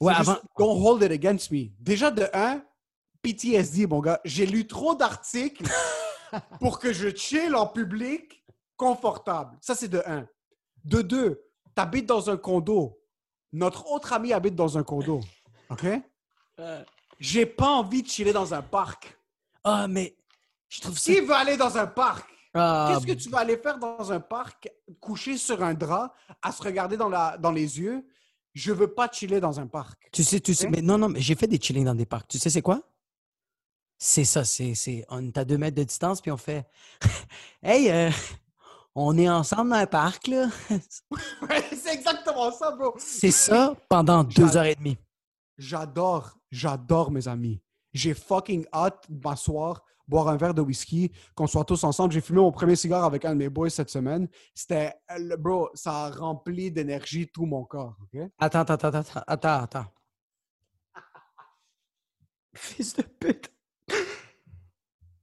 Ouais, 0.01 0.15
juste, 0.15 0.43
Don't 0.59 0.83
hold 0.83 1.03
it 1.03 1.13
against 1.13 1.51
me. 1.51 1.71
Déjà, 1.79 2.11
de 2.11 2.27
un, 2.33 2.63
PTSD, 3.23 3.87
mon 3.87 4.01
gars. 4.01 4.21
J'ai 4.25 4.47
lu 4.47 4.67
trop 4.67 4.95
d'articles 4.95 5.65
pour 6.61 6.79
que 6.79 6.93
je 6.93 7.15
chill 7.15 7.55
en 7.55 7.67
public 7.67 8.45
confortable. 8.77 9.59
Ça, 9.61 9.75
c'est 9.75 9.89
de 9.89 10.03
un. 10.07 10.27
De 10.85 11.03
deux, 11.03 11.45
t'habites 11.75 12.07
dans 12.07 12.31
un 12.31 12.37
condo. 12.37 12.99
Notre 13.53 13.91
autre 13.91 14.13
ami 14.13 14.33
habite 14.33 14.55
dans 14.55 14.79
un 14.79 14.83
condo. 14.83 15.21
OK? 15.69 15.87
J'ai 17.21 17.45
pas 17.45 17.69
envie 17.69 18.03
de 18.03 18.09
chiller 18.09 18.33
dans 18.33 18.55
un 18.55 18.63
parc. 18.63 19.19
Ah, 19.63 19.87
mais 19.87 20.17
je 20.69 20.81
trouve 20.81 20.99
ça. 20.99 21.13
Qui 21.13 21.21
veut 21.21 21.35
aller 21.35 21.59
dans 21.59 21.77
un 21.77 21.87
parc? 21.87 22.27
Ah, 22.55 22.89
Qu'est-ce 22.89 23.07
que 23.07 23.13
tu 23.13 23.29
vas 23.29 23.41
aller 23.41 23.59
faire 23.59 23.79
dans 23.79 24.11
un 24.11 24.21
parc, 24.21 24.71
couché 25.01 25.37
sur 25.37 25.63
un 25.63 25.75
drap, 25.75 26.15
à 26.43 26.51
se 26.51 26.63
regarder 26.63 26.97
dans, 26.97 27.11
la, 27.11 27.37
dans 27.37 27.53
les 27.53 27.79
yeux? 27.79 28.07
Je 28.55 28.73
veux 28.73 28.93
pas 28.93 29.09
chiller 29.11 29.41
dans 29.41 29.61
un 29.61 29.67
parc. 29.67 30.09
Tu 30.13 30.25
sais, 30.25 30.41
tu 30.41 30.55
sais. 30.55 30.69
Mais 30.69 30.83
non, 30.83 30.99
non, 30.99 31.09
mais 31.09 31.21
j'ai 31.21 31.35
fait 31.35 31.47
des 31.47 31.59
chillings 31.61 31.85
dans 31.85 31.95
des 31.95 32.07
parcs. 32.07 32.29
Tu 32.29 32.39
sais, 32.39 32.51
c'est 32.51 32.63
quoi? 32.63 32.83
C'est 33.97 34.25
ça. 34.25 34.45
C'est, 34.45 34.75
c'est, 34.75 35.05
on 35.09 35.27
est 35.27 35.39
à 35.39 35.45
deux 35.45 35.59
mètres 35.59 35.77
de 35.77 35.85
distance, 35.85 36.21
puis 36.21 36.31
on 36.31 36.37
fait. 36.37 36.67
hey, 37.63 37.91
euh, 37.91 38.11
on 38.95 39.17
est 39.17 39.29
ensemble 39.29 39.71
dans 39.71 39.77
un 39.77 39.87
parc, 39.87 40.27
là. 40.27 40.49
C'est 41.71 41.95
exactement 41.95 42.51
ça, 42.53 42.73
bro. 42.73 42.95
c'est 42.99 43.31
ça 43.31 43.75
pendant 43.89 44.25
deux 44.25 44.57
heures 44.57 44.65
et 44.65 44.75
demie. 44.75 44.99
J'adore, 45.57 46.39
j'adore 46.51 47.11
mes 47.11 47.27
amis. 47.29 47.61
J'ai 47.93 48.15
fucking 48.15 48.67
hâte 48.73 49.05
de 49.09 49.21
m'asseoir, 49.23 49.85
boire 50.11 50.29
un 50.29 50.37
verre 50.37 50.53
de 50.53 50.61
whisky, 50.61 51.13
qu'on 51.35 51.47
soit 51.47 51.65
tous 51.65 51.83
ensemble. 51.85 52.13
J'ai 52.13 52.21
fumé 52.21 52.41
mon 52.41 52.53
premier 52.53 52.77
cigare 52.77 53.05
avec 53.05 53.25
un 53.25 53.31
de 53.31 53.37
mes 53.37 53.49
boys 53.49 53.71
cette 53.71 53.89
semaine. 53.89 54.29
C'était, 54.55 54.93
bro, 55.39 55.71
ça 55.73 56.07
a 56.07 56.11
rempli 56.11 56.71
d'énergie 56.71 57.29
tout 57.29 57.47
mon 57.47 57.65
corps. 57.65 57.97
Okay? 58.05 58.27
Attends, 58.39 58.61
attends, 58.61 58.89
attends, 58.89 59.23
attends, 59.27 59.63
attends. 59.63 59.87
Fils 62.55 62.97
de 62.97 63.03
pute. 63.03 63.51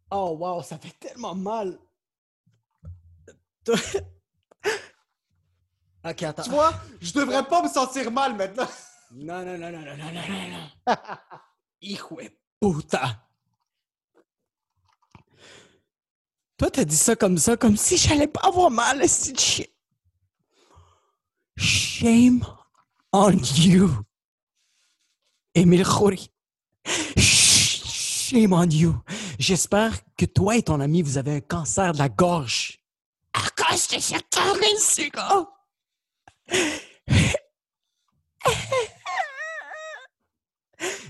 Oh, 0.09 0.37
wow, 0.39 0.63
ça 0.63 0.77
fait 0.77 0.97
tellement 0.97 1.35
mal. 1.35 1.77
ok, 6.05 6.23
attends. 6.23 6.43
Tu 6.43 6.49
vois, 6.49 6.73
je 7.01 7.11
devrais 7.11 7.43
pas 7.45 7.61
me 7.61 7.67
sentir 7.67 8.09
mal 8.09 8.33
maintenant. 8.37 8.69
non, 9.11 9.43
non, 9.43 9.57
non, 9.57 9.69
non, 9.71 9.81
non, 9.81 9.97
non, 9.97 10.11
non, 10.13 10.49
non. 10.87 10.95
Hijo 11.81 12.15
de 12.15 12.31
puta. 12.59 13.26
Toi, 16.57 16.71
t'as 16.71 16.85
dit 16.85 16.95
ça 16.95 17.15
comme 17.15 17.37
ça, 17.37 17.55
comme 17.55 17.77
si 17.77 17.97
j'allais 17.97 18.27
pas 18.27 18.41
avoir 18.47 18.71
mal, 18.71 19.07
ce 19.07 19.33
shit. 19.37 19.71
Shame 21.57 22.45
on 23.13 23.37
you. 23.55 23.89
Émile 25.55 25.85
Khoury. 25.85 26.31
Shame 27.17 28.53
on 28.53 28.69
you. 28.69 28.95
J'espère 29.39 29.93
que 30.17 30.25
toi 30.25 30.55
et 30.55 30.63
ton 30.63 30.79
ami, 30.79 31.01
vous 31.01 31.17
avez 31.17 31.35
un 31.35 31.41
cancer 31.41 31.93
de 31.93 31.99
la 31.99 32.09
gorge. 32.09 32.79
Te 33.87 33.99
suis 33.99 34.15
retourné 34.15 34.73
dessus, 34.73 35.09
gars! 35.11 35.47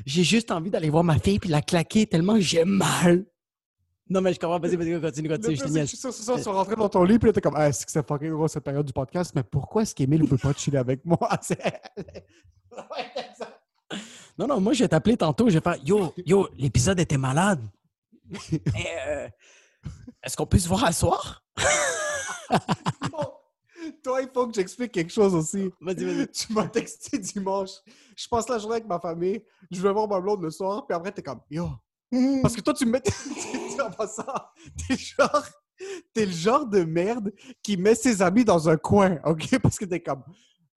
J'ai 0.06 0.24
juste 0.24 0.52
envie 0.52 0.70
d'aller 0.70 0.90
voir 0.90 1.04
ma 1.04 1.18
fille 1.18 1.40
puis 1.40 1.50
la 1.50 1.62
claquer 1.62 2.06
tellement 2.06 2.40
j'ai 2.40 2.66
mal. 2.66 3.26
Non, 4.10 4.22
mais 4.22 4.34
je 4.34 4.40
comprends. 4.40 4.60
Vas-y, 4.60 4.76
vas-y, 4.76 5.02
continue, 5.02 5.30
continue. 5.30 5.56
Je 5.56 5.64
te 5.64 5.68
c'est 5.68 6.12
c'est 6.12 6.42
ça, 6.42 6.76
dans 6.76 6.90
ton 6.90 7.04
lit, 7.04 7.20
puis 7.20 7.28
là, 7.28 7.34
t'es 7.34 7.42
comme, 7.42 7.56
ah, 7.56 7.68
est-ce 7.70 7.86
que 7.86 7.92
c'est 7.92 8.06
fucking 8.08 8.32
gros 8.32 8.48
cette 8.48 8.64
période 8.64 8.86
du 8.86 8.94
podcast, 8.94 9.34
mais 9.36 9.44
pourquoi 9.44 9.82
est-ce 9.82 9.94
qu'Emile 9.94 10.22
ne 10.24 10.28
peut 10.28 10.38
pas 10.38 10.54
chiller 10.54 10.78
avec 10.78 11.04
moi? 11.06 11.18
C'est- 11.42 11.60
c'est. 13.38 13.48
Non, 14.38 14.48
non, 14.48 14.62
moi, 14.62 14.74
je 14.74 14.84
vais 14.84 14.88
t'appeler 14.88 15.18
tantôt. 15.18 15.50
Je 15.50 15.56
vais 15.56 15.62
faire 15.62 15.78
Yo, 15.84 16.14
yo, 16.26 16.48
l'épisode 16.58 17.00
était 17.00 17.18
malade. 17.18 17.62
Mais, 18.52 18.98
euh, 19.08 19.28
Est-ce 20.22 20.36
qu'on 20.38 20.46
peut 20.46 20.60
se 20.60 20.68
voir 20.68 20.84
à 20.84 20.92
soir? 20.92 21.44
Bon, 23.12 23.28
Toi, 24.04 24.22
il 24.22 24.30
faut 24.34 24.48
que 24.48 24.54
j'explique 24.54 24.92
quelque 24.92 25.12
chose 25.12 25.34
aussi. 25.36 25.70
Vas-y, 25.82 26.06
vas-y. 26.06 26.28
Tu 26.32 26.54
m'as 26.54 26.68
texté 26.68 27.18
dimanche. 27.18 27.72
Je 28.16 28.28
passe 28.28 28.48
la 28.48 28.58
journée 28.58 28.76
avec 28.78 28.88
ma 28.88 29.00
famille. 29.00 29.44
Je 29.72 29.82
vais 29.82 29.92
voir 29.92 30.08
ma 30.08 30.20
blonde 30.22 30.44
le 30.44 30.52
soir. 30.52 30.86
Puis 30.88 30.96
après, 30.96 31.12
t'es 31.12 31.22
comme, 31.24 31.42
yo. 31.50 31.70
Parce 32.42 32.56
que 32.56 32.62
toi, 32.62 32.74
tu 32.74 32.86
me 32.86 32.92
mets. 32.92 33.04
en 33.82 33.92
passant, 33.92 34.24
t'es 34.88 34.96
genre. 34.96 35.46
T'es 36.12 36.26
le 36.26 36.32
genre 36.32 36.66
de 36.66 36.84
merde 36.84 37.32
qui 37.62 37.78
met 37.78 37.94
ses 37.94 38.24
amis 38.24 38.44
dans 38.44 38.68
un 38.68 38.78
coin, 38.78 39.20
OK? 39.24 39.60
Parce 39.62 39.78
que 39.78 39.86
t'es 39.86 40.02
comme. 40.02 40.24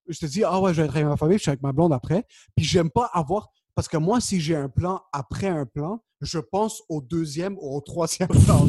Je 0.08 0.20
te 0.20 0.26
dis, 0.26 0.44
ah 0.44 0.60
ouais, 0.60 0.74
je 0.74 0.82
vais 0.82 0.88
être 0.88 0.96
avec 0.96 1.08
ma 1.08 1.16
famille, 1.16 1.38
je 1.38 1.44
suis 1.44 1.52
avec 1.52 1.62
ma 1.62 1.72
blonde 1.72 1.94
après. 1.94 2.26
Puis 2.56 2.66
j'aime 2.66 2.90
pas 2.90 3.06
avoir. 3.14 3.50
Parce 3.76 3.88
que 3.88 3.96
moi, 3.96 4.20
si 4.20 4.42
j'ai 4.42 4.58
un 4.58 4.68
plan 4.68 5.02
après 5.14 5.48
un 5.48 5.66
plan, 5.66 6.04
je 6.20 6.40
pense 6.40 6.84
au 6.90 7.00
deuxième 7.00 7.58
ou 7.60 7.78
au 7.78 7.82
troisième 7.82 8.28
plan. 8.46 8.68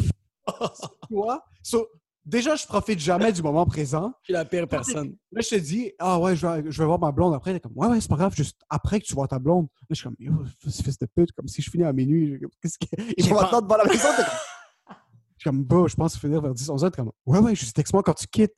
Toi, 1.09 1.43
so, 1.61 1.87
déjà, 2.25 2.55
je 2.55 2.65
profite 2.65 2.99
jamais 2.99 3.31
du 3.31 3.41
moment 3.41 3.65
présent. 3.65 4.13
Je 4.21 4.25
suis 4.25 4.33
la 4.33 4.45
pire 4.45 4.67
personne. 4.67 5.15
Là, 5.31 5.41
je 5.41 5.49
te 5.49 5.55
dis, 5.55 5.91
ah 5.99 6.19
ouais, 6.19 6.35
je 6.35 6.45
vais, 6.45 6.71
je 6.71 6.77
vais 6.79 6.85
voir 6.85 6.99
ma 6.99 7.11
blonde 7.11 7.33
après. 7.33 7.53
T'es 7.53 7.59
comme, 7.59 7.73
ouais, 7.75 7.87
ouais, 7.87 8.01
c'est 8.01 8.09
pas 8.09 8.15
grave, 8.17 8.35
juste 8.35 8.59
après 8.69 8.99
que 8.99 9.05
tu 9.05 9.13
vois 9.13 9.27
ta 9.27 9.39
blonde. 9.39 9.67
Là, 9.81 9.85
je 9.89 9.95
suis 9.95 10.03
comme, 10.03 10.15
yo, 10.19 10.33
fils 10.59 10.97
de 10.99 11.05
pute, 11.05 11.31
comme 11.33 11.47
si 11.47 11.61
je 11.61 11.69
finis 11.69 11.83
à 11.83 11.93
minuit. 11.93 12.37
je- 12.41 12.47
Qu'est-ce 12.61 12.77
que. 12.77 12.85
Ils 13.17 13.27
vont 13.29 13.35
m'attendre 13.41 13.63
devant 13.63 13.77
la 13.77 13.85
maison. 13.85 14.07
Comme. 14.15 14.25
Je 15.37 15.49
suis 15.49 15.57
comme, 15.57 15.63
bro, 15.63 15.87
je 15.87 15.95
pense 15.95 16.15
finir 16.19 16.39
vers 16.39 16.53
10, 16.53 16.69
11 16.69 16.83
heures. 16.83 16.91
Comme, 16.91 17.11
ouais, 17.25 17.39
ouais, 17.39 17.55
juste 17.55 17.75
texte-moi 17.75 18.03
quand 18.03 18.13
tu 18.13 18.27
quittes. 18.27 18.53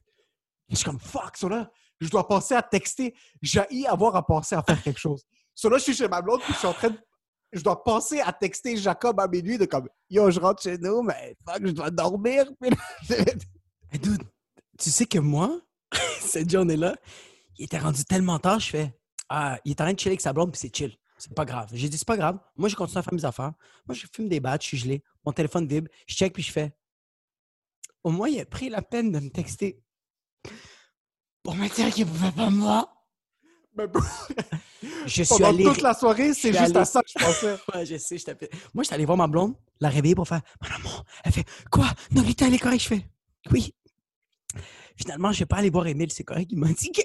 Je 0.68 0.76
suis 0.76 0.84
comme, 0.84 1.00
fuck, 1.00 1.38
ça 1.38 1.48
là, 1.48 1.72
je 2.02 2.10
dois 2.10 2.28
penser 2.28 2.56
à 2.56 2.62
texter. 2.62 3.16
J'ai 3.42 3.62
avoir 3.88 4.14
à 4.18 4.26
penser 4.26 4.56
à 4.56 4.62
faire 4.64 4.84
quelque 4.84 5.00
chose. 5.00 5.24
So 5.56 5.70
là, 5.70 5.78
je 5.78 5.84
suis 5.84 5.94
chez 5.94 6.10
ma 6.10 6.22
blonde, 6.22 6.42
puis 6.42 6.52
je 6.52 6.58
suis 6.58 6.68
en 6.68 6.74
train 6.74 6.90
de. 6.90 6.98
Je 7.54 7.62
dois 7.64 7.82
penser 7.82 8.20
à 8.20 8.34
texter 8.34 8.76
Jacob 8.76 9.18
à 9.22 9.30
minuit, 9.30 9.58
de 9.58 9.64
comme, 9.64 9.88
yo, 10.10 10.30
je 10.30 10.42
rentre 10.42 10.62
chez 10.62 10.78
nous, 10.78 11.04
mais 11.04 11.38
fuck, 11.48 11.66
je 11.66 11.72
dois 11.72 11.90
dormir. 11.90 12.48
Puis 12.60 12.72
là, 12.72 13.16
Mais 13.94 14.00
dude, 14.00 14.24
tu 14.80 14.90
sais 14.90 15.06
que 15.06 15.20
moi, 15.20 15.60
cette 16.20 16.50
journée-là, 16.50 16.96
il 17.58 17.66
était 17.66 17.78
rendu 17.80 18.04
tellement 18.04 18.40
tard, 18.40 18.60
je 18.60 18.70
fais 18.72 18.94
Ah, 19.30 19.60
il 19.66 19.72
est 19.72 19.82
en 19.82 19.86
train 19.86 19.94
de 19.94 20.00
chiller 20.00 20.12
avec 20.12 20.22
sa 20.22 20.34
blonde, 20.34 20.52
puis 20.52 20.60
c'est 20.60 20.76
chill. 20.76 20.98
C'est 21.18 21.34
pas 21.34 21.46
grave. 21.46 21.70
J'ai 21.72 21.88
dit, 21.88 21.98
c'est 21.98 22.08
pas 22.08 22.18
grave. 22.18 22.40
Moi, 22.58 22.68
je 22.68 22.76
continue 22.76 22.98
à 22.98 23.04
faire 23.04 23.14
mes 23.14 23.24
affaires. 23.24 23.54
Moi, 23.88 23.96
je 23.96 24.06
fume 24.14 24.28
des 24.28 24.40
battes, 24.42 24.64
je 24.64 24.68
suis 24.70 24.78
gelé. 24.78 25.04
Mon 25.26 25.32
téléphone 25.32 25.68
vibre. 25.68 25.88
Je 26.08 26.16
check, 26.16 26.34
puis 26.34 26.44
je 26.44 26.52
fais 26.52 26.74
Au 28.04 28.12
moins, 28.12 28.28
il 28.28 28.40
a 28.42 28.46
pris 28.46 28.68
la 28.70 28.82
peine 28.82 29.12
de 29.12 29.20
me 29.20 29.30
texter 29.30 29.82
pour 31.44 31.56
me 31.56 31.68
dire 31.70 31.94
qu'il 31.94 32.06
pouvait 32.06 32.32
pas 32.32 32.50
me 32.50 32.60
voir. 32.62 33.06
mais 33.76 33.88
bro, 33.88 34.02
Je 35.06 35.24
suis 35.24 35.26
pendant 35.28 35.50
allé. 35.50 35.64
toute 35.64 35.82
la 35.82 35.94
soirée, 35.94 36.34
c'est 36.34 36.52
juste 36.54 36.76
à 36.76 36.80
allé- 36.82 36.86
ça 36.86 37.02
que 37.02 37.10
je 37.18 37.24
pensais. 37.24 37.58
Ouais, 37.74 37.86
je 37.86 37.98
sais, 37.98 38.18
je 38.18 38.26
t'appelle. 38.26 38.50
Moi, 38.74 38.84
je 38.84 38.88
suis 38.88 38.96
allé 38.96 39.06
voir 39.06 39.18
ma 39.18 39.28
blonde, 39.28 39.56
la 39.80 39.90
réveiller 39.90 40.16
pour 40.16 40.28
faire 40.28 40.42
Mon 40.62 40.76
amour. 40.76 41.06
Elle 41.24 41.32
fait 41.32 41.46
Quoi? 41.72 41.88
Nolita, 42.12 42.48
elle 42.48 42.54
est 42.56 42.60
correcte. 42.60 42.84
Je 42.84 42.88
fais 42.90 43.06
Oui. 43.52 43.74
Finalement, 44.96 45.32
je 45.32 45.40
vais 45.40 45.46
pas 45.46 45.58
aller 45.58 45.70
voir 45.70 45.88
Emile, 45.88 46.12
c'est 46.12 46.24
correct. 46.24 46.50
Il 46.52 46.58
m'a 46.60 46.72
dit 46.72 46.92
que. 46.92 47.02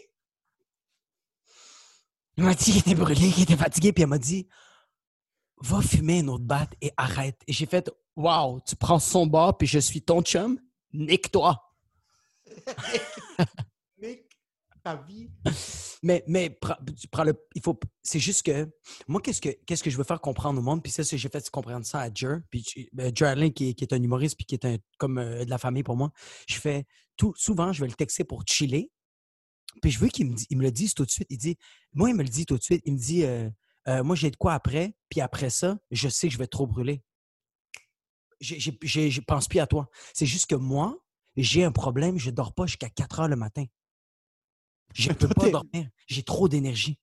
Il 2.37 2.45
m'a 2.45 2.55
dit 2.55 2.65
qu'il 2.73 2.79
était 2.79 2.95
brûlé, 2.95 3.31
qu'il 3.31 3.43
était 3.43 3.57
fatigué, 3.57 3.93
puis 3.93 4.03
elle 4.03 4.09
m'a 4.09 4.19
dit 4.19 4.47
Va 5.61 5.81
fumer 5.83 6.21
une 6.21 6.29
autre 6.29 6.45
batte 6.45 6.73
et 6.81 6.93
arrête. 6.97 7.41
Et 7.49 7.53
j'ai 7.53 7.67
fait 7.67 7.91
Waouh, 8.15 8.61
tu 8.67 8.77
prends 8.77 8.99
son 8.99 9.27
bord, 9.27 9.57
puis 9.59 9.67
je 9.67 9.79
suis 9.79 10.03
ton 10.03 10.23
chum, 10.23 10.59
nique-toi. 10.93 11.57
Nick, 14.01 14.29
ta 14.83 14.97
vie. 14.97 15.31
Mais, 16.03 16.25
mais 16.29 16.57
tu 17.01 17.09
prends 17.09 17.25
le, 17.25 17.35
il 17.55 17.63
faut, 17.63 17.79
c'est 18.03 18.19
juste 18.21 18.45
que 18.45 18.69
moi, 19.07 19.21
qu'est-ce 19.21 19.41
que, 19.41 19.51
qu'est-ce 19.67 19.83
que 19.83 19.91
je 19.91 19.97
veux 19.97 20.05
faire 20.05 20.21
comprendre 20.21 20.59
au 20.61 20.63
monde? 20.63 20.83
Puis 20.83 20.93
ça, 20.93 21.03
j'ai 21.03 21.19
fait 21.29 21.51
comprendre 21.51 21.85
ça 21.85 22.01
à 22.01 22.11
Jer. 22.15 22.39
Puis 22.51 22.89
ben, 22.93 23.15
Jer 23.15 23.29
Allen, 23.29 23.53
qui, 23.53 23.71
est- 23.71 23.75
qui 23.75 23.85
est 23.85 23.93
un 23.93 24.03
humoriste, 24.03 24.37
puis 24.37 24.47
qui 24.47 24.55
est 24.55 24.65
un, 24.65 24.77
comme 24.99 25.19
euh, 25.19 25.45
de 25.45 25.51
la 25.51 25.59
famille 25.59 25.83
pour 25.83 25.97
moi. 25.97 26.11
Je 26.49 26.59
fais 26.59 26.87
tout, 27.19 27.35
souvent, 27.37 27.75
je 27.75 27.83
vais 27.83 27.89
le 27.89 27.95
texter 27.95 28.25
pour 28.25 28.45
chiller. 28.47 28.91
Puis 29.83 29.91
je 29.91 29.99
veux 29.99 30.09
qu'il 30.09 30.27
me, 30.31 30.63
le 30.63 30.71
dise 30.71 30.95
tout 30.95 31.05
de 31.05 31.11
suite. 31.11 31.29
Il 31.29 31.37
dit, 31.37 31.57
moi, 31.93 32.09
il 32.09 32.17
me 32.17 32.23
le 32.23 32.29
dit 32.29 32.47
tout 32.47 32.57
de 32.57 32.63
suite. 32.63 32.81
Il 32.87 32.95
me 32.95 32.99
dit, 32.99 33.25
euh, 33.25 33.51
Euh, 33.89 34.05
moi, 34.05 34.15
j'ai 34.15 34.31
de 34.31 34.37
quoi 34.37 34.55
après. 34.55 34.95
Puis 35.09 35.21
après 35.21 35.51
ça, 35.51 35.79
je 35.91 36.09
sais 36.09 36.29
que 36.29 36.35
je 36.35 36.39
vais 36.39 36.47
trop 36.47 36.67
brûler. 36.67 37.03
Je 38.41 39.21
pense 39.23 39.49
plus 39.49 39.61
à 39.61 39.67
toi. 39.67 39.89
C'est 40.15 40.27
juste 40.27 40.47
que 40.47 40.55
moi, 40.55 40.97
j'ai 41.37 41.65
un 41.65 41.73
problème. 41.73 42.19
Je 42.19 42.31
dors 42.31 42.55
pas 42.55 42.67
jusqu'à 42.67 42.91
4 42.91 43.21
heures 43.21 43.29
le 43.29 43.37
matin. 43.37 43.65
Je 44.95 45.09
Mais 45.09 45.15
peux 45.15 45.29
pas 45.29 45.51
dormir. 45.51 45.89
J'ai 46.07 46.23
trop 46.23 46.49
d'énergie. 46.49 46.99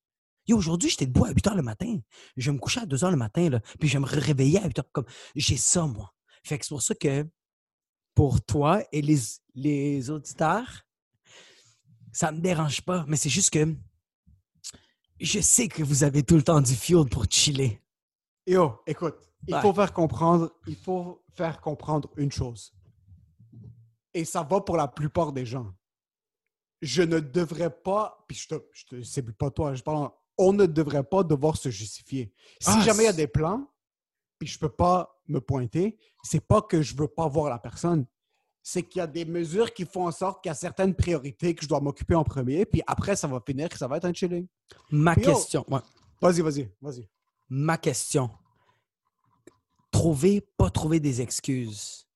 Aujourd'hui, 0.51 0.89
j'étais 0.89 1.07
debout 1.07 1.25
à 1.25 1.31
8 1.31 1.47
heures 1.47 1.55
le 1.55 1.63
matin. 1.63 1.97
Je 2.37 2.51
vais 2.51 2.55
me 2.55 2.59
coucher 2.59 2.81
à 2.81 2.85
2 2.85 3.03
heures 3.03 3.11
le 3.11 3.17
matin, 3.17 3.49
là, 3.49 3.59
puis 3.79 3.89
je 3.89 3.93
vais 3.93 3.99
me 3.99 4.05
réveiller 4.07 4.59
à 4.59 4.67
8 4.67 4.79
heures. 4.79 4.91
Comme... 4.91 5.05
J'ai 5.35 5.57
ça, 5.57 5.87
moi. 5.87 6.13
Fait 6.43 6.59
que 6.59 6.65
c'est 6.65 6.69
pour 6.69 6.83
ça 6.83 6.93
que 6.93 7.27
pour 8.15 8.43
toi 8.43 8.81
et 8.91 9.01
les, 9.01 9.19
les 9.53 10.09
auditeurs, 10.09 10.85
ça 12.11 12.31
me 12.31 12.39
dérange 12.39 12.81
pas. 12.81 13.05
Mais 13.07 13.17
c'est 13.17 13.29
juste 13.29 13.51
que 13.51 13.75
je 15.19 15.39
sais 15.41 15.67
que 15.67 15.83
vous 15.83 16.03
avez 16.03 16.23
tout 16.23 16.35
le 16.35 16.43
temps 16.43 16.61
du 16.61 16.73
fuel 16.75 17.05
pour 17.05 17.25
chiller. 17.29 17.81
Yo, 18.47 18.79
écoute, 18.87 19.15
il 19.47 19.53
Ouais. 19.53 19.61
faut 19.61 19.73
faire 19.73 19.93
comprendre, 19.93 20.51
il 20.65 20.75
faut 20.75 21.23
faire 21.35 21.59
comprendre 21.61 22.09
une 22.17 22.31
chose. 22.31 22.73
Et 24.13 24.23
ça 24.25 24.43
va 24.43 24.61
pour 24.61 24.77
la 24.77 24.87
plupart 24.87 25.33
des 25.33 25.45
gens. 25.45 25.73
Je 26.81 27.01
ne 27.01 27.19
devrais 27.19 27.69
pas, 27.69 28.23
puis 28.27 28.37
je 28.37 28.47
te, 28.47 28.55
je 28.71 28.85
te 28.85 29.01
cible 29.01 29.33
pas 29.33 29.51
toi, 29.51 29.73
je 29.75 29.83
parle, 29.83 30.09
on 30.37 30.53
ne 30.53 30.65
devrait 30.65 31.03
pas 31.03 31.23
devoir 31.23 31.57
se 31.57 31.69
justifier. 31.69 32.33
Si 32.61 32.69
Ah, 32.71 32.81
jamais 32.81 33.03
il 33.03 33.05
y 33.05 33.09
a 33.09 33.11
c'est- 33.11 33.17
des 33.17 33.27
plans, 33.27 33.67
puis 34.39 34.47
je 34.47 34.57
peux 34.59 34.69
pas 34.69 35.14
me 35.27 35.39
pointer, 35.39 35.97
c'est 36.23 36.45
pas 36.45 36.61
que 36.61 36.81
je 36.81 36.95
veux 36.95 37.07
pas 37.07 37.27
voir 37.27 37.49
la 37.49 37.59
personne. 37.59 38.05
C'est 38.61 38.83
qu'il 38.83 38.99
y 38.99 39.01
a 39.01 39.07
des 39.07 39.25
mesures 39.25 39.73
qui 39.73 39.85
font 39.85 40.07
en 40.07 40.11
sorte 40.11 40.41
qu'il 40.41 40.49
y 40.49 40.51
a 40.51 40.55
certaines 40.55 40.95
priorités 40.95 41.53
que 41.53 41.63
je 41.63 41.67
dois 41.67 41.79
m'occuper 41.79 42.15
en 42.15 42.23
premier, 42.23 42.65
puis 42.65 42.81
après, 42.87 43.15
ça 43.15 43.27
va 43.27 43.39
finir, 43.45 43.69
que 43.69 43.77
ça 43.77 43.87
va 43.87 43.97
être 43.97 44.05
un 44.05 44.13
chilling. 44.13 44.47
Ma 44.89 45.15
question, 45.15 45.63
ouais. 45.69 45.81
Vas-y, 46.21 46.41
vas-y, 46.41 46.71
vas-y. 46.81 47.07
ma 47.49 47.77
question. 47.77 48.29
Trouver, 49.91 50.41
pas 50.57 50.69
trouver 50.69 50.99
des 50.99 51.21
excuses. 51.21 52.07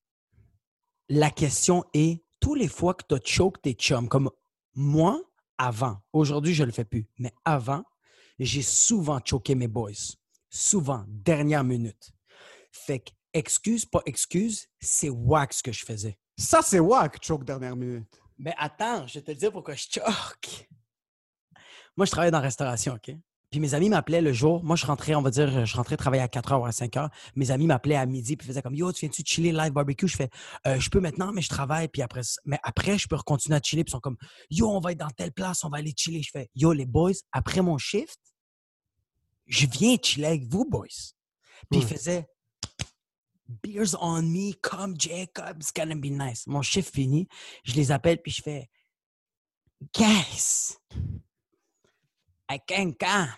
La 1.08 1.30
question 1.30 1.84
est, 1.94 2.24
tous 2.40 2.54
les 2.54 2.68
fois 2.68 2.94
que 2.94 3.04
tu 3.08 3.14
as 3.14 3.20
choke 3.24 3.60
tes 3.62 3.74
chums, 3.74 4.08
comme 4.08 4.30
moi, 4.74 5.22
avant, 5.58 5.98
aujourd'hui, 6.12 6.54
je 6.54 6.64
le 6.64 6.72
fais 6.72 6.84
plus, 6.84 7.06
mais 7.18 7.32
avant, 7.44 7.84
j'ai 8.38 8.62
souvent 8.62 9.20
choqué 9.24 9.54
mes 9.54 9.68
boys. 9.68 9.92
Souvent, 10.48 11.04
dernière 11.06 11.62
minute. 11.62 12.12
Fait 12.72 13.00
que, 13.00 13.10
excuse, 13.32 13.84
pas 13.86 14.00
excuse, 14.06 14.66
c'est 14.80 15.10
wax 15.10 15.58
ce 15.58 15.62
que 15.62 15.72
je 15.72 15.84
faisais. 15.84 16.18
Ça, 16.38 16.62
c'est 16.62 16.80
wack, 16.80 17.22
choke 17.24 17.44
dernière 17.44 17.76
minute. 17.76 18.08
Mais 18.38 18.54
attends, 18.56 19.06
je 19.06 19.14
vais 19.14 19.22
te 19.24 19.32
dire 19.32 19.52
pourquoi 19.52 19.74
je 19.74 19.86
choque. 19.90 20.68
Moi, 21.96 22.06
je 22.06 22.10
travaille 22.10 22.30
dans 22.30 22.38
la 22.38 22.44
restauration, 22.44 22.94
OK? 22.94 23.14
Puis 23.50 23.58
mes 23.58 23.74
amis 23.74 23.88
m'appelaient 23.88 24.22
le 24.22 24.32
jour. 24.32 24.62
Moi, 24.62 24.76
je 24.76 24.86
rentrais, 24.86 25.16
on 25.16 25.22
va 25.22 25.30
dire, 25.30 25.66
je 25.66 25.76
rentrais 25.76 25.96
travailler 25.96 26.22
à 26.22 26.28
4 26.28 26.52
h 26.52 26.60
ou 26.60 26.64
à 26.64 26.70
5 26.72 26.92
h. 26.94 27.10
Mes 27.34 27.50
amis 27.50 27.66
m'appelaient 27.66 27.96
à 27.96 28.06
midi 28.06 28.36
puis 28.36 28.46
faisaient 28.46 28.62
comme 28.62 28.76
Yo, 28.76 28.92
tu 28.92 29.00
viens-tu 29.00 29.22
chiller 29.26 29.50
live 29.50 29.72
barbecue? 29.72 30.06
Je 30.06 30.16
fais 30.16 30.30
Euh, 30.68 30.78
Je 30.78 30.88
peux 30.88 31.00
maintenant, 31.00 31.32
mais 31.32 31.42
je 31.42 31.48
travaille. 31.48 31.88
Puis 31.88 32.00
après, 32.00 32.20
mais 32.44 32.60
après, 32.62 32.96
je 32.96 33.08
peux 33.08 33.18
continuer 33.18 33.56
à 33.56 33.60
chiller. 33.60 33.82
Puis 33.82 33.90
ils 33.90 33.94
sont 33.94 34.00
comme 34.00 34.16
Yo, 34.50 34.70
on 34.70 34.78
va 34.78 34.92
être 34.92 34.98
dans 34.98 35.10
telle 35.10 35.32
place, 35.32 35.64
on 35.64 35.68
va 35.68 35.78
aller 35.78 35.92
chiller. 35.96 36.22
Je 36.22 36.30
fais 36.30 36.48
Yo, 36.54 36.72
les 36.72 36.86
boys, 36.86 37.10
après 37.32 37.60
mon 37.60 37.76
shift, 37.76 38.20
je 39.46 39.66
viens 39.66 39.96
chiller 40.00 40.26
avec 40.28 40.44
vous, 40.44 40.64
boys. 40.64 40.86
Puis 41.68 41.80
ils 41.80 41.84
Ouais. 41.84 41.86
faisaient 41.88 42.28
Beers 43.62 43.94
on 44.00 44.22
me, 44.22 44.54
come 44.62 44.96
Jacob, 44.96 45.56
it's 45.58 45.72
gonna 45.72 45.96
be 45.96 46.10
nice. 46.10 46.46
Mon 46.46 46.62
shift 46.62 46.94
fini, 46.94 47.26
je 47.64 47.74
les 47.74 47.90
appelle 47.90 48.22
puis 48.22 48.32
je 48.32 48.42
fais 48.42 48.70
Guys, 49.94 50.76
I 52.48 52.58
can't 52.66 52.96
come. 52.98 53.34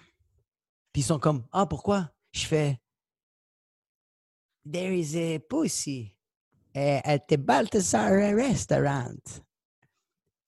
Puis 0.93 1.03
ils 1.03 1.05
sont 1.05 1.19
comme 1.19 1.47
Ah, 1.53 1.67
pourquoi? 1.67 2.11
Je 2.33 2.47
fais 2.47 2.79
There 4.65 4.93
is 4.93 5.17
a 5.17 5.39
pussy 5.41 6.17
at 6.75 7.27
the 7.29 7.37
Balthazar 7.37 8.35
restaurant. 8.35 9.43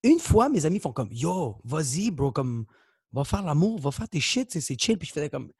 Une 0.02 0.20
fois, 0.20 0.48
mes 0.48 0.66
amis 0.66 0.80
font 0.80 0.92
comme 0.92 1.12
Yo, 1.12 1.60
vas-y, 1.64 2.10
bro, 2.10 2.30
comme 2.30 2.66
va 3.12 3.24
faire 3.24 3.42
l'amour, 3.42 3.80
va 3.80 3.90
faire 3.90 4.08
tes 4.08 4.20
shit, 4.20 4.50
c'est 4.50 4.80
chill. 4.80 4.98
Puis 4.98 5.08
je 5.08 5.12
faisais 5.12 5.30
comme 5.30 5.50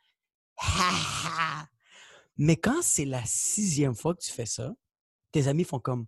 ha. 0.59 1.24
Mais 2.37 2.57
quand 2.57 2.83
c'est 2.83 3.05
la 3.05 3.25
sixième 3.25 3.95
fois 3.95 4.15
que 4.15 4.21
tu 4.21 4.31
fais 4.33 4.47
ça, 4.47 4.75
tes 5.33 5.47
amis 5.49 5.65
font 5.65 5.79
comme 5.79 6.07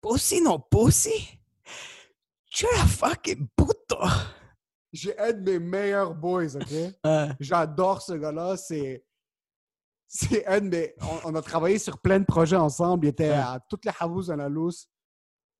Pussy, 0.00 0.40
non, 0.40 0.58
pussy. 0.60 1.38
Tu 2.50 2.66
es 2.66 2.76
la 2.76 2.86
fucking 2.86 3.48
puto! 3.56 3.96
J'ai 4.92 5.16
un 5.18 5.32
de 5.32 5.52
mes 5.52 5.58
meilleurs 5.58 6.14
boys, 6.14 6.56
OK? 6.56 6.72
Euh, 7.06 7.28
J'adore 7.38 8.02
ce 8.02 8.12
gars-là. 8.14 8.56
C'est. 8.56 9.04
C'est 10.08 10.44
un 10.46 10.60
de 10.60 10.68
mes. 10.68 10.94
On, 11.02 11.30
on 11.30 11.34
a 11.36 11.42
travaillé 11.42 11.78
sur 11.78 11.98
plein 12.00 12.18
de 12.18 12.24
projets 12.24 12.56
ensemble. 12.56 13.06
Il 13.06 13.10
était 13.10 13.28
Ouais. 13.30 13.34
à 13.36 13.60
toutes 13.68 13.84
les 13.84 13.92
Havous 14.00 14.30
à 14.30 14.36
la 14.36 14.48
loose 14.48 14.88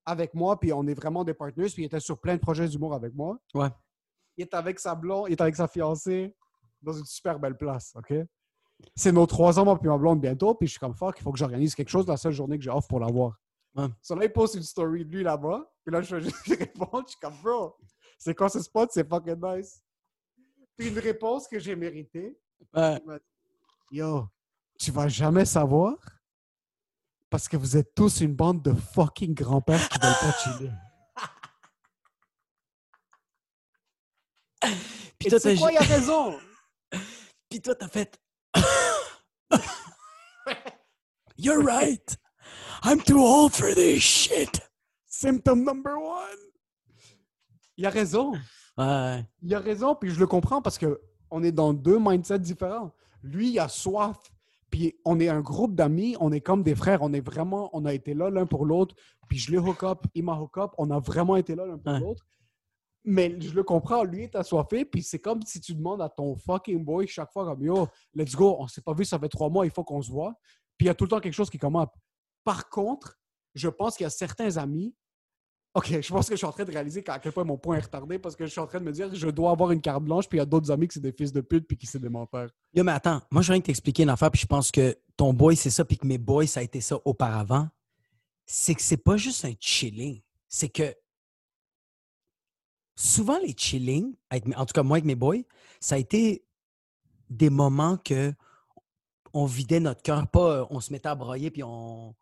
avec 0.04 0.34
moi, 0.34 0.58
puis 0.58 0.72
on 0.72 0.84
est 0.88 0.94
vraiment 0.94 1.22
des 1.22 1.34
partenaires. 1.34 1.70
Puis 1.72 1.82
il 1.82 1.86
était 1.86 2.00
sur 2.00 2.18
plein 2.20 2.34
de 2.34 2.40
projets 2.40 2.66
d'humour 2.66 2.94
avec 2.94 3.14
moi. 3.14 3.38
Ouais. 3.54 3.68
Il 4.36 4.42
est 4.42 4.54
avec 4.54 4.80
sa 4.80 4.94
blonde, 4.96 5.26
il 5.28 5.32
est 5.32 5.40
avec 5.40 5.54
sa 5.54 5.68
fiancée 5.68 6.34
dans 6.82 6.92
une 6.94 7.04
super 7.04 7.38
belle 7.38 7.56
place, 7.56 7.92
OK? 7.94 8.12
C'est 8.94 9.12
nos 9.12 9.26
trois 9.26 9.58
ans, 9.58 9.64
moi, 9.64 9.78
puis 9.78 9.88
ma 9.88 9.98
blonde 9.98 10.20
bientôt. 10.20 10.54
Puis 10.54 10.68
je 10.68 10.72
suis 10.72 10.80
comme 10.80 10.94
fuck, 10.94 11.16
il 11.18 11.22
faut 11.22 11.32
que 11.32 11.38
j'organise 11.38 11.74
quelque 11.74 11.88
chose 11.88 12.06
la 12.06 12.16
seule 12.16 12.32
journée 12.32 12.58
que 12.58 12.64
j'ai 12.64 12.70
off 12.70 12.86
pour 12.88 13.00
l'avoir. 13.00 13.38
Ouais. 13.74 13.86
So 14.02 14.14
là, 14.14 14.24
il 14.24 14.32
poste 14.32 14.54
une 14.56 14.62
story 14.62 15.04
de 15.04 15.10
lui 15.10 15.22
là-bas. 15.22 15.70
Puis 15.84 15.92
là, 15.92 16.02
je 16.02 16.16
fais 16.16 16.22
juste 16.22 16.46
répondre. 16.46 17.04
Je 17.06 17.10
suis 17.10 17.20
comme, 17.20 17.36
bro, 17.42 17.76
c'est 18.18 18.34
quoi 18.34 18.48
ce 18.48 18.60
spot? 18.60 18.90
C'est 18.92 19.08
fucking 19.08 19.40
nice. 19.42 19.80
Puis 20.76 20.88
une 20.88 20.98
réponse 20.98 21.46
que 21.46 21.58
j'ai 21.58 21.76
méritée. 21.76 22.38
ouais. 22.74 23.00
Yo, 23.90 24.28
tu 24.78 24.90
vas 24.92 25.08
jamais 25.08 25.44
savoir 25.44 25.96
parce 27.28 27.48
que 27.48 27.56
vous 27.56 27.76
êtes 27.76 27.94
tous 27.94 28.20
une 28.20 28.34
bande 28.34 28.62
de 28.62 28.72
fucking 28.72 29.34
grands-pères 29.34 29.88
qui 29.88 29.98
veulent 30.00 30.12
pas 30.20 30.32
chiller. 30.32 30.70
Puis 35.18 35.28
toi, 35.28 35.38
tu 35.38 35.48
sais 35.48 35.56
quoi, 35.56 35.72
il 35.72 35.78
a 35.78 35.82
raison? 35.82 36.38
Puis 37.48 37.60
toi, 37.60 37.74
t'as 37.74 37.88
fait. 37.88 38.20
You're 41.36 41.62
right. 41.62 42.16
I'm 42.82 43.00
too 43.00 43.18
old 43.20 43.52
for 43.54 43.74
this 43.74 44.02
shit. 44.02 44.60
Symptom 45.06 45.64
number 45.64 45.96
one. 45.98 46.38
Il 47.76 47.86
a 47.86 47.90
raison. 47.90 48.32
Ouais. 48.76 49.24
Il 49.42 49.54
a 49.54 49.58
raison, 49.60 49.94
puis 49.94 50.10
je 50.10 50.18
le 50.20 50.26
comprends 50.26 50.60
parce 50.62 50.78
que 50.78 51.00
on 51.30 51.42
est 51.42 51.52
dans 51.52 51.72
deux 51.72 51.98
mindsets 51.98 52.38
différents. 52.40 52.92
Lui, 53.22 53.50
il 53.50 53.58
a 53.58 53.68
soif, 53.68 54.16
puis 54.70 54.94
on 55.04 55.18
est 55.20 55.28
un 55.28 55.40
groupe 55.40 55.74
d'amis, 55.74 56.16
on 56.20 56.32
est 56.32 56.40
comme 56.40 56.62
des 56.62 56.74
frères, 56.74 57.02
on 57.02 57.12
est 57.12 57.20
vraiment, 57.20 57.70
on 57.72 57.84
a 57.84 57.92
été 57.94 58.14
là 58.14 58.30
l'un 58.30 58.46
pour 58.46 58.64
l'autre, 58.66 58.94
puis 59.28 59.38
je 59.38 59.50
l'ai 59.50 59.58
hook 59.58 59.82
up, 59.84 60.04
il 60.14 60.24
m'a 60.24 60.34
hook 60.38 60.56
up, 60.58 60.70
on 60.78 60.90
a 60.90 60.98
vraiment 60.98 61.36
été 61.36 61.54
là 61.54 61.66
l'un 61.66 61.78
pour 61.78 61.92
Ouais. 61.92 62.00
l'autre. 62.00 62.26
Mais 63.04 63.40
je 63.40 63.54
le 63.54 63.62
comprends, 63.62 64.04
lui 64.04 64.24
est 64.24 64.36
assoiffé, 64.36 64.84
puis 64.84 65.02
c'est 65.02 65.18
comme 65.18 65.40
si 65.42 65.60
tu 65.60 65.74
demandes 65.74 66.02
à 66.02 66.08
ton 66.08 66.36
fucking 66.36 66.84
boy 66.84 67.06
chaque 67.06 67.32
fois 67.32 67.46
comme 67.46 67.62
yo, 67.62 67.88
let's 68.14 68.34
go, 68.34 68.56
on 68.58 68.68
s'est 68.68 68.82
pas 68.82 68.92
vu, 68.92 69.04
ça 69.04 69.18
fait 69.18 69.28
trois 69.28 69.48
mois, 69.48 69.64
il 69.64 69.72
faut 69.72 69.84
qu'on 69.84 70.02
se 70.02 70.10
voit. 70.10 70.34
Puis 70.76 70.84
il 70.84 70.88
y 70.88 70.90
a 70.90 70.94
tout 70.94 71.04
le 71.04 71.10
temps 71.10 71.20
quelque 71.20 71.34
chose 71.34 71.50
qui 71.50 71.58
commence. 71.58 71.88
Par 72.44 72.68
contre, 72.68 73.18
je 73.54 73.68
pense 73.68 73.96
qu'il 73.96 74.04
y 74.04 74.06
a 74.06 74.10
certains 74.10 74.56
amis. 74.56 74.94
Ok, 75.72 76.00
je 76.00 76.12
pense 76.12 76.28
que 76.28 76.34
je 76.34 76.38
suis 76.38 76.46
en 76.46 76.52
train 76.52 76.64
de 76.64 76.72
réaliser 76.72 77.02
à 77.06 77.18
quel 77.20 77.32
point 77.32 77.44
mon 77.44 77.56
point 77.56 77.76
est 77.76 77.82
retardé 77.82 78.18
parce 78.18 78.34
que 78.34 78.44
je 78.44 78.50
suis 78.50 78.60
en 78.60 78.66
train 78.66 78.80
de 78.80 78.84
me 78.84 78.92
dire 78.92 79.14
je 79.14 79.28
dois 79.28 79.52
avoir 79.52 79.70
une 79.70 79.80
carte 79.80 80.02
blanche, 80.02 80.28
puis 80.28 80.38
il 80.38 80.40
y 80.40 80.42
a 80.42 80.46
d'autres 80.46 80.70
amis 80.70 80.88
qui 80.88 80.94
c'est 80.94 81.00
des 81.00 81.12
fils 81.12 81.32
de 81.32 81.40
pute 81.40 81.66
puis 81.66 81.76
qui 81.76 81.86
c'est 81.86 82.00
des 82.00 82.08
menteurs. 82.08 82.50
Yo, 82.74 82.82
mais 82.82 82.92
attends, 82.92 83.20
moi, 83.30 83.40
je 83.42 83.52
viens 83.52 83.60
de 83.60 83.64
t'expliquer 83.64 84.02
une 84.02 84.08
affaire, 84.08 84.30
puis 84.30 84.40
je 84.40 84.46
pense 84.46 84.72
que 84.72 84.98
ton 85.16 85.32
boy, 85.32 85.54
c'est 85.56 85.70
ça, 85.70 85.84
puis 85.84 85.96
que 85.96 86.06
mes 86.06 86.18
boys, 86.18 86.46
ça 86.46 86.60
a 86.60 86.62
été 86.64 86.80
ça 86.80 86.98
auparavant. 87.04 87.68
C'est 88.46 88.74
que 88.74 88.82
c'est 88.82 88.96
pas 88.96 89.16
juste 89.16 89.44
un 89.44 89.52
chilling. 89.60 90.20
C'est 90.48 90.68
que 90.68 90.92
souvent, 92.96 93.38
les 93.38 93.54
chillings, 93.56 94.14
en 94.56 94.66
tout 94.66 94.72
cas, 94.72 94.82
moi, 94.82 94.96
avec 94.96 95.04
mes 95.04 95.14
boys, 95.14 95.42
ça 95.80 95.94
a 95.94 95.98
été 95.98 96.44
des 97.28 97.50
moments 97.50 97.96
que 97.96 98.34
on 99.32 99.46
vidait 99.46 99.80
notre 99.80 100.02
cœur, 100.02 100.26
pas 100.26 100.50
euh, 100.50 100.66
on 100.70 100.80
se 100.80 100.92
mettait 100.92 101.08
à 101.08 101.14
broyer, 101.14 101.50
puis 101.50 101.62
on. 101.62 102.14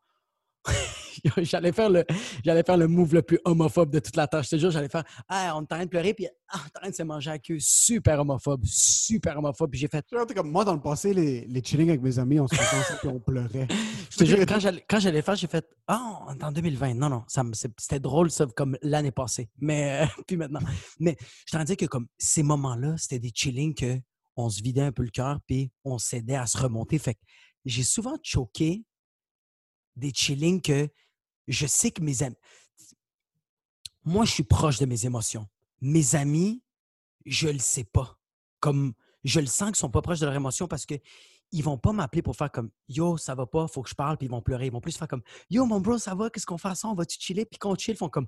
j'allais 1.38 1.72
faire 1.72 1.90
le 1.90 2.04
j'allais 2.44 2.62
faire 2.62 2.76
le 2.76 2.86
move 2.86 3.14
le 3.14 3.22
plus 3.22 3.38
homophobe 3.44 3.90
de 3.90 3.98
toute 3.98 4.16
la 4.16 4.26
tâche. 4.26 4.46
Je 4.46 4.50
te 4.50 4.56
jure, 4.56 4.70
j'allais 4.70 4.88
faire 4.88 5.04
ah, 5.28 5.52
on 5.56 5.60
est 5.60 5.62
en 5.62 5.66
train 5.66 5.84
de 5.84 5.90
pleurer 5.90 6.14
puis 6.14 6.26
ah, 6.48 6.56
on 6.56 6.58
est 6.58 6.76
en 6.76 6.80
train 6.80 6.90
de 6.90 6.94
se 6.94 7.02
manger 7.02 7.30
à 7.30 7.38
queue. 7.38 7.58
Super 7.60 8.20
homophobe, 8.20 8.64
super 8.64 9.38
homophobe. 9.38 9.70
Puis 9.70 9.80
j'ai 9.80 9.88
fait 9.88 10.04
comme 10.34 10.50
moi 10.50 10.64
dans 10.64 10.74
le 10.74 10.80
passé, 10.80 11.12
les, 11.12 11.46
les 11.46 11.62
chillings 11.62 11.88
avec 11.88 12.02
mes 12.02 12.18
amis, 12.18 12.40
on 12.40 12.46
se 12.46 12.54
ensemble 12.54 12.98
puis 13.00 13.08
on 13.08 13.20
pleurait. 13.20 13.68
Je 14.10 14.16
te 14.16 14.24
jure, 14.24 14.38
quand 14.40 14.58
j'allais, 14.58 15.22
faire, 15.22 15.36
j'ai 15.36 15.46
fait 15.46 15.64
Ah, 15.86 16.20
on 16.26 16.34
est 16.34 16.42
en 16.42 16.50
2020. 16.50 16.94
Non, 16.94 17.08
non, 17.08 17.24
ça 17.28 17.42
c'était 17.52 18.00
drôle, 18.00 18.30
ça, 18.30 18.46
comme 18.46 18.76
l'année 18.82 19.10
passée. 19.10 19.48
Mais, 19.60 20.02
euh, 20.02 20.06
puis 20.26 20.36
maintenant. 20.36 20.60
Mais 20.98 21.16
je 21.46 21.56
t'en 21.56 21.62
dis 21.62 21.76
que 21.76 21.86
comme 21.86 22.06
ces 22.18 22.42
moments-là, 22.42 22.96
c'était 22.96 23.18
des 23.18 23.30
chillings 23.34 23.74
que 23.74 23.98
on 24.36 24.48
se 24.48 24.62
vidait 24.62 24.82
un 24.82 24.92
peu 24.92 25.02
le 25.02 25.10
cœur, 25.10 25.40
puis 25.46 25.70
on 25.84 25.98
s'aidait 25.98 26.36
à 26.36 26.46
se 26.46 26.58
remonter. 26.58 26.98
Fait 26.98 27.14
que 27.14 27.20
j'ai 27.64 27.82
souvent 27.82 28.16
choqué 28.22 28.84
des 29.98 30.12
chillings 30.12 30.60
que 30.60 30.88
je 31.46 31.66
sais 31.66 31.90
que 31.90 32.02
mes 32.02 32.22
amis. 32.22 32.36
Moi, 34.04 34.24
je 34.24 34.32
suis 34.32 34.44
proche 34.44 34.78
de 34.78 34.86
mes 34.86 35.04
émotions. 35.06 35.46
Mes 35.80 36.14
amis, 36.14 36.62
je 37.26 37.48
le 37.48 37.58
sais 37.58 37.84
pas. 37.84 38.18
Comme 38.60 38.94
je 39.24 39.40
le 39.40 39.46
sens 39.46 39.68
qu'ils 39.68 39.76
sont 39.76 39.90
pas 39.90 40.02
proches 40.02 40.20
de 40.20 40.26
leurs 40.26 40.34
émotions 40.34 40.66
parce 40.68 40.86
que 40.86 40.94
ils 41.50 41.62
vont 41.64 41.78
pas 41.78 41.92
m'appeler 41.92 42.20
pour 42.20 42.36
faire 42.36 42.50
comme 42.50 42.70
Yo, 42.88 43.16
ça 43.16 43.34
va 43.34 43.46
pas, 43.46 43.66
faut 43.68 43.82
que 43.82 43.88
je 43.88 43.94
parle, 43.94 44.18
puis 44.18 44.26
ils 44.26 44.30
vont 44.30 44.42
pleurer. 44.42 44.66
Ils 44.66 44.72
vont 44.72 44.80
plus 44.82 44.96
faire 44.96 45.08
comme 45.08 45.22
Yo, 45.48 45.64
mon 45.64 45.80
bro, 45.80 45.96
ça 45.98 46.14
va, 46.14 46.28
qu'est-ce 46.28 46.44
qu'on 46.44 46.58
fait 46.58 46.74
ça? 46.74 46.88
On 46.88 46.94
va-tu 46.94 47.18
chiller? 47.18 47.46
Puis 47.46 47.58
quand 47.58 47.70
on 47.70 47.74
chill, 47.76 47.94
ils 47.94 47.96
font 47.96 48.10
comme 48.10 48.26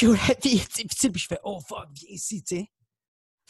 Yo, 0.00 0.12
la 0.12 0.34
vie 0.42 0.56
est 0.58 0.82
difficile. 0.86 1.12
Puis 1.12 1.22
je 1.22 1.26
fais 1.26 1.38
Oh 1.44 1.58
fuck, 1.66 1.86
viens 1.94 2.10
ici, 2.10 2.42
tu 2.42 2.56
sais. 2.56 2.70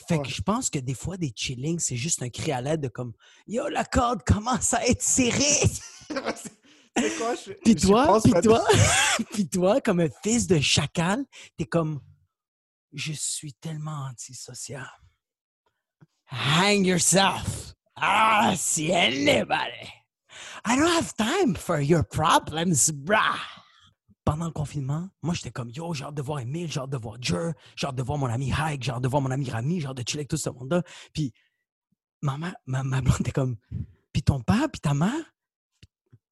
Fait 0.06 0.16
Ouais. 0.16 0.22
que 0.22 0.28
je 0.28 0.42
pense 0.42 0.70
que 0.70 0.78
des 0.78 0.94
fois, 0.94 1.16
des 1.16 1.32
chillings, 1.34 1.80
c'est 1.80 1.96
juste 1.96 2.22
un 2.22 2.28
cri 2.28 2.52
à 2.52 2.60
l'aide 2.60 2.80
de 2.80 2.88
comme 2.88 3.12
Yo, 3.48 3.66
la 3.68 3.84
corde 3.84 4.22
commence 4.24 4.72
à 4.74 4.86
être 4.86 5.02
serrée. 5.02 5.68
Quoi, 6.94 7.34
je- 7.34 7.52
Puis 7.64 7.74
toi, 7.76 8.20
puis 8.22 8.32
toi, 8.42 8.64
puis 9.32 9.48
toi, 9.48 9.80
comme 9.80 10.00
un 10.00 10.08
fils 10.22 10.46
de 10.46 10.58
chacal, 10.60 11.24
t'es 11.56 11.64
comme 11.66 12.00
Je 12.92 13.12
suis 13.12 13.52
tellement 13.54 14.06
antisocial. 14.10 14.88
Hang 16.30 16.84
yourself. 16.84 17.74
Ah, 17.96 18.54
see 18.56 18.92
anybody. 18.92 19.88
I 20.64 20.76
don't 20.76 20.86
have 20.88 21.14
time 21.16 21.54
for 21.54 21.80
your 21.80 22.04
problems, 22.04 22.90
brah. 22.92 23.38
Pendant 24.24 24.44
le 24.46 24.52
confinement, 24.52 25.08
moi, 25.22 25.32
j'étais 25.34 25.50
comme 25.50 25.70
Yo, 25.70 25.94
j'ai 25.94 26.04
hâte 26.04 26.14
de 26.14 26.20
voir 26.22 26.40
Emile, 26.40 26.70
j'ai 26.70 26.80
hâte 26.80 26.90
de 26.90 26.98
voir 26.98 27.16
Jer, 27.20 27.52
j'ai 27.76 27.86
hâte 27.86 27.94
de 27.96 28.02
voir 28.02 28.18
mon 28.18 28.26
ami 28.26 28.52
Hike, 28.52 28.82
j'ai 28.82 28.92
hâte 28.92 29.02
de 29.02 29.08
voir 29.08 29.22
mon 29.22 29.30
ami 29.30 29.48
Rami, 29.50 29.80
j'ai 29.80 29.86
hâte 29.86 29.96
de 29.96 30.02
chiller 30.06 30.20
avec 30.20 30.28
tout 30.28 30.36
ce 30.36 30.50
monde-là. 30.50 30.82
Puis 31.14 31.32
ma, 32.20 32.36
ma, 32.36 32.52
ma 32.66 33.00
blonde 33.00 33.20
était 33.20 33.32
comme 33.32 33.56
Puis 34.12 34.22
ton 34.22 34.40
père, 34.42 34.68
puis 34.70 34.80
ta 34.80 34.92
mère. 34.92 35.32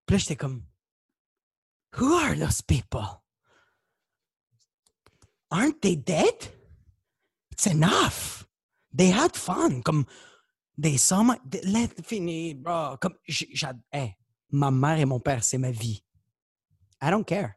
Puis 0.07 0.15
là, 0.15 0.19
j'étais 0.19 0.37
comme 0.37 0.63
Who 1.99 2.13
are 2.15 2.37
those 2.37 2.63
people? 2.63 3.23
Aren't 5.51 5.81
they 5.81 5.97
dead? 5.97 6.35
It's 7.53 7.67
enough. 7.67 8.47
They 8.95 9.11
had 9.11 9.37
fun. 9.37 9.83
Comme 9.83 10.05
des 10.77 10.99
sommes. 10.99 11.37
Let 11.65 11.89
fini, 12.05 12.55
bro. 12.55 12.97
Comme 13.01 13.15
j'- 13.27 13.49
j'ad- 13.55 13.81
hey, 13.93 14.15
ma 14.51 14.71
mère 14.71 14.99
et 14.99 15.05
mon 15.05 15.21
père, 15.21 15.43
c'est 15.43 15.59
ma 15.59 15.71
vie. 15.71 16.03
I 17.03 17.11
don't 17.11 17.25
care. 17.25 17.53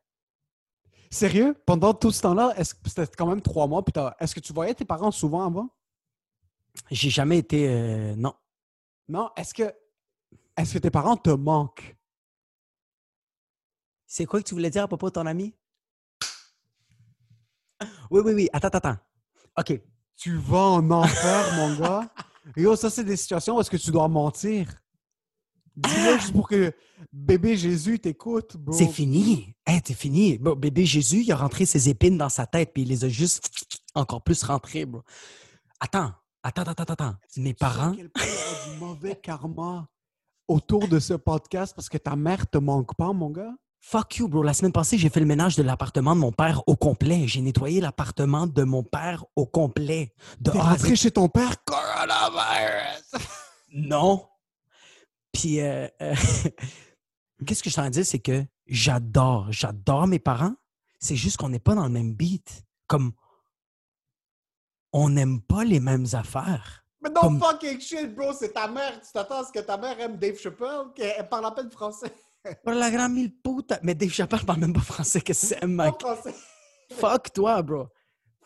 Sérieux? 1.12 1.56
Pendant 1.66 1.93
tout 1.93 2.12
ce 2.12 2.22
temps-là, 2.22 2.54
c'était 2.86 3.08
quand 3.18 3.28
même 3.28 3.41
trois 3.41 3.68
mois, 3.68 3.84
t'as- 3.84 4.16
est-ce 4.20 4.36
que 4.36 4.39
tu 4.39 4.54
voyais 4.54 4.74
tes 4.76 4.86
parents 4.86 5.12
souvent 5.12 5.45
avant? 5.45 5.70
J'ai 6.91 7.10
jamais 7.10 7.39
été. 7.39 7.68
euh, 7.68 8.16
non. 8.16 8.34
Non? 9.08 9.32
Est-ce 9.36 9.54
que, 9.54 9.74
est-ce 10.56 10.74
que 10.76 10.80
tes 10.80 10.91
parents 10.91 11.18
te 11.18 11.32
manquent? 11.32 11.95
C'est 14.12 14.26
quoi 14.26 14.41
que 14.41 14.47
tu 14.47 14.55
voulais 14.55 14.72
dire 14.72 14.82
à 14.84 14.88
propos 14.88 15.10
de 15.10 15.14
ton 15.14 15.28
ami? 15.28 15.53
Oui, 18.10 18.22
oui, 18.26 18.34
oui. 18.34 18.49
Attends, 18.51 18.70
attends, 18.70 18.89
attends. 18.89 18.97
OK. 19.60 19.82
Tu 20.18 20.36
vas 20.36 20.57
en 20.57 20.89
enfer, 20.89 21.55
mon 21.55 21.78
gars. 21.78 22.10
Yo, 22.57 22.76
ça, 22.76 22.89
c'est 22.89 23.03
des 23.03 23.16
situations 23.16 23.55
où 23.55 23.62
est-ce 23.62 23.70
que 23.70 23.78
tu 23.78 23.91
dois 23.91 24.07
mentir. 24.07 24.74
Dis-le 25.76 26.18
juste 26.18 26.34
pour 26.34 26.49
que 26.49 26.74
bébé 27.14 27.55
Jésus 27.55 27.99
t'écoute, 27.99 28.57
bro. 28.57 28.76
C'est 28.76 28.88
fini. 28.88 29.55
Hey, 29.64 29.80
c'est 29.86 29.93
fini. 29.93 30.39
Bon, 30.39 30.55
bébé 30.55 30.88
Jésus, 30.88 31.22
il 31.22 31.32
a 31.32 31.38
rentré 31.38 31.68
ses 31.68 31.88
épines 31.88 32.18
dans 32.18 32.30
sa 32.30 32.47
tête, 32.47 32.74
puis 32.74 32.82
il 32.82 32.89
les 32.89 33.05
a 33.05 33.10
juste 33.10 33.47
encore 33.93 34.24
plus 34.24 34.41
rentrées, 34.43 34.86
bro. 34.86 35.03
Attends, 35.80 36.12
attends, 36.41 36.64
attends, 36.64 36.84
attends. 36.84 37.16
Mes 37.38 37.43
Tu 37.43 37.43
sais 37.43 37.53
parents, 37.53 37.93
quel 37.95 38.10
point 38.10 38.24
y 38.26 38.28
aura 38.28 38.72
du 38.74 38.80
mauvais 38.80 39.16
karma 39.16 39.88
autour 40.47 40.88
de 40.88 40.99
ce 40.99 41.14
podcast 41.14 41.76
parce 41.76 41.88
que 41.88 41.99
ta 41.99 42.16
mère 42.16 42.49
te 42.49 42.57
manque 42.57 42.95
pas, 42.95 43.14
mon 43.14 43.30
gars? 43.30 43.53
Fuck 43.80 44.17
you, 44.17 44.27
bro. 44.27 44.43
La 44.43 44.53
semaine 44.53 44.71
passée, 44.71 44.97
j'ai 44.97 45.09
fait 45.09 45.19
le 45.19 45.25
ménage 45.25 45.55
de 45.55 45.63
l'appartement 45.63 46.15
de 46.15 46.19
mon 46.21 46.32
père 46.32 46.61
au 46.67 46.75
complet. 46.75 47.27
J'ai 47.27 47.41
nettoyé 47.41 47.82
l'appartement 47.82 48.47
de 48.47 48.63
mon 48.63 48.84
père 48.84 49.25
au 49.36 49.45
complet. 49.45 50.13
De 50.39 50.51
T'es 50.51 50.59
rentré 50.59 50.95
chez 50.95 51.11
ton 51.11 51.30
père? 51.30 51.63
Coronavirus! 51.65 53.11
Non. 53.71 54.27
Puis, 55.32 55.61
euh, 55.61 55.88
euh, 56.01 56.15
qu'est-ce 57.45 57.61
que 57.61 57.69
je 57.69 57.75
t'en 57.75 57.88
dire, 57.88 58.03
c'est 58.03 58.17
que 58.17 58.43
j'adore, 58.65 59.51
j'adore 59.51 60.07
mes 60.07 60.17
parents. 60.17 60.55
C'est 60.99 61.15
juste 61.15 61.38
qu'on 61.38 61.49
n'est 61.49 61.59
pas 61.59 61.75
dans 61.75 61.84
le 61.84 61.89
même 61.91 62.15
beat. 62.15 62.63
Comme, 62.88 63.11
on 64.91 65.09
n'aime 65.09 65.39
pas 65.39 65.63
les 65.63 65.80
mêmes 65.80 66.07
affaires. 66.13 66.84
Mais 67.01 67.11
non, 67.11 67.21
Comme- 67.21 67.39
fucking 67.39 67.80
shit, 67.80 68.15
bro, 68.15 68.34
c'est 68.34 68.53
ta 68.53 68.67
mère. 68.67 68.99
Tu 69.01 69.11
t'attends 69.13 69.43
à 69.43 69.45
ce 69.45 69.51
que 69.51 69.59
ta 69.59 69.77
mère 69.77 69.99
aime 69.99 70.17
Dave 70.17 70.39
Chappelle, 70.39 70.88
qu'elle 70.95 71.30
parle 71.30 71.45
à 71.45 71.51
peine 71.51 71.69
français. 71.69 72.11
Pour 72.63 72.73
la 72.73 72.89
grande 72.89 73.13
mille 73.13 73.33
puta. 73.41 73.79
Mais 73.83 73.95
Dave 73.95 74.11
Chappelle 74.11 74.45
parle 74.45 74.59
même 74.59 74.73
pas 74.73 74.79
français. 74.79 75.21
Qu'est-ce 75.21 75.53
que 75.53 75.55
c'est, 75.59 75.67
mec? 75.67 75.97
Pas 75.99 76.15
français. 76.15 76.35
Fuck 76.91 77.33
toi, 77.33 77.61
bro. 77.61 77.87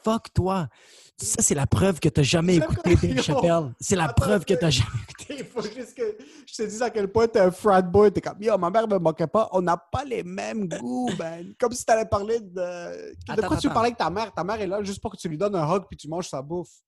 Fuck 0.03 0.33
toi. 0.33 0.67
Ça, 1.15 1.41
c'est 1.41 1.55
la 1.55 1.67
preuve 1.67 1.99
que 1.99 2.09
t'as 2.09 2.23
jamais 2.23 2.55
écouté 2.55 2.95
Dave. 2.95 3.21
Chappelle. 3.21 3.73
C'est 3.79 3.95
la 3.95 4.05
Attends, 4.05 4.13
preuve 4.15 4.45
que 4.45 4.53
t'as 4.55 4.69
jamais 4.71 4.89
écouté. 5.09 5.35
Il 5.39 5.45
faut 5.45 5.61
juste 5.61 5.95
que 5.95 6.17
je 6.45 6.55
te 6.55 6.63
dise 6.63 6.81
à 6.81 6.89
quel 6.89 7.07
point 7.07 7.27
t'es 7.27 7.39
un 7.39 7.51
frat 7.51 7.83
boy. 7.83 8.11
T'es 8.11 8.19
comme, 8.19 8.41
yo, 8.41 8.57
ma 8.57 8.69
mère 8.69 8.87
me 8.87 8.97
moquait 8.97 9.27
pas. 9.27 9.47
On 9.51 9.61
n'a 9.61 9.77
pas 9.77 10.03
les 10.03 10.23
mêmes 10.23 10.67
goûts, 10.67 11.09
man. 11.19 11.53
Comme 11.59 11.71
si 11.73 11.85
t'allais 11.85 12.05
parler 12.05 12.39
de. 12.39 13.13
De 13.35 13.41
quoi 13.47 13.57
tu 13.57 13.67
parlais 13.67 13.87
avec 13.87 13.97
ta 13.97 14.09
mère? 14.09 14.33
Ta 14.33 14.43
mère 14.43 14.59
est 14.59 14.67
là 14.67 14.83
juste 14.83 15.01
pour 15.01 15.11
que 15.11 15.17
tu 15.17 15.29
lui 15.29 15.37
donnes 15.37 15.55
un 15.55 15.71
hug 15.71 15.83
puis 15.87 15.97
tu 15.97 16.07
manges 16.09 16.27
sa 16.29 16.41
bouffe. 16.41 16.81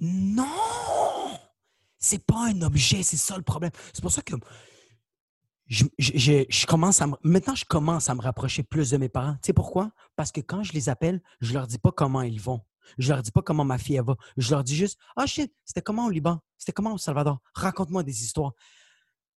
Non! 0.00 0.44
C'est 1.98 2.24
pas 2.24 2.48
un 2.48 2.62
objet, 2.62 3.02
c'est 3.02 3.16
ça 3.16 3.36
le 3.36 3.42
problème. 3.42 3.70
C'est 3.92 4.02
pour 4.02 4.12
ça 4.12 4.22
que 4.22 4.34
je, 5.66 5.84
je- 5.98 6.44
je- 6.48 6.66
commence 6.66 7.00
à 7.02 7.06
me- 7.08 7.16
maintenant 7.22 7.54
je 7.54 7.64
commence 7.64 8.08
à 8.08 8.14
me 8.14 8.20
rapprocher 8.22 8.62
plus 8.62 8.90
de 8.90 8.96
mes 8.96 9.08
parents. 9.08 9.34
Tu 9.42 9.46
sais 9.48 9.52
pourquoi? 9.52 9.90
Parce 10.14 10.30
que 10.32 10.40
quand 10.40 10.62
je 10.62 10.72
les 10.72 10.88
appelle, 10.88 11.20
je 11.40 11.52
leur 11.54 11.66
dis 11.66 11.78
pas 11.78 11.92
comment 11.92 12.22
ils 12.22 12.40
vont. 12.40 12.60
Je 12.98 13.12
leur 13.12 13.20
dis 13.22 13.32
pas 13.32 13.42
comment 13.42 13.64
ma 13.64 13.78
fille 13.78 13.96
elle 13.96 14.04
va. 14.04 14.16
Je 14.36 14.50
leur 14.52 14.62
dis 14.62 14.76
juste 14.76 14.98
Ah 15.16 15.26
shit, 15.26 15.52
c'était 15.64 15.82
comment 15.82 16.06
au 16.06 16.10
Liban? 16.10 16.38
C'était 16.56 16.72
comment 16.72 16.94
au 16.94 16.98
Salvador? 16.98 17.40
Raconte-moi 17.54 18.02
des 18.04 18.22
histoires. 18.22 18.52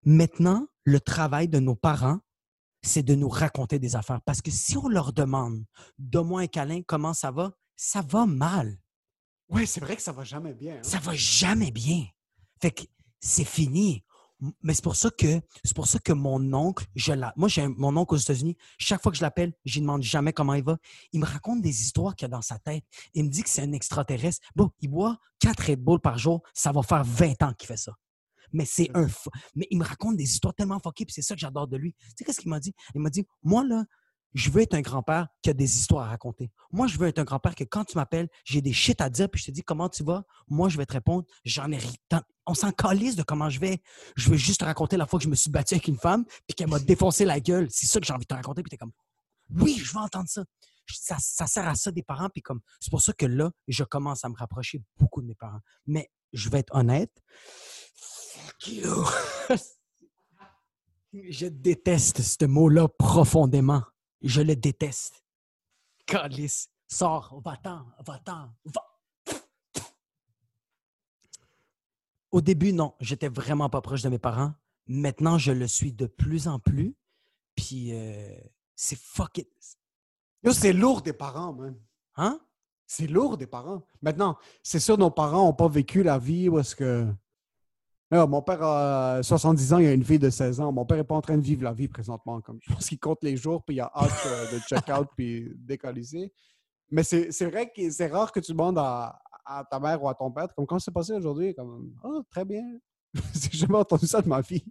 Maintenant, 0.06 0.68
le 0.84 1.00
travail 1.00 1.48
de 1.50 1.60
nos 1.60 1.76
parents, 1.76 2.20
c'est 2.82 3.04
de 3.04 3.16
nous 3.16 3.28
raconter 3.28 3.80
des 3.80 3.96
affaires. 3.96 4.22
Parce 4.22 4.42
que 4.42 4.52
si 4.52 4.78
on 4.78 4.88
leur 4.88 5.12
demande 5.14 5.64
Donne-moi 5.98 6.42
un 6.42 6.48
câlin, 6.48 6.82
comment 6.86 7.14
ça 7.14 7.32
va? 7.32 7.52
Ça 7.76 8.02
va 8.02 8.26
mal 8.26 8.78
Ouais, 9.50 9.66
c'est 9.66 9.80
vrai 9.80 9.96
que 9.96 10.02
ça 10.02 10.12
va 10.12 10.24
jamais 10.24 10.54
bien. 10.54 10.76
hein. 10.76 10.84
ça 10.84 11.00
va 11.00 11.14
jamais 11.16 11.72
bien. 11.72 12.06
Fait 12.62 12.72
que 12.72 12.84
c'est 13.20 13.44
fini. 13.46 14.04
Mais 14.62 14.74
c'est 14.74 14.84
pour 14.84 14.96
ça 14.96 15.10
que 15.10 15.42
c'est 15.64 15.76
pour 15.76 15.88
ça 15.88 16.00
que 16.00 16.14
mon 16.14 16.54
oncle, 16.54 16.86
je 16.96 17.12
la, 17.12 17.34
moi 17.36 17.50
j'ai 17.50 17.68
mon 17.68 17.96
oncle 17.98 18.16
aux 18.16 18.18
États-Unis. 18.18 18.56
Chaque 18.78 19.02
fois 19.02 19.12
que 19.12 19.18
je 19.18 19.22
l'appelle, 19.22 19.54
je 19.66 19.76
lui 19.76 19.82
demande 19.82 20.02
jamais 20.02 20.32
comment 20.32 20.54
il 20.54 20.64
va. 20.64 20.78
Il 21.12 21.20
me 21.20 21.26
raconte 21.26 21.62
des 21.62 21.82
histoires 21.82 22.16
qu'il 22.16 22.26
y 22.26 22.28
a 22.28 22.30
dans 22.30 22.42
sa 22.42 22.58
tête. 22.60 22.84
Il 23.14 23.26
me 23.26 23.30
dit 23.30 23.44
que 23.44 23.50
c'est 23.50 23.62
un 23.62 23.72
extraterrestre. 23.74 24.46
Bon, 24.56 24.70
il 24.80 24.90
boit 24.90 25.18
4 25.40 25.72
Red 25.72 25.84
Bull 25.84 26.00
par 26.00 26.18
jour. 26.18 26.42
Ça 26.54 26.72
va 26.72 26.82
faire 26.84 27.04
20 27.04 27.44
ans 27.44 27.54
qu'il 27.54 27.68
fait 27.68 27.78
ça. 27.78 27.94
Mais 28.52 28.66
c'est 28.66 28.90
un. 28.96 29.08
Mais 29.56 29.68
il 29.70 29.78
me 29.78 29.84
raconte 29.84 30.18
des 30.18 30.24
histoires 30.24 30.54
tellement 30.54 30.80
fuckées, 30.80 31.06
puis 31.06 31.14
c'est 31.14 31.22
ça 31.22 31.36
que 31.36 31.42
j'adore 31.42 31.68
de 31.68 31.78
lui. 31.78 31.94
Tu 31.94 32.10
sais 32.18 32.24
qu'est-ce 32.24 32.40
qu'il 32.40 32.50
m'a 32.50 32.60
dit? 32.60 32.74
Il 32.96 33.02
m'a 33.02 33.10
dit, 33.10 33.26
moi 33.44 33.64
là, 33.64 33.84
je 34.34 34.50
veux 34.50 34.62
être 34.62 34.74
un 34.76 34.82
grand-père 34.82 35.28
qui 35.42 35.50
a 35.50 35.54
des 35.54 35.78
histoires 35.78 36.06
à 36.06 36.10
raconter. 36.10 36.52
Moi, 36.72 36.88
je 36.88 36.98
veux 36.98 37.08
être 37.08 37.20
un 37.20 37.24
grand-père 37.24 37.56
que 37.56 37.64
quand 37.64 37.84
tu 37.86 37.98
m'appelles, 37.98 38.30
j'ai 38.46 38.62
des 38.62 38.74
shit 38.74 39.02
à 39.02 39.10
dire, 39.10 39.30
puis 39.30 39.42
je 39.42 39.48
te 39.48 39.52
dis 39.52 39.64
comment 39.64 39.90
tu 39.90 40.04
vas? 40.04 40.24
Moi, 40.48 40.70
je 40.70 40.78
vais 40.78 40.86
te 40.86 40.94
répondre. 40.94 41.26
J'en 41.46 41.72
ai 41.72 41.78
ri. 41.78 41.96
tant- 42.10 42.22
On 42.46 42.54
s'en 42.54 42.72
calisse 42.72 43.16
de 43.16 43.24
comment 43.24 43.50
je 43.50 43.60
vais. 43.60 43.82
Je 44.16 44.30
veux 44.30 44.38
juste 44.38 44.60
te 44.60 44.66
raconter 44.66 44.98
la 44.98 45.06
fois 45.08 45.20
que 45.20 45.24
je 45.26 45.30
me 45.30 45.36
suis 45.36 45.50
battu 45.50 45.74
avec 45.76 45.88
une 45.88 45.98
femme, 45.98 46.26
puis 46.48 46.56
qu'elle 46.56 46.70
m'a 46.70 46.80
défoncé 47.14 47.26
la 47.26 47.40
gueule. 47.40 47.68
C'est 47.72 47.86
ça 47.88 48.00
que 48.00 48.06
j'ai 48.06 48.14
envie 48.14 48.26
de 48.26 48.28
te 48.28 48.34
raconter, 48.36 48.62
puis 48.64 48.70
t'es 48.70 48.78
comme, 48.78 48.92
oui, 49.52 49.76
je 49.84 49.92
veux 49.94 50.00
entendre 50.00 50.28
Ça, 50.28 50.46
ça 51.20 51.48
sert 51.48 51.68
à 51.68 51.76
ça 51.76 51.92
des 51.92 52.04
parents, 52.04 52.30
puis 52.30 52.42
comme, 52.42 52.62
c'est 52.80 52.90
pour 52.92 53.02
ça 53.02 53.14
que 53.14 53.26
là, 53.26 53.52
je 53.68 53.84
commence 53.84 54.24
à 54.26 54.30
me 54.30 54.36
rapprocher 54.36 54.82
beaucoup 54.98 55.22
de 55.22 55.28
mes 55.28 55.36
parents. 55.36 55.62
Mais 55.88 56.10
je 56.34 56.50
vais 56.50 56.60
être 56.60 56.74
honnête. 56.76 57.12
Fuck 57.96 58.68
you. 58.68 59.06
je 61.32 61.48
déteste 61.48 62.22
ce 62.22 62.46
mot-là 62.46 62.88
profondément. 62.88 63.82
Je 64.22 64.42
le 64.42 64.56
déteste. 64.56 65.24
Calice, 66.06 66.70
sors, 66.88 67.40
va-t'en, 67.44 67.86
va-t'en, 68.06 68.50
va. 68.66 68.86
Au 72.32 72.42
début, 72.42 72.74
non, 72.74 72.94
j'étais 73.00 73.30
vraiment 73.30 73.70
pas 73.70 73.82
proche 73.82 74.02
de 74.02 74.10
mes 74.10 74.20
parents. 74.20 74.54
Maintenant, 74.88 75.38
je 75.38 75.52
le 75.52 75.68
suis 75.68 75.94
de 75.94 76.06
plus 76.06 76.48
en 76.48 76.60
plus. 76.60 76.96
Puis, 77.56 77.94
euh, 77.94 78.38
c'est 78.76 78.98
fuck 78.98 79.38
it. 79.38 79.50
Yo, 80.44 80.54
c'est 80.54 80.74
lourd 80.74 81.02
des 81.02 81.14
parents, 81.14 81.54
man. 81.54 81.76
Hein? 82.16 82.40
C'est 82.86 83.08
lourd 83.08 83.38
des 83.38 83.48
parents. 83.48 83.86
Maintenant, 84.02 84.38
c'est 84.64 84.80
sûr, 84.80 84.98
nos 84.98 85.12
parents 85.12 85.46
n'ont 85.46 85.54
pas 85.54 85.68
vécu 85.68 86.02
la 86.04 86.18
vie 86.18 86.50
où 86.50 86.60
est-ce 86.60 86.76
que. 86.76 87.08
Mon 88.12 88.42
père 88.42 88.64
a 88.64 89.22
70 89.22 89.74
ans, 89.74 89.78
il 89.78 89.88
a 89.88 89.94
une 89.94 90.04
fille 90.04 90.18
de 90.18 90.32
16 90.32 90.60
ans. 90.62 90.72
Mon 90.72 90.86
père 90.86 90.98
n'est 90.98 91.04
pas 91.04 91.16
en 91.16 91.22
train 91.22 91.38
de 91.38 91.44
vivre 91.44 91.64
la 91.64 91.74
vie 91.74 91.88
présentement. 91.88 92.42
Comme, 92.42 92.60
je 92.62 92.74
pense 92.74 92.88
qu'il 92.88 93.00
compte 93.00 93.24
les 93.24 93.38
jours, 93.38 93.64
puis 93.64 93.76
il 93.76 93.82
a 93.82 93.92
hâte 93.94 94.26
euh, 94.26 94.52
de 94.54 94.60
check-out 94.62 95.08
puis 95.16 95.52
décaliser. 95.56 96.34
Mais 96.90 97.04
c'est 97.04 97.46
vrai 97.46 97.72
que 97.72 97.90
c'est 97.92 98.08
rare 98.08 98.32
que 98.32 98.40
tu 98.40 98.52
demandes 98.52 98.80
à, 98.80 99.20
ta 99.70 99.80
mère 99.80 100.02
ou 100.02 100.10
à 100.10 100.16
ton 100.16 100.32
père, 100.32 100.48
comme 100.56 100.66
comment 100.66 100.80
c'est 100.80 100.92
passé 100.92 101.14
aujourd'hui? 101.14 101.54
Comme, 101.54 101.94
oh, 102.04 102.24
très 102.30 102.46
bien. 102.46 102.64
J'ai 103.34 103.58
jamais 103.60 103.78
entendu 103.78 104.08
ça 104.08 104.22
de 104.22 104.28
ma 104.28 104.42
vie. 104.42 104.64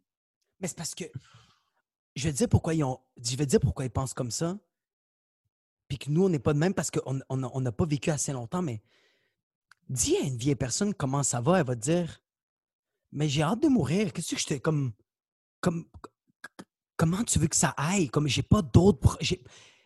Mais 0.61 0.66
c'est 0.66 0.76
parce 0.76 0.95
que 0.95 1.05
je 2.16 2.24
vais 2.24 2.32
dire 2.32 2.49
pourquoi 2.49 2.74
ils 2.74 2.82
ont. 2.82 2.99
Je 3.22 3.59
pourquoi 3.59 3.84
ils 3.84 3.91
pensent 3.91 4.14
comme 4.14 4.32
ça. 4.32 4.59
Puis 5.86 5.99
que 5.99 6.11
nous, 6.11 6.24
on 6.24 6.28
n'est 6.28 6.39
pas 6.41 6.53
de 6.53 6.59
même 6.59 6.74
parce 6.74 6.91
qu'on 6.91 7.20
on 7.28 7.43
a- 7.45 7.51
on 7.55 7.61
n'a 7.61 7.72
pas 7.72 7.86
vécu 7.86 8.11
assez 8.11 8.32
longtemps, 8.32 8.62
mais 8.62 8.82
dis 9.89 10.16
à 10.16 10.22
une 10.22 10.36
vieille 10.36 10.57
personne 10.57 10.93
comment 10.93 11.22
ça 11.22 11.41
va, 11.41 11.61
elle 11.61 11.66
va 11.66 11.76
te 11.76 11.80
dire 11.80 12.20
Mais 13.13 13.29
j'ai 13.29 13.43
hâte 13.43 13.63
de 13.63 13.69
mourir. 13.69 14.13
Qu'est-ce 14.13 14.35
que 14.35 14.41
je 14.41 14.47
te. 14.47 14.55
Comme. 14.55 14.93
Comme. 15.61 15.85
Comment 16.97 17.23
tu 17.25 17.39
veux 17.39 17.47
que 17.47 17.57
ça 17.57 17.75
aille? 17.77 18.09
Comme 18.09 18.27
j'ai 18.27 18.43
pas 18.43 18.63
d'autres. 18.63 19.19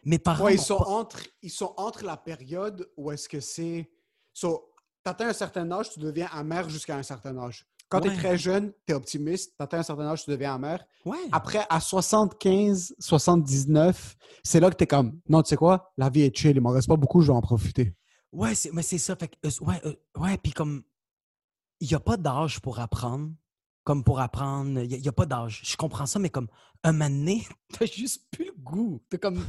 Mes 0.05 0.19
parents. 0.19 0.45
Ouais, 0.45 0.55
ils 0.55 0.61
sont, 0.61 0.79
pas- 0.79 0.87
entre, 0.87 1.21
ils 1.43 1.51
sont 1.51 1.75
entre 1.77 2.05
la 2.05 2.17
période 2.17 2.91
où 2.97 3.13
est-ce 3.13 3.29
que 3.29 3.39
c'est. 3.41 3.91
So, 4.33 4.71
t'atteins 5.05 5.29
un 5.29 5.33
certain 5.35 5.71
âge, 5.71 5.91
tu 5.91 6.01
deviens 6.01 6.27
amer 6.33 6.69
jusqu'à 6.71 6.97
un 6.97 7.03
certain 7.03 7.37
âge. 7.39 7.67
Quand 7.89 8.01
tu 8.01 8.09
Ouais. 8.09 8.15
es 8.15 8.17
très 8.19 8.39
jeune, 8.39 8.73
tu 8.87 8.93
es 8.93 8.95
optimiste. 8.95 9.55
T'atteins 9.59 9.81
un 9.81 9.83
certain 9.83 10.07
âge, 10.07 10.25
tu 10.25 10.31
deviens 10.31 10.55
amer. 10.55 10.83
Ouais. 11.05 11.19
Après, 11.31 11.67
à 11.69 11.79
75, 11.79 12.95
79, 12.99 14.17
c'est 14.43 14.61
là 14.61 14.71
que 14.71 14.77
tu 14.77 14.85
es 14.85 14.87
comme, 14.87 15.21
non, 15.29 15.43
tu 15.43 15.51
sais 15.51 15.57
quoi, 15.57 15.93
la 15.99 16.09
vie 16.09 16.23
est 16.23 16.35
chill, 16.37 16.57
il 16.57 16.61
m'en 16.63 16.71
reste 16.71 16.89
pas 16.89 16.97
beaucoup, 16.97 17.21
je 17.21 17.27
vais 17.31 17.37
en 17.37 17.43
profiter. 17.43 17.95
Ouais, 18.33 18.55
mais 18.73 18.83
c'est 18.83 18.97
ça. 18.99 19.15
Fait 19.15 19.29
que, 19.29 19.37
euh, 19.47 19.51
ouais, 19.67 19.81
euh, 19.85 19.95
ouais, 20.19 20.39
puis 20.39 20.53
comme, 20.53 20.83
il 21.83 21.89
n'y 21.89 21.95
a 21.95 22.01
pas 22.01 22.17
d'âge 22.17 22.61
pour 22.61 22.79
apprendre. 22.79 23.33
Comme 23.83 24.05
pour 24.05 24.21
apprendre, 24.21 24.81
il 24.81 25.01
n'y 25.01 25.09
a, 25.09 25.13
pas 25.13 25.27
d'âge. 25.27 25.63
Je 25.65 25.77
comprends 25.77 26.07
ça, 26.07 26.21
mais 26.21 26.31
comme, 26.31 26.47
un 26.85 26.93
moment 26.93 27.11
donné, 27.11 27.45
t'as 27.73 27.87
juste 27.87 28.31
plus 28.31 28.45
le 28.45 28.55
goût. 28.57 29.03
T'as 29.11 29.19
comme, 29.19 29.39
tu 29.39 29.45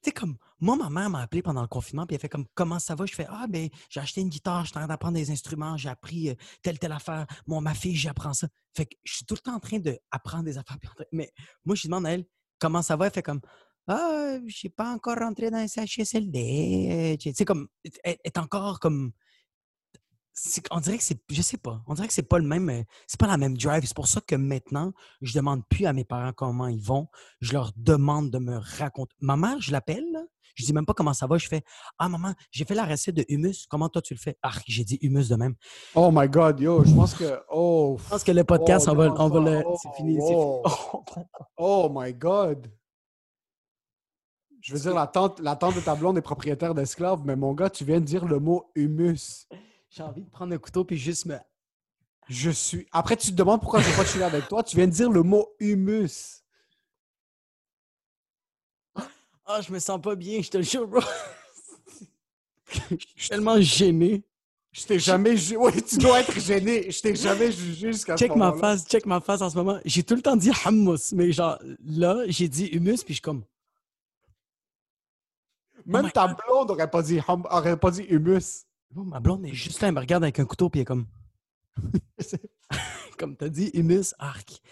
sais, 0.00 0.12
comme, 0.12 0.36
moi, 0.60 0.76
ma 0.76 0.88
mère 0.88 1.10
m'a 1.10 1.22
appelé 1.22 1.42
pendant 1.42 1.62
le 1.62 1.66
confinement, 1.66 2.06
puis 2.06 2.14
elle 2.14 2.20
fait 2.20 2.28
comme, 2.28 2.46
comment 2.54 2.78
ça 2.78 2.94
va? 2.94 3.04
Je 3.04 3.14
fais, 3.14 3.26
ah, 3.28 3.46
ben, 3.48 3.68
j'ai 3.90 3.98
acheté 3.98 4.20
une 4.20 4.28
guitare, 4.28 4.64
je 4.64 4.68
suis 4.68 4.78
en 4.78 4.82
train 4.82 4.86
d'apprendre 4.86 5.16
des 5.16 5.32
instruments, 5.32 5.76
j'ai 5.76 5.88
appris 5.88 6.30
euh, 6.30 6.34
telle, 6.62 6.78
telle 6.78 6.92
affaire. 6.92 7.26
Moi, 7.48 7.60
ma 7.60 7.74
fille, 7.74 7.96
j'apprends 7.96 8.34
ça. 8.34 8.46
Fait 8.76 8.86
que 8.86 8.94
je 9.02 9.16
suis 9.16 9.24
tout 9.24 9.34
le 9.34 9.40
temps 9.40 9.56
en 9.56 9.60
train 9.60 9.80
d'apprendre 9.80 10.44
des 10.44 10.56
affaires. 10.56 10.76
Mais 11.10 11.32
moi, 11.64 11.74
je 11.74 11.88
demande 11.88 12.06
à 12.06 12.12
elle, 12.12 12.24
comment 12.60 12.82
ça 12.82 12.94
va? 12.94 13.06
Elle 13.06 13.12
fait 13.12 13.22
comme, 13.22 13.40
ah, 13.88 14.36
je 14.46 14.54
suis 14.54 14.68
pas 14.68 14.92
encore 14.92 15.18
rentré 15.18 15.50
dans 15.50 15.56
un 15.56 15.66
CHSLD. 15.66 17.14
euh, 17.14 17.16
Tu 17.16 17.34
sais, 17.34 17.44
comme, 17.44 17.66
elle 18.04 18.18
est 18.22 18.38
encore 18.38 18.78
comme. 18.78 19.10
On 20.70 20.80
dirait 20.80 20.98
que 20.98 21.04
c'est. 21.04 21.20
Je 21.30 21.42
sais 21.42 21.56
pas. 21.58 21.80
On 21.86 21.94
dirait 21.94 22.08
que 22.08 22.12
c'est 22.14 22.28
pas 22.28 22.38
le 22.38 22.46
même. 22.46 22.68
euh, 22.68 22.82
C'est 23.06 23.20
pas 23.20 23.26
la 23.28 23.36
même 23.36 23.56
drive. 23.56 23.84
C'est 23.86 23.94
pour 23.94 24.08
ça 24.08 24.20
que 24.20 24.34
maintenant, 24.34 24.92
je 25.22 25.32
demande 25.34 25.62
plus 25.68 25.86
à 25.86 25.92
mes 25.92 26.04
parents 26.04 26.32
comment 26.32 26.66
ils 26.66 26.82
vont. 26.82 27.06
Je 27.40 27.52
leur 27.52 27.70
demande 27.76 28.30
de 28.30 28.38
me 28.38 28.56
raconter. 28.78 29.14
Ma 29.20 29.36
mère, 29.36 29.60
je 29.60 29.70
l'appelle. 29.70 30.04
Je 30.56 30.64
dis 30.64 30.72
même 30.72 30.86
pas 30.86 30.94
comment 30.94 31.12
ça 31.14 31.26
va. 31.26 31.36
Je 31.38 31.48
fais 31.48 31.62
Ah, 31.98 32.08
maman, 32.08 32.32
j'ai 32.52 32.64
fait 32.64 32.74
la 32.74 32.84
recette 32.84 33.14
de 33.16 33.24
humus. 33.28 33.66
Comment 33.68 33.88
toi 33.88 34.00
tu 34.02 34.14
le 34.14 34.18
fais? 34.20 34.36
Ah, 34.42 34.52
j'ai 34.66 34.84
dit 34.84 34.98
humus 35.02 35.28
de 35.28 35.36
même. 35.36 35.54
Oh 35.96 36.10
my 36.12 36.28
God, 36.28 36.60
yo, 36.60 36.84
je 36.84 36.94
pense 36.94 37.14
que, 37.14 37.40
oh, 37.50 37.96
Je 38.04 38.08
pense 38.10 38.22
que 38.24 38.32
le 38.32 38.44
podcast, 38.44 38.86
Oh, 38.88 38.92
on 38.92 38.94
va, 38.96 39.14
on 39.18 39.28
va 39.28 39.40
le. 39.40 39.62
oh, 39.66 39.76
c'est 39.82 39.92
fini. 39.96 40.16
oh. 40.20 40.62
fini. 41.12 41.24
oh 41.56 41.88
my 41.92 42.12
God. 42.14 42.70
Je 44.60 44.72
veux 44.74 44.80
dire, 44.80 44.94
la 44.94 45.06
tante, 45.06 45.40
la 45.40 45.56
tante 45.56 45.74
de 45.76 45.80
ta 45.80 45.94
blonde 45.94 46.16
est 46.18 46.22
propriétaire 46.22 46.74
d'esclaves, 46.74 47.20
mais 47.24 47.36
mon 47.36 47.52
gars, 47.52 47.68
tu 47.68 47.84
viens 47.84 48.00
de 48.00 48.04
dire 48.04 48.24
le 48.24 48.38
mot 48.38 48.70
humus. 48.74 49.46
J'ai 49.96 50.02
envie 50.02 50.22
de 50.22 50.30
prendre 50.30 50.52
un 50.52 50.58
couteau 50.58 50.84
puis 50.84 50.98
juste 50.98 51.24
me. 51.26 51.38
Je 52.28 52.50
suis. 52.50 52.86
Après, 52.90 53.16
tu 53.16 53.28
te 53.28 53.34
demandes 53.34 53.60
pourquoi 53.60 53.80
je 53.80 53.86
ne 53.86 53.92
vais 53.92 53.96
pas 53.96 54.04
chiller 54.04 54.24
avec 54.24 54.48
toi. 54.48 54.64
Tu 54.64 54.74
viens 54.76 54.88
de 54.88 54.92
dire 54.92 55.08
le 55.08 55.22
mot 55.22 55.54
humus. 55.60 56.42
Ah, 59.46 59.60
je 59.60 59.70
me 59.70 59.78
sens 59.78 60.00
pas 60.00 60.16
bien, 60.16 60.40
je 60.42 60.50
te 60.50 60.56
le 60.56 60.64
jure, 60.64 60.88
bro. 60.88 61.00
Je 62.90 62.96
suis 63.16 63.28
tellement 63.28 63.60
gêné. 63.60 64.24
Je 64.72 64.84
t'ai 64.84 64.98
jamais 64.98 65.36
jugé. 65.36 65.56
Oui, 65.56 65.70
tu 65.82 65.98
dois 65.98 66.20
être 66.20 66.40
gêné. 66.40 66.90
Je 66.90 67.00
t'ai 67.00 67.14
jamais 67.14 67.52
jugé 67.52 67.92
jusqu'à 67.92 68.16
ce 68.16 68.24
Check 68.24 68.34
ma 68.34 68.52
face, 68.54 68.84
check 68.86 69.06
ma 69.06 69.20
face 69.20 69.42
en 69.42 69.50
ce 69.50 69.54
moment. 69.54 69.78
J'ai 69.84 70.02
tout 70.02 70.16
le 70.16 70.22
temps 70.22 70.34
dit 70.34 70.50
hummus, 70.66 71.12
mais 71.12 71.30
genre 71.30 71.56
là, 71.84 72.24
j'ai 72.26 72.48
dit 72.48 72.66
humus, 72.66 73.04
puis 73.04 73.14
je 73.14 73.18
suis 73.18 73.20
comme. 73.20 73.44
Même 75.86 76.06
Oh 76.06 76.10
ta 76.12 76.26
blonde 76.26 76.70
aurait 76.72 76.90
pas 76.90 77.02
dit, 77.02 77.20
hum- 77.28 77.46
aurait 77.48 77.76
pas 77.78 77.92
dit 77.92 78.02
humus. 78.08 78.64
Bon, 78.94 79.02
ma 79.02 79.18
blonde 79.18 79.44
est 79.44 79.52
juste 79.52 79.80
là, 79.80 79.88
elle 79.88 79.94
me 79.94 79.98
regarde 79.98 80.22
avec 80.22 80.38
un 80.38 80.44
couteau, 80.44 80.70
puis 80.70 80.78
elle 80.78 80.82
est 80.82 80.86
comme. 80.86 81.06
comme 83.18 83.36
t'as 83.36 83.48
dit, 83.48 83.70
humus, 83.74 84.14
arc. 84.20 84.62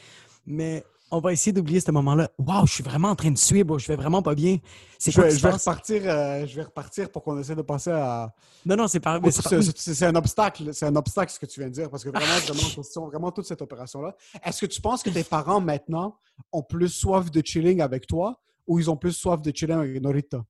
Mais 0.47 0.85
on 1.11 1.19
va 1.19 1.33
essayer 1.33 1.53
d'oublier 1.53 1.81
ce 1.81 1.91
moment-là. 1.91 2.31
Waouh, 2.39 2.65
je 2.69 2.75
suis 2.75 2.85
vraiment 2.85 3.09
en 3.09 3.17
train 3.17 3.33
de 3.33 3.37
suivre. 3.37 3.81
Je 3.81 3.89
vais 3.89 3.97
vraiment 3.97 4.23
pas 4.23 4.37
bien. 4.37 4.59
C'est 4.97 5.11
Je 5.11 5.21
vais, 5.21 5.31
je 5.33 5.43
vais 5.43 5.51
repartir, 5.51 6.03
euh, 6.05 6.47
je 6.47 6.55
vais 6.55 6.63
repartir 6.63 7.11
pour 7.11 7.25
qu'on 7.25 7.37
essaie 7.41 7.57
de 7.57 7.63
passer 7.63 7.91
à. 7.91 8.33
Non, 8.65 8.77
non, 8.77 8.87
c'est 8.87 9.01
pas. 9.01 9.19
mais 9.19 9.33
c'est 9.33 10.05
un 10.05 10.15
obstacle. 10.15 10.73
C'est 10.73 10.87
un 10.87 10.95
obstacle 10.95 11.33
ce 11.33 11.41
que 11.41 11.47
tu 11.47 11.59
viens 11.59 11.69
de 11.69 11.75
dire 11.75 11.91
parce 11.91 12.05
que 12.05 12.11
vraiment, 12.11 12.39
je 12.47 12.53
demande 12.53 12.73
question 12.73 13.07
vraiment 13.09 13.33
toute 13.33 13.47
cette 13.47 13.61
opération-là. 13.61 14.17
Est-ce 14.45 14.61
que 14.61 14.67
tu 14.67 14.81
penses 14.81 15.03
que 15.03 15.11
tes 15.11 15.25
parents 15.25 15.61
maintenant 15.61 16.17
ont 16.53 16.63
plus 16.63 16.91
soif 16.91 17.29
de 17.29 17.43
chilling 17.45 17.81
avec 17.81 18.07
toi 18.07 18.41
ou 18.69 18.79
ils 18.79 18.89
ont 18.89 18.97
plus 18.97 19.13
soif 19.13 19.43
de 19.43 19.51
chilling 19.53 19.79
avec 19.79 20.01
Norita? 20.01 20.45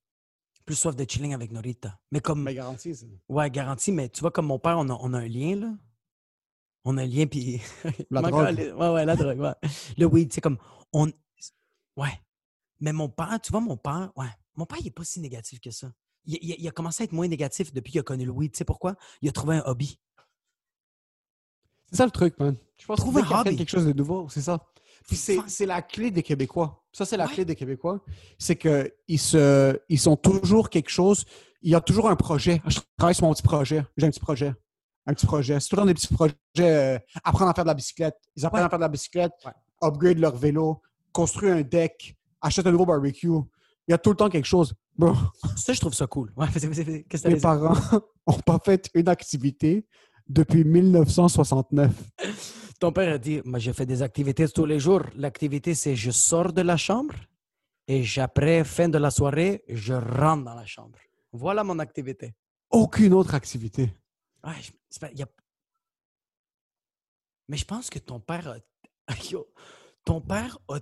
Plus 0.64 0.76
soif 0.76 0.94
de 0.96 1.04
chilling 1.08 1.34
avec 1.34 1.50
Norita. 1.52 1.98
Mais 2.10 2.20
comme. 2.20 2.42
Mais 2.44 2.54
garanti, 2.54 2.94
ça. 2.94 3.06
Ouais, 3.28 3.50
garanti, 3.50 3.90
mais 3.92 4.08
tu 4.08 4.20
vois, 4.20 4.30
comme 4.30 4.46
mon 4.46 4.58
père, 4.58 4.78
on 4.78 4.88
a, 4.88 4.94
on 5.00 5.12
a 5.12 5.18
un 5.18 5.28
lien, 5.28 5.56
là. 5.56 5.72
On 6.84 6.96
a 6.98 7.02
un 7.02 7.06
lien, 7.06 7.26
puis. 7.26 7.60
La 8.10 8.22
drogue. 8.22 8.56
Ouais, 8.58 8.88
ouais, 8.90 9.04
la 9.04 9.16
drogue, 9.16 9.38
ouais. 9.40 9.54
Le 9.96 10.06
weed, 10.06 10.32
c'est 10.32 10.40
comme. 10.40 10.58
On... 10.92 11.06
Ouais. 11.96 12.20
Mais 12.80 12.92
mon 12.92 13.08
père, 13.08 13.38
tu 13.42 13.50
vois, 13.52 13.60
mon 13.60 13.76
père, 13.76 14.12
ouais. 14.16 14.26
Mon 14.54 14.66
père, 14.66 14.78
il 14.80 14.84
n'est 14.84 14.90
pas 14.90 15.04
si 15.04 15.20
négatif 15.20 15.60
que 15.60 15.70
ça. 15.70 15.92
Il, 16.24 16.38
il- 16.42 16.56
il 16.58 16.68
a 16.68 16.70
commencé 16.70 17.02
à 17.02 17.04
être 17.04 17.12
moins 17.12 17.26
négatif 17.28 17.72
depuis 17.72 17.90
qu'il 17.92 18.00
a 18.00 18.04
connu 18.04 18.24
le 18.24 18.30
weed. 18.32 18.52
Tu 18.52 18.58
sais 18.58 18.64
pourquoi? 18.64 18.94
Il 19.22 19.28
a 19.28 19.32
trouvé 19.32 19.56
un 19.56 19.62
hobby. 19.66 19.98
C'est 21.90 21.96
ça 21.96 22.04
le 22.04 22.10
truc, 22.10 22.38
man. 22.38 22.56
Je 22.78 22.86
pense 22.86 22.98
Trouve 22.98 23.18
un 23.18 23.22
qu'il 23.22 23.30
y 23.30 23.34
a 23.34 23.40
hobby. 23.40 23.56
quelque 23.56 23.68
chose 23.70 23.86
de 23.86 23.92
nouveau, 23.92 24.28
c'est 24.28 24.40
ça. 24.42 24.64
Puis 25.08 25.16
c'est 25.16 25.66
la 25.66 25.82
clé 25.82 26.10
des 26.10 26.22
Québécois. 26.22 26.82
Ça, 26.92 27.04
c'est 27.04 27.16
la 27.16 27.26
Ouais. 27.26 27.32
clé 27.32 27.44
des 27.44 27.54
Québécois. 27.56 28.00
C'est 28.38 28.56
qu'ils 28.56 29.18
se, 29.18 29.78
ils 29.88 29.98
sont 29.98 30.16
toujours 30.16 30.68
quelque 30.70 30.90
chose. 30.90 31.24
Il 31.62 31.70
y 31.70 31.74
a 31.74 31.80
toujours 31.80 32.08
un 32.10 32.16
projet. 32.16 32.60
Je 32.66 32.78
travaille 32.98 33.14
sur 33.14 33.26
mon 33.26 33.32
petit 33.32 33.42
projet. 33.42 33.84
J'ai 33.96 34.06
un 34.06 34.10
petit 34.10 34.20
projet. 34.20 34.52
Un 35.06 35.14
petit 35.14 35.26
projet. 35.26 35.58
C'est 35.60 35.68
toujours 35.68 35.86
des 35.86 35.94
petits 35.94 36.12
projets. 36.12 36.34
euh, 36.60 36.98
apprendre 37.24 37.50
à 37.50 37.54
faire 37.54 37.64
de 37.64 37.68
la 37.68 37.74
bicyclette. 37.74 38.16
Ils 38.36 38.44
apprennent 38.46 38.62
Ouais. 38.62 38.66
à 38.66 38.70
faire 38.70 38.78
de 38.78 38.84
la 38.84 38.88
bicyclette, 38.88 39.32
Ouais. 39.44 39.52
upgrade 39.82 40.18
leur 40.18 40.36
vélo, 40.36 40.80
construire 41.12 41.56
un 41.56 41.62
deck, 41.62 42.14
acheter 42.40 42.68
un 42.68 42.72
nouveau 42.72 42.86
barbecue. 42.86 43.28
Il 43.88 43.90
y 43.90 43.94
a 43.94 43.98
tout 43.98 44.10
le 44.10 44.16
temps 44.16 44.28
quelque 44.28 44.44
chose. 44.46 44.74
Bro, 44.96 45.14
Ça, 45.56 45.72
je 45.72 45.80
trouve 45.80 45.94
ça 45.94 46.06
cool. 46.06 46.32
Ouais, 46.36 46.46
que 46.48 47.28
mes 47.28 47.40
parents 47.40 47.74
n'ont 48.28 48.38
pas 48.44 48.58
fait 48.64 48.90
une 48.94 49.08
activité 49.08 49.86
depuis 50.28 50.64
1969. 50.64 51.90
Ton 52.82 52.90
père 52.92 53.14
a 53.14 53.18
dit 53.18 53.40
Moi, 53.44 53.60
je 53.60 53.70
fais 53.70 53.86
des 53.86 54.02
activités 54.02 54.48
tous 54.48 54.64
les 54.64 54.80
jours. 54.80 55.04
L'activité, 55.14 55.72
c'est 55.72 55.94
je 55.94 56.10
sors 56.10 56.52
de 56.52 56.62
la 56.62 56.76
chambre 56.76 57.14
et 57.86 58.02
après, 58.16 58.64
fin 58.64 58.88
de 58.88 58.98
la 58.98 59.12
soirée, 59.12 59.62
je 59.68 59.92
rentre 59.94 60.42
dans 60.46 60.54
la 60.56 60.66
chambre. 60.66 60.98
Voilà 61.30 61.62
mon 61.62 61.78
activité. 61.78 62.34
Aucune 62.70 63.12
autre 63.14 63.36
activité. 63.36 63.82
Ouais, 64.42 64.60
je- 64.60 64.72
c'est 64.90 64.98
pas- 65.00 65.12
il 65.12 65.18
y 65.20 65.22
a- 65.22 65.28
Mais 67.48 67.56
je 67.56 67.64
pense 67.64 67.88
que 67.88 68.00
ton 68.00 68.18
père 68.18 68.48
a. 68.48 68.56
Ton 70.04 70.20
père 70.20 70.58
a. 70.68 70.80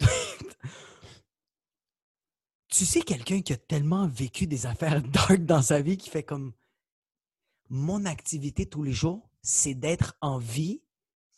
tu 2.68 2.84
sais, 2.84 3.02
quelqu'un 3.02 3.40
qui 3.40 3.52
a 3.52 3.56
tellement 3.56 4.08
vécu 4.08 4.48
des 4.48 4.66
affaires 4.66 5.00
dark 5.16 5.44
dans 5.44 5.62
sa 5.62 5.80
vie 5.80 5.96
qui 5.96 6.10
fait 6.10 6.24
comme. 6.24 6.52
Mon 7.70 8.04
activité 8.04 8.66
tous 8.66 8.82
les 8.82 8.92
jours, 8.92 9.30
c'est 9.42 9.74
d'être 9.74 10.16
en 10.20 10.38
vie 10.38 10.80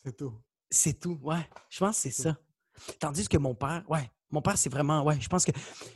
C'est 0.07 0.15
tout. 0.15 0.33
c'est 0.69 0.99
tout, 0.99 1.19
ouais. 1.21 1.49
Je 1.69 1.79
pense 1.79 1.97
que 1.97 2.01
c'est 2.09 2.21
ça. 2.21 2.37
Tandis 2.97 3.27
que 3.27 3.37
mon 3.37 3.55
père, 3.55 3.83
ouais, 3.89 4.09
mon 4.29 4.41
père, 4.41 4.57
c'est 4.57 4.69
vraiment, 4.69 5.03
ouais, 5.03 5.19
je 5.19 5.27
pense 5.27 5.43
que. 5.43 5.51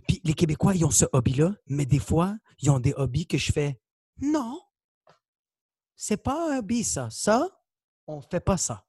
Puis 0.06 0.20
les 0.26 0.34
Québécois, 0.34 0.76
ils 0.76 0.84
ont 0.84 0.92
ce 0.92 1.06
hobby-là, 1.14 1.54
mais 1.68 1.86
des 1.86 2.00
fois, 2.00 2.36
ils 2.60 2.70
ont 2.70 2.80
des 2.82 2.94
hobbies 2.98 3.26
que 3.26 3.38
je 3.38 3.54
fais, 3.54 3.80
non, 4.20 4.62
c'est 5.96 6.18
pas 6.18 6.52
un 6.52 6.58
hobby, 6.58 6.84
ça. 6.84 7.10
Ça, 7.10 7.48
on 8.06 8.20
fait 8.20 8.42
pas 8.42 8.58
ça. 8.58 8.86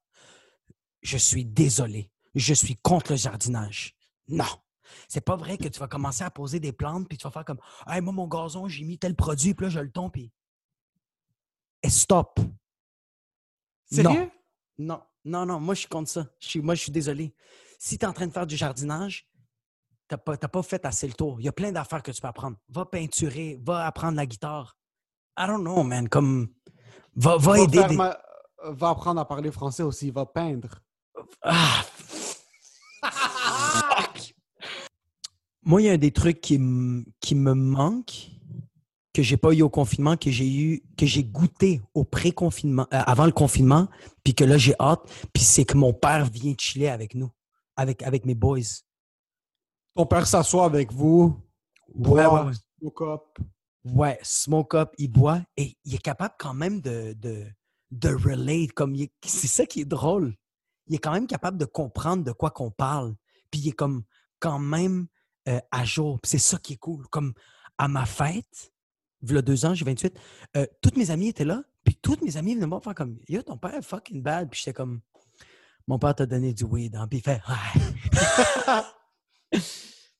Je 1.01 1.17
suis 1.17 1.45
désolé. 1.45 2.11
Je 2.35 2.53
suis 2.53 2.75
contre 2.75 3.11
le 3.11 3.17
jardinage. 3.17 3.95
Non. 4.27 4.43
C'est 5.07 5.21
pas 5.21 5.37
vrai 5.37 5.57
que 5.57 5.69
tu 5.69 5.79
vas 5.79 5.87
commencer 5.87 6.25
à 6.25 6.31
poser 6.31 6.59
des 6.59 6.73
plantes, 6.73 7.07
puis 7.07 7.17
tu 7.17 7.23
vas 7.23 7.31
faire 7.31 7.45
comme, 7.45 7.61
hey, 7.87 8.01
moi, 8.01 8.11
mon 8.11 8.27
gazon, 8.27 8.67
j'ai 8.67 8.83
mis 8.83 8.99
tel 8.99 9.15
produit, 9.15 9.53
puis 9.53 9.67
là, 9.67 9.69
je 9.69 9.79
le 9.79 9.91
tombe, 9.91 10.11
puis. 10.11 10.33
Et 11.81 11.89
stop. 11.89 12.39
Sérieux? 13.85 14.31
Non, 14.77 14.95
non, 14.95 15.03
non, 15.45 15.59
moi 15.59 15.73
je 15.75 15.79
suis 15.81 15.89
contre 15.89 16.09
ça. 16.09 16.27
Je 16.39 16.47
suis, 16.47 16.61
moi 16.61 16.75
je 16.75 16.81
suis 16.81 16.91
désolé. 16.91 17.33
Si 17.79 17.97
tu 17.97 18.05
es 18.05 18.07
en 18.07 18.13
train 18.13 18.27
de 18.27 18.31
faire 18.33 18.47
du 18.47 18.55
jardinage, 18.57 19.27
tu 20.09 20.13
n'as 20.13 20.17
pas, 20.17 20.37
t'as 20.37 20.47
pas 20.47 20.63
fait 20.63 20.85
assez 20.85 21.07
le 21.07 21.13
tour. 21.13 21.39
Il 21.39 21.45
y 21.45 21.49
a 21.49 21.51
plein 21.53 21.71
d'affaires 21.71 22.03
que 22.03 22.11
tu 22.11 22.21
peux 22.21 22.27
apprendre. 22.27 22.57
Va 22.69 22.85
peinturer, 22.85 23.59
va 23.65 23.85
apprendre 23.85 24.15
la 24.17 24.25
guitare. 24.25 24.77
I 25.37 25.47
don't 25.47 25.61
know, 25.61 25.83
man. 25.83 26.07
Comme. 26.09 26.49
Va, 27.15 27.37
va 27.37 27.51
Va, 27.53 27.59
aider. 27.59 27.77
faire 27.79 27.87
des- 27.89 27.95
ma- 27.97 28.17
va 28.65 28.89
apprendre 28.89 29.19
à 29.21 29.27
parler 29.27 29.51
français 29.51 29.83
aussi. 29.83 30.11
Va 30.11 30.25
peindre. 30.25 30.79
Ah! 31.41 31.83
Fuck! 33.03 34.33
Moi, 35.63 35.81
il 35.81 35.85
y 35.85 35.89
a 35.89 35.97
des 35.97 36.11
trucs 36.11 36.41
qui, 36.41 36.59
qui 37.19 37.35
me 37.35 37.53
manquent, 37.53 38.29
que 39.13 39.21
j'ai 39.21 39.37
pas 39.37 39.53
eu 39.53 39.61
au 39.61 39.69
confinement, 39.69 40.17
que 40.17 40.31
j'ai 40.31 40.51
eu, 40.51 40.83
que 40.97 41.05
j'ai 41.05 41.23
goûté 41.23 41.81
au 41.93 42.03
pré-confinement, 42.03 42.87
euh, 42.93 43.01
avant 43.05 43.25
le 43.25 43.31
confinement, 43.31 43.87
puis 44.23 44.33
que 44.33 44.43
là, 44.43 44.57
j'ai 44.57 44.73
hâte. 44.79 45.01
Puis 45.33 45.43
c'est 45.43 45.65
que 45.65 45.77
mon 45.77 45.93
père 45.93 46.25
vient 46.25 46.55
chiller 46.57 46.89
avec 46.89 47.13
nous, 47.13 47.29
avec, 47.75 48.01
avec 48.03 48.25
mes 48.25 48.33
boys. 48.33 48.81
Ton 49.95 50.07
père 50.07 50.25
s'assoit 50.25 50.65
avec 50.65 50.91
vous. 50.91 51.39
Ouais, 51.93 52.25
boit, 52.25 52.45
ouais, 52.45 52.53
smoke 52.79 53.03
up. 53.03 53.39
Ouais, 53.85 54.19
smoke 54.23 54.75
up, 54.75 54.93
il 54.97 55.11
boit 55.11 55.41
et 55.57 55.77
il 55.85 55.93
est 55.93 56.01
capable 56.01 56.33
quand 56.39 56.55
même 56.55 56.81
de, 56.81 57.13
de, 57.13 57.45
de 57.91 58.09
relate. 58.09 58.71
Comme 58.71 58.95
c'est 59.23 59.47
ça 59.47 59.65
qui 59.67 59.81
est 59.81 59.85
drôle. 59.85 60.35
Il 60.87 60.95
est 60.95 60.99
quand 60.99 61.11
même 61.11 61.27
capable 61.27 61.57
de 61.57 61.65
comprendre 61.65 62.23
de 62.23 62.31
quoi 62.31 62.49
qu'on 62.49 62.71
parle. 62.71 63.15
Puis 63.51 63.61
il 63.61 63.67
est 63.69 63.73
comme 63.73 64.03
quand 64.39 64.57
même 64.57 65.07
euh, 65.47 65.59
à 65.71 65.85
jour. 65.85 66.19
C'est 66.23 66.39
ça 66.39 66.57
qui 66.57 66.73
est 66.73 66.77
cool. 66.77 67.07
Comme 67.09 67.33
à 67.77 67.87
ma 67.87 68.05
fête, 68.05 68.72
il 69.23 69.35
y 69.35 69.37
a 69.37 69.41
deux 69.41 69.65
ans, 69.65 69.73
j'ai 69.73 69.85
28, 69.85 70.17
euh, 70.57 70.65
toutes 70.81 70.97
mes 70.97 71.09
amies 71.11 71.29
étaient 71.29 71.45
là. 71.45 71.63
Puis 71.83 71.95
toutes 72.01 72.21
mes 72.21 72.37
amies 72.37 72.53
venaient 72.55 72.65
me 72.65 72.69
voir 72.71 72.83
faire 72.83 72.95
comme 72.95 73.17
Yo, 73.27 73.41
ton 73.41 73.57
père 73.57 73.75
est 73.75 73.81
fucking 73.81 74.21
bad. 74.21 74.49
Puis 74.49 74.59
j'étais 74.63 74.73
comme 74.73 75.01
Mon 75.87 75.99
père 75.99 76.15
t'a 76.15 76.25
donné 76.25 76.53
du 76.53 76.63
weed. 76.63 76.95
Hein? 76.95 77.07
Puis 77.09 77.19
il 77.19 77.21
fait 77.23 77.41
Ouais. 77.47 78.81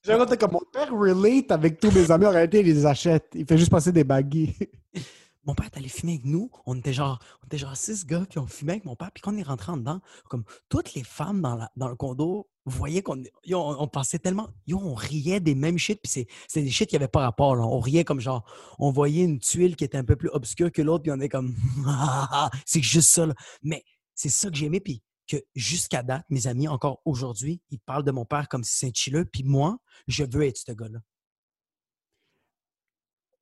J'ai 0.06 0.12
raconté 0.14 0.36
comme 0.38 0.52
mon 0.52 0.62
père 0.72 0.92
relate 0.92 1.52
avec 1.52 1.80
tous 1.80 1.92
mes 1.92 2.12
amis. 2.12 2.26
En 2.26 2.32
réalité, 2.32 2.60
il 2.60 2.66
les 2.66 2.86
achète. 2.86 3.28
Il 3.36 3.46
fait 3.46 3.58
juste 3.58 3.72
passer 3.72 3.92
des 3.94 4.04
baguilles. 4.04 4.54
mon 5.46 5.56
père 5.56 5.68
est 5.68 5.78
allé 5.78 5.88
fumer 5.88 6.14
avec 6.16 6.26
nous. 6.26 6.52
On 6.66 6.78
était 6.78 6.92
genre, 6.92 7.20
on 7.42 7.46
était 7.46 7.58
genre 7.58 7.76
six 7.78 8.06
gars, 8.06 8.26
puis 8.30 8.38
on 8.40 8.48
fumait 8.48 8.74
avec 8.74 8.86
mon 8.86 8.98
père. 8.98 9.12
Puis 9.14 9.22
quand 9.22 9.34
on 9.34 9.38
est 9.38 9.44
rentré 9.44 9.72
en 9.72 9.78
dedans, 9.78 10.02
comme 10.30 10.44
toutes 10.68 10.94
les 10.94 11.04
femmes 11.04 11.42
dans, 11.42 11.56
la- 11.56 11.72
dans 11.78 11.88
le 11.88 11.96
condo 11.96 12.50
voyaient 12.66 13.02
qu'on 13.02 13.22
yo, 13.44 13.60
on, 13.60 13.82
on 13.82 13.88
pensait 13.88 14.20
tellement, 14.20 14.50
yo, 14.68 14.78
on 14.80 14.94
riait 14.94 15.40
des 15.40 15.56
mêmes 15.56 15.78
shit. 15.78 16.00
Puis 16.02 16.12
c'est, 16.12 16.28
c'est 16.48 16.62
des 16.62 16.70
shit 16.72 16.90
qui 16.90 16.96
n'avaient 16.96 17.08
pas 17.08 17.22
rapport. 17.22 17.56
là. 17.56 17.64
On 17.64 17.80
riait 17.80 18.04
comme 18.04 18.20
genre, 18.20 18.44
on 18.80 18.92
voyait 18.92 19.24
une 19.24 19.40
tuile 19.40 19.76
qui 19.76 19.84
était 19.84 19.98
un 19.98 20.04
peu 20.06 20.16
plus 20.16 20.30
obscure 20.30 20.72
que 20.72 20.82
l'autre, 20.82 21.04
puis 21.04 21.12
on 21.12 21.20
est 21.20 21.30
comme, 21.30 21.56
c'est 22.66 22.82
juste 22.82 23.10
ça. 23.10 23.26
là. 23.26 23.34
Mais 23.62 23.84
c'est 24.16 24.30
ça 24.30 24.50
que 24.50 24.56
j'ai 24.56 24.66
aimé. 24.68 24.80
Puis 24.80 25.02
que 25.28 25.38
jusqu'à 25.56 26.04
date, 26.04 26.26
mes 26.30 26.48
amis, 26.48 26.68
encore 26.68 27.02
aujourd'hui, 27.06 27.62
ils 27.72 27.80
parlent 27.80 28.04
de 28.04 28.12
mon 28.12 28.26
père 28.26 28.48
comme 28.50 28.64
si 28.64 28.78
c'est 28.78 28.88
un 28.88 28.92
chilleux. 28.94 29.26
Puis 29.26 29.44
moi, 29.44 29.78
je 30.08 30.24
veux 30.30 30.44
être 30.46 30.58
ce 30.58 30.72
gars-là. 30.74 31.00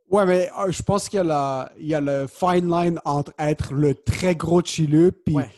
Ouais, 0.09 0.25
mais 0.25 0.49
euh, 0.59 0.71
je 0.71 0.83
pense 0.83 1.07
qu'il 1.07 1.17
y, 1.17 1.19
a 1.21 1.23
la- 1.23 1.71
il 1.79 1.87
y 1.87 1.95
a 1.95 2.01
le 2.01 2.27
fine 2.27 2.69
line 2.69 2.99
entre 3.05 3.33
être 3.39 3.73
le 3.73 3.95
très 3.95 4.35
gros 4.35 4.61
chilleux 4.61 5.11
puis 5.13 5.35
Ouais. 5.35 5.49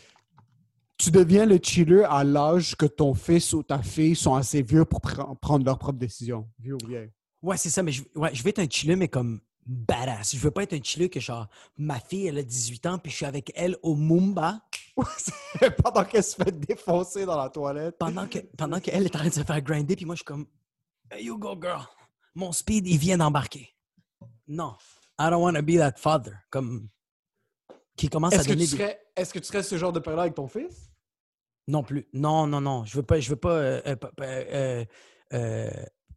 Tu 1.04 1.12
deviens 1.12 1.46
le 1.46 1.60
chilleux 1.62 2.06
à 2.06 2.24
l'âge 2.24 2.76
que 2.76 2.86
ton 2.86 3.14
fils 3.14 3.54
ou 3.54 3.64
ta 3.64 3.82
fille 3.82 4.16
sont 4.16 4.36
assez 4.36 4.62
vieux 4.62 4.86
pour 4.86 5.00
pr- 5.00 5.38
prendre 5.40 5.66
leurs 5.66 5.78
propres 5.80 6.00
décisions. 6.00 6.48
Vieux 6.60 6.76
ou 6.76 6.88
vieille. 6.88 7.12
Ouais, 7.42 7.58
c'est 7.58 7.70
ça, 7.70 7.84
mais 7.84 7.92
je, 7.92 8.04
ouais, 8.16 8.34
je 8.34 8.42
veux 8.44 8.50
être 8.50 8.60
un 8.60 8.70
chilleux, 8.70 8.96
mais 8.96 9.08
comme 9.10 9.42
badass. 9.66 10.36
Je 10.36 10.40
veux 10.40 10.52
pas 10.52 10.64
être 10.64 10.74
un 10.74 10.82
chilleux 10.82 11.08
que 11.10 11.20
genre, 11.20 11.48
ma 11.78 12.00
fille, 12.00 12.28
elle 12.28 12.38
a 12.38 12.44
18 12.44 12.86
ans, 12.86 12.98
puis 13.00 13.12
je 13.12 13.18
suis 13.18 13.26
avec 13.26 13.52
elle 13.56 13.78
au 13.82 13.96
Mumba 13.96 14.62
Pendant 15.84 16.04
qu'elle 16.06 16.24
se 16.24 16.36
fait 16.36 16.52
défoncer 16.60 17.26
dans 17.26 17.38
la 17.38 17.50
toilette. 17.50 17.98
pendant 17.98 18.28
que 18.28 18.40
pendant 18.58 18.80
qu'elle 18.80 19.06
est 19.06 19.16
en 19.16 19.20
train 19.20 19.30
de 19.30 19.34
se 19.34 19.44
faire 19.44 19.62
grinder, 19.62 19.96
puis 19.96 20.06
moi, 20.06 20.16
je 20.16 20.20
suis 20.20 20.26
comme, 20.26 20.46
hey, 21.12 21.26
you 21.26 21.38
go, 21.38 21.56
girl. 21.60 21.82
Mon 22.36 22.52
speed, 22.52 22.88
il 22.88 22.98
vient 22.98 23.18
d'embarquer. 23.18 23.70
Non, 24.48 24.74
I 25.20 25.30
don't 25.30 25.42
want 25.42 25.54
to 25.54 25.62
be 25.62 25.78
that 25.78 25.94
father. 25.98 26.34
Comme, 26.50 26.88
qui 27.96 28.10
commence 28.10 28.34
à 28.34 28.38
Est-ce 28.38 28.48
que, 28.48 28.54
donner 28.54 28.66
tu 28.66 28.72
des- 28.72 28.78
serais, 28.78 29.00
est-ce 29.16 29.34
que 29.34 29.40
tu 29.40 29.46
serais 29.46 29.64
ce 29.64 29.78
genre 29.78 29.94
de 29.94 30.00
père-là 30.00 30.24
avec 30.24 30.36
ton 30.36 30.48
fils? 30.48 30.90
Non 31.68 31.84
plus. 31.84 32.08
Non, 32.14 32.48
non, 32.48 32.62
non. 32.62 32.84
Je 32.86 32.96
veux 32.98 33.04
pas. 33.04 33.20
Je 33.20 33.30
veux 33.30 33.36
pas. 33.38 33.56
euh, 33.56 33.96
euh, 34.22 34.86
euh, 35.34 35.72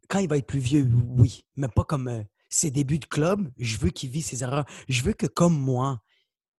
quand 0.09 0.19
il 0.19 0.27
va 0.27 0.37
être 0.37 0.47
plus 0.47 0.59
vieux, 0.59 0.89
oui. 1.17 1.43
Mais 1.55 1.67
pas 1.67 1.83
comme 1.83 2.25
ses 2.49 2.71
débuts 2.71 2.99
de 2.99 3.05
club. 3.05 3.49
Je 3.57 3.77
veux 3.77 3.89
qu'il 3.89 4.09
vit 4.09 4.21
ses 4.21 4.43
erreurs. 4.43 4.65
Je 4.87 5.01
veux 5.03 5.13
que, 5.13 5.25
comme 5.27 5.57
moi, 5.57 6.01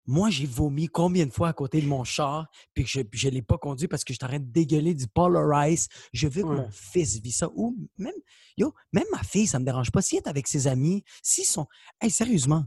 moi, 0.07 0.31
j'ai 0.31 0.47
vomi 0.47 0.87
combien 0.89 1.27
de 1.27 1.33
fois 1.33 1.49
à 1.49 1.53
côté 1.53 1.83
de 1.83 1.87
mon 1.87 2.03
char, 2.03 2.47
puis 2.73 2.85
que 2.85 2.91
je 2.91 3.01
ne 3.29 3.33
l'ai 3.33 3.43
pas 3.43 3.59
conduit 3.59 3.89
parce 3.89 4.05
que 4.05 4.15
j'étais 4.15 4.25
en 4.25 4.29
train 4.29 4.39
de 4.39 4.51
dégueuler 4.51 4.95
du 4.95 5.07
Polar 5.07 5.69
Ice. 5.69 5.89
Je 6.15 6.29
veux 6.29 6.43
que 6.43 6.49
Ouais. 6.49 6.57
mon 6.57 6.71
fils 6.71 7.19
vit 7.21 7.33
ça. 7.33 7.51
Ou 7.55 7.77
même, 7.99 8.15
yo, 8.57 8.73
même 8.93 9.05
ma 9.13 9.23
fille, 9.23 9.47
ça 9.47 9.59
me 9.59 9.67
dérange 9.67 9.91
pas. 9.91 10.01
Si 10.01 10.17
elle 10.17 10.23
est 10.25 10.29
avec 10.29 10.47
ses 10.49 10.67
amis, 10.67 11.05
s'ils 11.23 11.45
sont. 11.45 11.67
Hey, 12.01 12.11
sérieusement, 12.11 12.65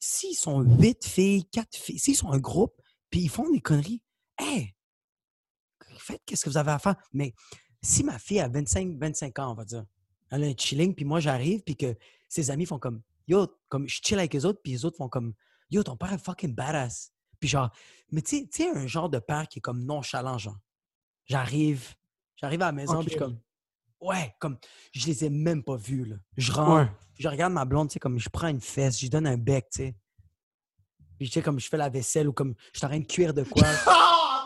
s'ils 0.00 0.34
sont 0.36 0.60
huit 0.62 1.04
filles, 1.06 1.44
quatre 1.50 1.76
filles, 1.76 1.98
s'ils 1.98 2.16
sont 2.16 2.30
un 2.32 2.38
groupe, 2.38 2.80
puis 3.10 3.20
ils 3.20 3.28
font 3.28 3.50
des 3.50 3.60
conneries, 3.60 4.00
hey, 4.38 4.74
faites 6.12 6.22
qu'est-ce 6.26 6.44
que 6.44 6.50
vous 6.50 6.56
avez 6.56 6.70
à 6.72 6.78
faire? 6.78 6.96
Mais 7.12 7.34
si 7.82 8.02
ma 8.04 8.18
fille 8.18 8.40
a 8.40 8.48
25, 8.48 8.96
25 8.98 9.38
ans, 9.38 9.52
on 9.52 9.54
va 9.54 9.64
dire, 9.64 9.84
elle 10.30 10.44
a 10.44 10.46
un 10.46 10.54
chilling, 10.56 10.94
puis 10.94 11.04
moi 11.04 11.20
j'arrive, 11.20 11.62
puis 11.62 11.76
que 11.76 11.96
ses 12.28 12.50
amis 12.50 12.66
font 12.66 12.78
comme 12.78 13.00
Yo, 13.26 13.46
comme 13.68 13.86
je 13.88 14.00
chill 14.02 14.18
avec 14.18 14.32
les 14.34 14.44
autres, 14.44 14.60
puis 14.62 14.72
les 14.72 14.84
autres 14.84 14.96
font 14.96 15.08
comme 15.08 15.34
Yo, 15.70 15.82
ton 15.82 15.96
père 15.96 16.12
est 16.12 16.18
fucking 16.18 16.54
badass. 16.54 17.12
Puis 17.40 17.48
genre, 17.48 17.70
mais 18.10 18.22
tu 18.22 18.48
sais- 18.50 18.68
un 18.70 18.86
genre 18.86 19.08
de 19.08 19.18
père 19.18 19.46
qui 19.48 19.58
est 19.58 19.62
comme 19.62 19.84
nonchalant, 19.84 20.38
genre. 20.38 20.58
J'arrive, 21.26 21.94
j'arrive 22.36 22.62
à 22.62 22.66
la 22.66 22.72
maison, 22.72 22.94
puis 23.00 23.04
je 23.04 23.10
suis 23.10 23.18
comme 23.18 23.38
Ouais, 24.00 24.34
comme 24.38 24.56
je 24.92 25.06
les 25.06 25.24
ai 25.24 25.30
même 25.30 25.62
pas 25.64 25.76
vus, 25.76 26.04
là. 26.04 26.16
Je 26.36 26.52
rentre, 26.52 26.70
je 27.18 27.28
regarde 27.28 27.52
ma 27.52 27.64
blonde, 27.64 27.88
tu 27.88 27.94
sais, 27.94 27.98
comme 27.98 28.18
je 28.18 28.28
prends 28.28 28.46
une 28.48 28.60
fesse, 28.60 28.96
je 28.98 29.02
lui 29.02 29.10
donne 29.10 29.26
un 29.26 29.36
bec, 29.36 29.68
tu 29.70 29.78
sais. 29.82 29.96
Puis 31.18 31.26
tu 31.28 31.32
sais, 31.34 31.42
comme 31.42 31.58
je 31.58 31.68
fais 31.68 31.76
la 31.76 31.88
vaisselle 31.88 32.28
ou 32.28 32.32
comme 32.32 32.54
je 32.72 32.78
suis 32.78 32.86
en 32.86 32.90
train 32.90 33.00
de 33.00 33.04
cuire 33.06 33.34
de 33.34 33.42
quoi. 33.42 33.62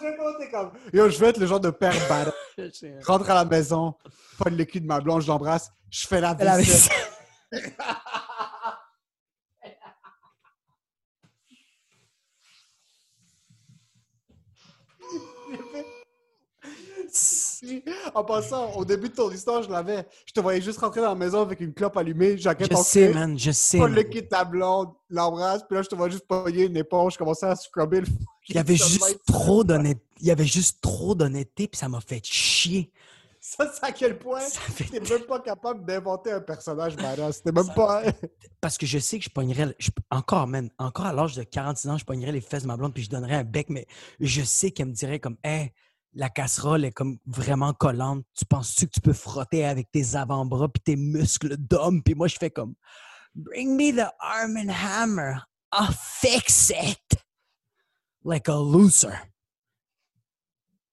J'ai 0.00 0.50
comme. 0.50 0.70
Yo, 0.92 1.08
je 1.08 1.18
veux 1.18 1.28
être 1.28 1.38
le 1.38 1.46
genre 1.46 1.60
de 1.60 1.70
père 1.70 1.94
badass. 2.08 2.34
Je 2.58 3.06
rentre 3.06 3.30
à 3.30 3.34
la 3.34 3.44
maison, 3.44 3.94
pas 4.38 4.50
le 4.50 4.64
cul 4.64 4.80
de 4.80 4.86
ma 4.86 5.00
blonde, 5.00 5.22
je 5.22 5.28
l'embrasse, 5.28 5.72
je 5.90 6.06
fais 6.06 6.20
la 6.20 6.34
Fais 6.34 6.44
la 6.44 6.56
vaisselle. 6.56 6.96
En 18.14 18.24
passant, 18.24 18.72
au 18.74 18.84
début 18.84 19.08
de 19.08 19.14
ton 19.14 19.30
histoire, 19.30 19.62
je 19.62 19.70
l'avais. 19.70 20.06
Je 20.26 20.32
te 20.32 20.40
voyais 20.40 20.60
juste 20.60 20.78
rentrer 20.78 21.00
dans 21.00 21.08
la 21.08 21.14
maison 21.14 21.40
avec 21.42 21.60
une 21.60 21.72
clope 21.72 21.96
allumée, 21.96 22.36
jaquette 22.38 22.70
Je 22.72 22.76
en 22.76 22.82
sais, 22.82 23.12
man, 23.12 23.38
je 23.38 23.50
sais. 23.50 23.78
pas 23.78 23.88
le 23.88 24.02
de 24.04 24.20
ta 24.20 24.44
blonde, 24.44 24.88
l'embrasse, 25.10 25.62
puis 25.66 25.76
là, 25.76 25.82
je 25.82 25.88
te 25.88 25.94
vois 25.94 26.08
juste 26.08 26.26
pogner 26.26 26.64
une 26.64 26.76
éponge, 26.76 27.14
je 27.14 27.18
commençais 27.18 27.46
à 27.46 27.56
scrubber 27.56 28.00
le 28.02 28.06
Il 28.48 28.56
y 28.56 28.58
avait 28.58 28.76
juste 28.76 29.20
trop 29.26 29.64
d'honnêteté. 29.64 30.02
Il 30.20 30.26
y 30.26 30.30
avait 30.30 30.44
juste 30.46 30.80
trop 30.80 31.14
d'honnêteté, 31.14 31.68
puis 31.68 31.78
ça 31.78 31.88
m'a 31.88 32.00
fait 32.00 32.24
chier. 32.24 32.90
Ça, 33.40 33.70
c'est 33.72 33.84
à 33.84 33.92
quel 33.92 34.18
point 34.18 34.40
fait- 34.40 34.84
t'es 34.84 35.00
même 35.00 35.22
pas 35.26 35.38
capable 35.38 35.84
d'inventer 35.86 36.32
un 36.32 36.40
personnage 36.40 36.96
badass. 36.96 37.36
C'était 37.36 37.52
même 37.52 37.72
pas. 37.74 38.02
Parce 38.60 38.76
que 38.76 38.84
je 38.84 38.98
sais 38.98 39.18
que 39.18 39.24
je 39.24 39.30
pognerais, 39.30 39.74
je- 39.78 39.90
encore, 40.10 40.48
man, 40.48 40.68
encore 40.76 41.06
à 41.06 41.12
l'âge 41.12 41.36
de 41.36 41.44
46 41.44 41.88
ans, 41.88 41.96
je 41.96 42.04
pognerais 42.04 42.32
les 42.32 42.40
fesses 42.40 42.62
de 42.64 42.66
ma 42.66 42.76
blonde 42.76 42.92
puis 42.92 43.04
je 43.04 43.10
donnerais 43.10 43.36
un 43.36 43.44
bec, 43.44 43.68
mais 43.70 43.86
je 44.18 44.42
sais 44.42 44.72
qu'elle 44.72 44.88
me 44.88 44.92
dirait 44.92 45.20
comme, 45.20 45.36
hey, 45.44 45.72
la 46.18 46.28
casserole 46.28 46.84
est 46.84 46.90
comme 46.90 47.16
vraiment 47.26 47.72
collante. 47.72 48.24
Tu 48.34 48.44
penses-tu 48.44 48.86
que 48.86 48.90
tu 48.90 49.00
peux 49.00 49.12
frotter 49.12 49.64
avec 49.64 49.88
tes 49.92 50.16
avant-bras 50.16 50.68
puis 50.68 50.82
tes 50.82 50.96
muscles 50.96 51.56
d'homme? 51.56 52.02
Puis 52.02 52.16
moi, 52.16 52.26
je 52.26 52.36
fais 52.36 52.50
comme, 52.50 52.74
bring 53.36 53.76
me 53.76 53.92
the 53.92 54.10
arm 54.18 54.56
and 54.56 54.68
hammer. 54.68 55.36
I'll 55.72 55.94
fix 55.94 56.70
it. 56.70 57.20
Like 58.24 58.48
a 58.48 58.56
loser. 58.56 59.14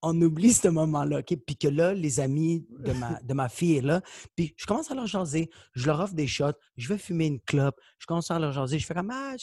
On 0.04 0.22
oublie 0.22 0.54
ce 0.54 0.68
moment-là, 0.68 1.20
OK? 1.20 1.36
Puis 1.44 1.58
que 1.58 1.70
là, 1.70 1.96
les 1.96 2.20
amis 2.20 2.68
de 2.70 3.34
ma, 3.34 3.50
fille 3.50 3.78
est 3.78 3.82
là. 3.82 4.02
Puis 4.36 4.54
je 4.58 4.68
commence 4.68 4.92
à 4.92 4.94
leur 4.94 5.08
jaser. 5.08 5.50
Je 5.74 5.88
leur 5.88 6.02
offre 6.02 6.14
des 6.14 6.28
shots. 6.28 6.54
Je 6.78 6.88
vais 6.88 7.00
fumer 7.00 7.26
une 7.26 7.42
clope. 7.42 7.82
Je 7.98 8.06
commence 8.06 8.30
à 8.30 8.38
leur 8.38 8.52
jaser. 8.52 8.78
Je 8.78 8.86
fais 8.86 8.94
comme, 8.94 9.10
ah, 9.10 9.34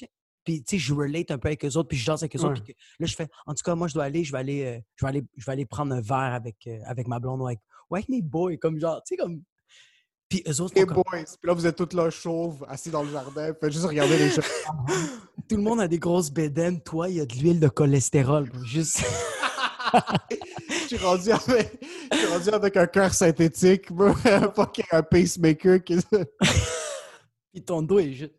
puis 0.44 0.62
tu 0.64 0.76
sais, 0.76 0.78
je 0.78 0.92
relate 0.94 1.30
un 1.30 1.38
peu 1.38 1.48
avec 1.48 1.64
eux 1.64 1.76
autres. 1.76 1.88
Puis 1.88 1.98
je 1.98 2.04
jase 2.04 2.22
avec 2.22 2.34
eux 2.36 2.40
autres. 2.40 2.62
Puis 2.62 2.74
que- 2.74 2.78
là, 3.00 3.06
je 3.06 3.14
fais, 3.14 3.28
en 3.46 3.54
tout 3.54 3.62
cas, 3.64 3.74
moi, 3.74 3.88
je 3.88 3.94
dois 3.94 4.04
aller. 4.04 4.24
Je 4.24 4.32
vais 4.32 4.38
aller, 4.38 4.64
euh, 4.64 4.78
je 4.96 5.04
vais 5.04 5.08
aller, 5.10 5.22
je 5.36 5.44
vais 5.46 5.52
aller 5.52 5.66
prendre 5.66 5.94
un 5.94 6.00
verre 6.00 6.34
avec, 6.34 6.56
euh, 6.66 6.78
avec 6.86 7.06
ma 7.08 7.18
blonde 7.20 7.40
ou 7.40 7.46
avec, 7.46 7.60
ou 7.90 7.94
avec 7.96 8.08
mes 8.08 8.22
boys. 8.22 8.56
Comme 8.56 8.78
genre, 8.80 9.02
tu 9.06 9.14
sais, 9.14 9.16
comme. 9.16 9.42
Puis 10.28 10.42
eux 10.48 10.60
autres, 10.62 10.74
Les 10.74 10.84
comme- 10.86 10.96
boys. 10.96 11.24
Puis 11.24 11.46
là, 11.48 11.52
vous 11.52 11.66
êtes 11.66 11.76
tous 11.76 11.94
là 11.94 12.08
chauves, 12.10 12.64
assis 12.68 12.90
dans 12.90 13.02
le 13.02 13.10
jardin. 13.10 13.52
Faites 13.60 13.72
juste 13.72 13.84
regarder 13.84 14.16
les 14.16 14.30
gens. 14.30 14.42
tout 15.48 15.56
le 15.56 15.62
monde 15.62 15.80
a 15.80 15.88
des 15.88 15.98
grosses 15.98 16.30
bédaines. 16.30 16.80
Toi, 16.80 17.08
il 17.10 17.16
y 17.16 17.20
a 17.20 17.26
de 17.26 17.34
l'huile 17.34 17.60
de 17.60 17.68
cholestérol. 17.68 18.50
Juste. 18.64 19.04
Je 20.90 20.96
suis 20.96 21.06
rendu 21.06 21.30
avec, 21.30 21.78
je 22.12 22.16
suis 22.18 22.26
rendu 22.26 22.48
avec 22.50 22.76
un 22.76 22.86
cœur 22.86 23.12
synthétique, 23.14 23.86
un 24.92 25.02
pacemaker. 25.02 25.82
Qui... 25.84 25.98
Puis 27.52 27.62
ton 27.64 27.82
dos 27.82 27.98
est 27.98 28.12
juste. 28.12 28.32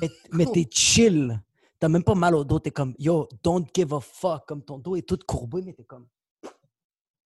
Mais, 0.00 0.10
mais 0.32 0.46
t'es 0.46 0.66
chill. 0.70 1.42
T'as 1.78 1.88
même 1.88 2.04
pas 2.04 2.14
mal 2.14 2.34
au 2.34 2.44
dos. 2.44 2.58
T'es 2.58 2.70
comme, 2.70 2.94
yo, 2.98 3.28
don't 3.42 3.66
give 3.74 3.92
a 3.92 4.00
fuck. 4.00 4.46
Comme 4.46 4.62
ton 4.62 4.78
dos 4.78 4.96
est 4.96 5.06
tout 5.06 5.18
courbé, 5.26 5.62
mais 5.62 5.72
t'es 5.72 5.84
comme. 5.84 6.06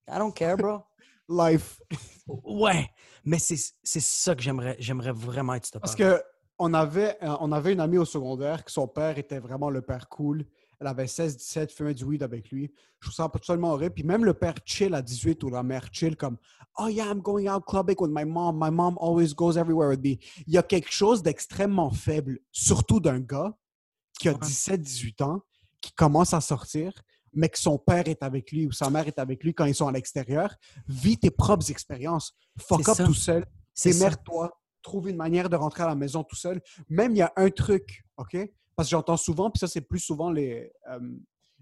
I 0.09 0.19
don't 0.19 0.33
care, 0.33 0.57
bro. 0.57 0.81
Life. 1.29 1.81
Ouais. 2.27 2.89
Mais 3.25 3.39
c'est 3.39 3.57
ça 3.85 4.35
que 4.35 4.43
j'aimerais 4.43 4.77
j'aimerais 4.79 5.13
vraiment 5.13 5.55
être 5.55 5.79
Parce 5.79 5.95
que 5.95 6.21
on 6.59 6.75
avait, 6.75 7.17
euh, 7.23 7.37
on 7.41 7.53
avait 7.53 7.73
une 7.73 7.81
amie 7.81 7.99
au 7.99 8.05
secondaire 8.05 8.65
que 8.65 8.71
son 8.71 8.87
père 8.87 9.17
était 9.17 9.39
vraiment 9.39 9.71
le 9.71 9.81
père 9.81 10.09
cool. 10.09 10.45
Elle 10.81 10.87
avait 10.87 11.05
16-17, 11.05 11.75
fumait 11.75 11.93
du 11.93 12.05
weed 12.05 12.23
avec 12.23 12.51
lui. 12.51 12.73
Je 13.01 13.07
trouve 13.09 13.15
ça 13.15 13.25
absolument 13.33 13.73
horrible. 13.73 13.95
Puis 13.95 14.05
même 14.05 14.25
le 14.25 14.33
père 14.33 14.55
chill 14.65 14.95
à 14.95 15.03
18 15.03 15.43
ou 15.45 15.51
la 15.51 15.63
mère 15.63 15.87
chill 15.93 16.17
comme 16.17 16.39
Oh 16.79 16.89
yeah, 16.89 17.11
I'm 17.11 17.21
going 17.21 17.49
out 17.49 17.65
clubbing 17.67 17.97
with 17.99 18.11
my 18.11 18.25
mom. 18.25 18.59
My 18.59 18.71
mom 18.71 18.97
always 18.99 19.35
goes 19.35 19.57
everywhere 19.59 19.91
with 19.91 20.01
me. 20.03 20.19
Il 20.47 20.55
y 20.55 20.59
a 20.59 20.63
quelque 20.63 20.91
chose 20.91 21.23
d'extrêmement 21.23 21.91
faible, 21.91 22.39
surtout 22.51 22.99
d'un 22.99 23.21
gars 23.21 23.55
qui 24.19 24.29
a 24.29 24.33
Ouais. 24.33 24.39
17-18 24.39 25.23
ans, 25.23 25.43
qui 25.83 25.93
commence 25.93 26.33
à 26.33 26.41
sortir, 26.41 26.93
mais 27.33 27.49
que 27.51 27.59
son 27.59 27.79
père 27.79 28.09
est 28.09 28.23
avec 28.23 28.51
lui 28.51 28.67
ou 28.67 28.73
sa 28.73 28.89
mère 28.89 29.07
est 29.07 29.19
avec 29.19 29.45
lui 29.45 29.53
quand 29.55 29.67
ils 29.67 29.75
sont 29.75 29.89
à 29.89 29.93
l'extérieur. 29.93 30.55
Vis 30.89 31.19
tes 31.19 31.31
propres 31.31 31.71
expériences. 31.71 32.35
Fuck 32.59 32.89
up 32.89 32.97
ça. 32.97 33.05
tout 33.05 33.15
seul. 33.15 33.45
Démerde-toi. 33.85 34.51
Trouve 34.83 35.11
une 35.11 35.17
manière 35.17 35.51
de 35.51 35.57
rentrer 35.57 35.83
à 35.83 35.89
la 35.89 35.95
maison 35.95 36.25
tout 36.25 36.37
seul. 36.37 36.63
Même, 36.89 37.13
il 37.15 37.19
y 37.19 37.23
a 37.23 37.33
un 37.37 37.51
truc, 37.51 38.03
OK? 38.17 38.37
Parce 38.81 38.89
que 38.89 38.93
j'entends 38.93 39.19
souvent, 39.19 39.51
puis 39.51 39.59
ça, 39.59 39.67
c'est 39.69 39.83
plus 39.83 39.99
souvent 39.99 40.31
les... 40.31 40.73
euh, 40.91 40.99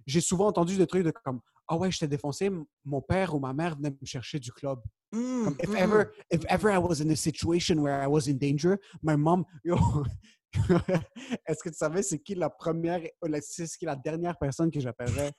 J'ai 0.06 0.20
souvent 0.20 0.46
entendu 0.46 0.76
des 0.76 0.86
trucs 0.86 1.02
de 1.02 1.10
comme 1.10 1.40
«Ah 1.66 1.76
ouais, 1.76 1.90
je 1.90 1.98
t'ai 1.98 2.06
défoncé, 2.06 2.48
mon 2.84 3.02
père 3.02 3.34
ou 3.34 3.40
ma 3.40 3.52
mère 3.52 3.74
venait 3.74 3.90
me 3.90 4.06
chercher 4.06 4.38
du 4.38 4.52
club. 4.52 4.78
Mm, 5.10 5.44
Comme, 5.46 5.56
if, 5.60 5.68
mm, 5.68 5.76
ever, 5.78 6.04
if 6.30 6.44
ever 6.48 6.72
I 6.72 6.78
was 6.78 7.00
in 7.02 7.10
a 7.10 7.16
situation 7.16 7.80
where 7.80 8.00
I 8.00 8.06
was 8.06 8.28
in 8.28 8.34
danger, 8.34 8.78
my 9.02 9.16
mom... 9.16 9.44
Yo, 9.64 9.76
Est-ce 11.44 11.60
que 11.60 11.70
tu 11.70 11.74
savais 11.76 12.04
c'est 12.04 12.20
qui 12.20 12.36
la 12.36 12.50
première... 12.50 13.00
C'est 13.40 13.66
qui 13.66 13.84
la 13.84 13.96
dernière 13.96 14.38
personne 14.38 14.70
que 14.70 14.78
j'appellerais? 14.78 15.32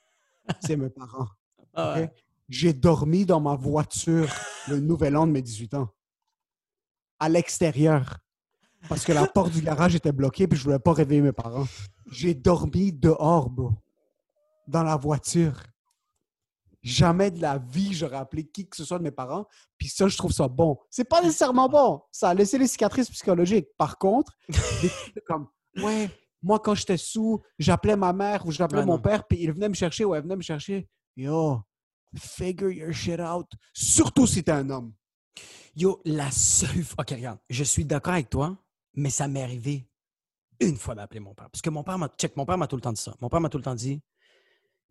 C'est 0.59 0.75
mes 0.75 0.89
parents. 0.89 1.29
Ah 1.73 1.95
ouais. 1.95 2.11
J'ai 2.49 2.73
dormi 2.73 3.25
dans 3.25 3.39
ma 3.39 3.55
voiture 3.55 4.27
le 4.67 4.81
nouvel 4.81 5.15
an 5.15 5.25
de 5.27 5.31
mes 5.31 5.41
18 5.41 5.75
ans. 5.75 5.87
À 7.19 7.29
l'extérieur. 7.29 8.17
Parce 8.87 9.03
que 9.03 9.11
la 9.11 9.27
porte 9.27 9.51
du 9.51 9.61
garage 9.61 9.95
était 9.95 10.11
bloquée 10.11 10.47
puis 10.47 10.57
je 10.57 10.63
voulais 10.63 10.79
pas 10.79 10.93
réveiller 10.93 11.21
mes 11.21 11.31
parents. 11.33 11.65
J'ai 12.11 12.33
dormi 12.33 12.91
dehors, 12.93 13.49
bro. 13.49 13.71
Dans 14.67 14.83
la 14.83 14.95
voiture. 14.95 15.61
Jamais 16.81 17.29
de 17.29 17.41
la 17.41 17.57
vie 17.57 17.93
j'aurais 17.93 18.15
appelé 18.17 18.45
qui 18.47 18.67
que 18.67 18.77
ce 18.77 18.85
soit 18.85 18.97
de 18.99 19.03
mes 19.03 19.11
parents. 19.11 19.45
Puis 19.77 19.89
ça, 19.89 20.07
je 20.07 20.15
trouve 20.17 20.31
ça 20.31 20.47
bon. 20.47 20.77
C'est 20.89 21.03
pas 21.03 21.21
nécessairement 21.21 21.67
bon. 21.67 22.01
Ça 22.11 22.29
a 22.29 22.33
laissé 22.33 22.57
les 22.57 22.67
cicatrices 22.67 23.09
psychologiques. 23.09 23.67
Par 23.77 23.97
contre, 23.97 24.33
comme 25.27 25.47
Ouais, 25.77 26.09
moi 26.41 26.59
quand 26.59 26.73
j'étais 26.75 26.97
sous, 26.97 27.41
j'appelais 27.57 27.97
ma 27.97 28.13
mère 28.13 28.45
ou 28.45 28.51
j'appelais 28.51 28.79
Ouais, 28.79 28.85
mon 28.85 28.95
non. 28.95 29.01
père, 29.01 29.25
puis 29.27 29.39
il 29.41 29.51
venait 29.51 29.69
me 29.69 29.73
chercher 29.73 30.05
ou 30.05 30.15
elle 30.15 30.23
venait 30.23 30.37
me 30.37 30.41
chercher. 30.41 30.87
Yo, 31.17 31.61
figure 32.15 32.71
your 32.71 32.93
shit 32.93 33.19
out. 33.19 33.47
Surtout 33.73 34.25
si 34.25 34.41
t'es 34.43 34.51
un 34.51 34.69
homme. 34.69 34.93
Yo, 35.75 36.01
la 36.05 36.31
seule. 36.31 36.85
Ok, 36.97 37.09
regarde, 37.11 37.39
je 37.49 37.63
suis 37.63 37.83
d'accord 37.85 38.13
avec 38.13 38.29
toi, 38.29 38.57
mais 38.99 39.09
ça 39.09 39.27
m'est 39.27 39.43
arrivé 39.43 39.89
une 40.59 40.75
fois 40.75 40.93
d'appeler 40.93 41.19
mon 41.19 41.33
père. 41.33 41.49
Parce 41.49 41.61
que 41.61 41.69
mon 41.69 41.83
père 41.83 41.97
m'a. 41.97 42.09
Check, 42.17 42.35
mon 42.35 42.45
père 42.45 42.57
m'a 42.57 42.67
tout 42.67 42.75
le 42.75 42.81
temps 42.81 42.91
dit 42.91 43.01
ça. 43.01 43.15
Mon 43.21 43.29
père 43.29 43.39
m'a 43.39 43.49
tout 43.49 43.57
le 43.57 43.63
temps 43.63 43.75
dit 43.75 44.01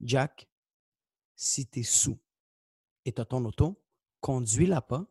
Jack, 0.01 0.49
si 1.37 1.67
t'es 1.67 1.83
sous 1.83 2.19
et 3.05 3.13
t'as 3.13 3.25
ton 3.25 3.45
auto, 3.45 3.83
conduis-la 4.21 4.81
pas, 4.81 5.07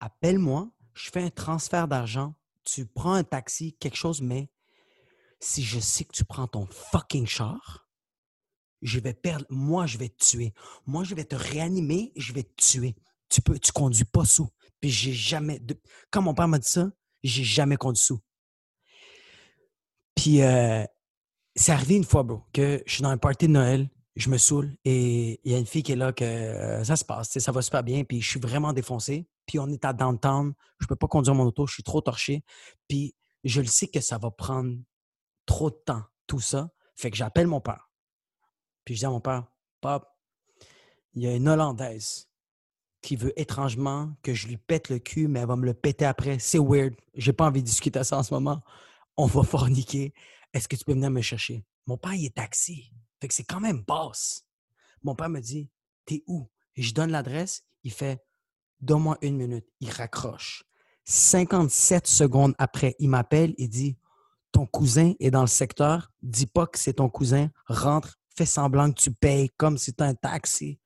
appelle-moi, 0.00 0.70
je 0.94 1.10
fais 1.10 1.22
un 1.22 1.30
transfert 1.30 1.88
d'argent, 1.88 2.34
tu 2.64 2.86
prends 2.86 3.14
un 3.14 3.24
taxi, 3.24 3.76
quelque 3.78 3.96
chose, 3.96 4.20
mais 4.20 4.50
si 5.40 5.62
je 5.62 5.80
sais 5.80 6.04
que 6.04 6.12
tu 6.12 6.24
prends 6.24 6.46
ton 6.46 6.66
fucking 6.66 7.26
char, 7.26 7.88
je 8.82 9.00
vais 9.00 9.14
perdre. 9.14 9.46
Moi, 9.48 9.86
je 9.86 9.98
vais 9.98 10.08
te 10.08 10.24
tuer. 10.24 10.54
Moi, 10.86 11.04
je 11.04 11.14
vais 11.14 11.24
te 11.24 11.36
réanimer, 11.36 12.12
je 12.16 12.32
vais 12.32 12.42
te 12.42 12.54
tuer. 12.56 12.96
Tu 13.28 13.40
peux, 13.40 13.58
tu 13.58 13.72
conduis 13.72 14.04
pas 14.04 14.24
sous. 14.24 14.48
Puis 14.80 14.90
j'ai 14.90 15.12
jamais. 15.12 15.60
Quand 16.10 16.22
mon 16.22 16.34
père 16.34 16.48
m'a 16.48 16.58
dit 16.58 16.68
ça, 16.68 16.90
j'ai 17.22 17.44
jamais 17.44 17.76
conduit 17.76 18.02
sous. 18.02 18.20
Puis 20.14 20.42
euh, 20.42 20.84
c'est 21.54 21.72
arrivé 21.72 21.96
une 21.96 22.04
fois, 22.04 22.22
bro, 22.22 22.42
que 22.52 22.82
je 22.86 22.92
suis 22.92 23.02
dans 23.02 23.10
un 23.10 23.18
party 23.18 23.46
de 23.46 23.52
Noël, 23.52 23.88
je 24.16 24.28
me 24.28 24.38
saoule 24.38 24.76
et 24.84 25.40
il 25.44 25.52
y 25.52 25.54
a 25.54 25.58
une 25.58 25.66
fille 25.66 25.82
qui 25.82 25.92
est 25.92 25.96
là 25.96 26.12
que 26.12 26.24
euh, 26.24 26.84
ça 26.84 26.96
se 26.96 27.04
passe, 27.04 27.38
ça 27.38 27.52
va 27.52 27.62
super 27.62 27.82
bien, 27.82 28.04
puis 28.04 28.20
je 28.20 28.28
suis 28.28 28.40
vraiment 28.40 28.72
défoncé. 28.72 29.28
Puis 29.46 29.58
on 29.58 29.68
est 29.68 29.84
à 29.84 29.92
downtown, 29.92 30.52
je 30.78 30.86
peux 30.86 30.96
pas 30.96 31.08
conduire 31.08 31.34
mon 31.34 31.44
auto, 31.44 31.66
je 31.66 31.74
suis 31.74 31.82
trop 31.82 32.00
torché. 32.00 32.44
Puis 32.88 33.14
je 33.44 33.60
le 33.60 33.66
sais 33.66 33.88
que 33.88 34.00
ça 34.00 34.18
va 34.18 34.30
prendre 34.30 34.76
trop 35.46 35.70
de 35.70 35.80
temps, 35.84 36.02
tout 36.26 36.40
ça. 36.40 36.70
Fait 36.94 37.10
que 37.10 37.16
j'appelle 37.16 37.46
mon 37.46 37.60
père. 37.60 37.90
Puis 38.84 38.94
je 38.94 39.00
dis 39.00 39.06
à 39.06 39.10
mon 39.10 39.20
père, 39.20 39.46
Pop, 39.80 40.06
il 41.14 41.22
y 41.22 41.26
a 41.26 41.34
une 41.34 41.48
Hollandaise 41.48 42.29
qui 43.02 43.16
veut 43.16 43.38
étrangement 43.40 44.12
que 44.22 44.34
je 44.34 44.46
lui 44.46 44.56
pète 44.56 44.88
le 44.88 44.98
cul, 44.98 45.28
mais 45.28 45.40
elle 45.40 45.46
va 45.46 45.56
me 45.56 45.64
le 45.64 45.74
péter 45.74 46.04
après. 46.04 46.38
C'est 46.38 46.58
weird. 46.58 46.94
J'ai 47.14 47.32
pas 47.32 47.46
envie 47.46 47.62
de 47.62 47.66
discuter 47.66 47.98
de 47.98 48.04
ça 48.04 48.18
en 48.18 48.22
ce 48.22 48.34
moment. 48.34 48.60
On 49.16 49.26
va 49.26 49.42
forniquer. 49.44 50.12
Est-ce 50.52 50.68
que 50.68 50.76
tu 50.76 50.84
peux 50.84 50.92
venir 50.92 51.10
me 51.10 51.22
chercher? 51.22 51.64
Mon 51.86 51.96
père, 51.96 52.14
il 52.14 52.26
est 52.26 52.34
taxi. 52.34 52.92
Fait 53.20 53.28
que 53.28 53.34
c'est 53.34 53.44
quand 53.44 53.60
même 53.60 53.82
basse. 53.86 54.44
Mon 55.02 55.14
père 55.14 55.28
me 55.28 55.40
dit, 55.40 55.70
t'es 56.04 56.22
où? 56.26 56.48
Je 56.76 56.92
donne 56.92 57.10
l'adresse. 57.10 57.62
Il 57.84 57.92
fait, 57.92 58.22
donne-moi 58.80 59.16
une 59.22 59.36
minute. 59.36 59.66
Il 59.80 59.90
raccroche. 59.90 60.64
57 61.04 62.06
secondes 62.06 62.54
après, 62.58 62.94
il 62.98 63.08
m'appelle 63.08 63.54
et 63.58 63.68
dit, 63.68 63.96
ton 64.52 64.66
cousin 64.66 65.14
est 65.20 65.30
dans 65.30 65.40
le 65.40 65.46
secteur. 65.46 66.10
Dis 66.22 66.46
pas 66.46 66.66
que 66.66 66.78
c'est 66.78 66.94
ton 66.94 67.08
cousin. 67.08 67.50
Rentre. 67.66 68.16
Fais 68.36 68.46
semblant 68.46 68.90
que 68.90 69.00
tu 69.00 69.10
payes 69.10 69.50
comme 69.56 69.76
si 69.76 69.86
c'était 69.86 70.04
un 70.04 70.14
taxi. 70.14 70.79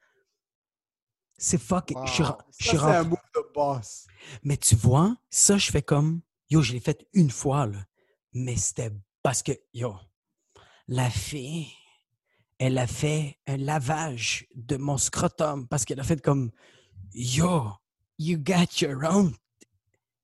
C'est 1.37 1.59
fuck. 1.59 1.91
Wow. 1.95 2.07
Je 2.07 2.23
je 2.59 2.71
c'est 2.71 2.79
un 2.79 3.05
move 3.05 3.19
de 3.35 3.53
boss. 3.55 4.07
Mais 4.43 4.57
tu 4.57 4.77
vois, 4.77 5.17
ça, 5.31 5.59
je 5.59 5.71
fais 5.71 5.83
comme. 5.83 6.21
Yo, 6.51 6.63
je 6.63 6.73
l'ai 6.73 6.81
fait 6.81 7.07
une 7.13 7.31
fois, 7.31 7.67
là. 7.67 7.79
Mais 8.33 8.57
c'était 8.57 8.93
parce 9.23 9.43
que, 9.43 9.53
yo, 9.73 9.95
la 10.89 11.11
fille, 11.11 11.69
elle 12.59 12.79
a 12.79 12.87
fait 12.87 13.39
un 13.47 13.57
lavage 13.57 14.47
de 14.55 14.77
mon 14.77 14.97
scrotum 14.97 15.67
parce 15.67 15.85
qu'elle 15.85 16.01
a 16.01 16.05
fait 16.05 16.23
comme. 16.23 16.51
Yo, 17.13 17.73
you 18.19 18.39
got 18.39 18.81
your 18.81 19.03
own. 19.05 19.35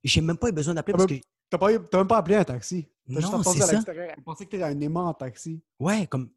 J'ai 0.02 0.20
même 0.20 0.38
pas 0.38 0.48
eu 0.48 0.52
besoin 0.52 0.74
d'appeler 0.74 0.94
parce 0.94 1.06
que. 1.06 1.20
T'as 1.50 1.58
pas, 1.58 1.78
t'as 1.78 1.98
même 1.98 2.06
pas 2.06 2.18
appelé 2.18 2.36
un 2.36 2.44
taxi. 2.44 2.86
T'as 3.12 3.20
Non, 3.20 3.42
c'est 3.42 3.62
à 3.62 3.66
ça. 3.66 3.82
Elle 3.92 4.22
pensait 4.24 4.44
que 4.46 4.50
t'étais 4.50 4.62
un 4.62 4.80
aimant 4.80 5.08
en 5.08 5.14
taxi. 5.14 5.60
Ouais, 5.78 6.06
comme. 6.06 6.30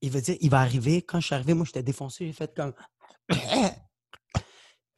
Il 0.00 0.10
veut 0.10 0.20
dire, 0.20 0.36
il 0.40 0.50
va 0.50 0.60
arriver. 0.60 1.02
Quand 1.02 1.18
je 1.18 1.26
suis 1.26 1.34
arrivé, 1.34 1.54
moi, 1.54 1.64
j'étais 1.64 1.82
défoncé. 1.82 2.26
J'ai 2.26 2.32
fait 2.32 2.54
comme. 2.54 2.72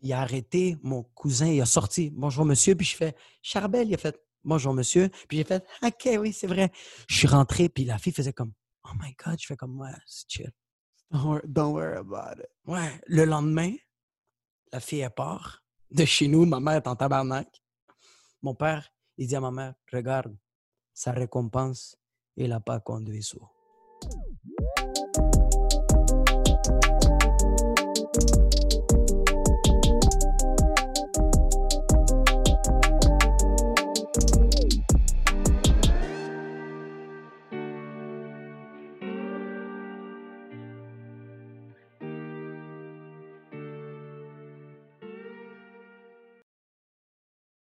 il 0.00 0.12
a 0.12 0.20
arrêté. 0.20 0.76
Mon 0.82 1.02
cousin, 1.02 1.46
il 1.46 1.60
a 1.60 1.66
sorti. 1.66 2.10
Bonjour, 2.10 2.44
monsieur. 2.44 2.74
Puis 2.74 2.86
je 2.86 2.96
fais. 2.96 3.14
Charbel, 3.42 3.88
il 3.88 3.94
a 3.94 3.98
fait. 3.98 4.20
Bonjour, 4.44 4.72
monsieur. 4.72 5.08
Puis 5.28 5.38
j'ai 5.38 5.44
fait. 5.44 5.64
OK, 5.82 6.08
oui, 6.18 6.32
c'est 6.32 6.46
vrai. 6.46 6.70
Je 7.08 7.16
suis 7.16 7.28
rentré. 7.28 7.68
Puis 7.68 7.84
la 7.84 7.98
fille 7.98 8.12
faisait 8.12 8.32
comme. 8.32 8.52
Oh 8.84 8.92
my 9.00 9.14
God. 9.24 9.38
Je 9.40 9.46
fais 9.46 9.56
comme. 9.56 9.78
Ouais, 9.78 9.90
c'est 10.06 10.28
chill. 10.28 10.50
Don't 11.10 11.24
worry, 11.24 11.42
don't 11.44 11.72
worry 11.72 11.98
about 11.98 12.40
it. 12.40 12.48
Ouais. 12.66 13.00
Le 13.06 13.24
lendemain, 13.24 13.72
la 14.72 14.80
fille, 14.80 15.00
elle 15.00 15.10
part 15.10 15.62
de 15.90 16.04
chez 16.04 16.28
nous. 16.28 16.46
Ma 16.46 16.60
mère 16.60 16.76
est 16.76 16.86
en 16.86 16.96
tabarnak. 16.96 17.48
Mon 18.42 18.54
père, 18.54 18.88
il 19.18 19.26
dit 19.26 19.36
à 19.36 19.40
ma 19.40 19.50
mère 19.50 19.74
Regarde, 19.92 20.36
sa 20.94 21.12
récompense, 21.12 21.96
il 22.36 22.48
n'a 22.48 22.60
pas 22.60 22.80
conduit 22.80 23.22
ça. 23.22 23.38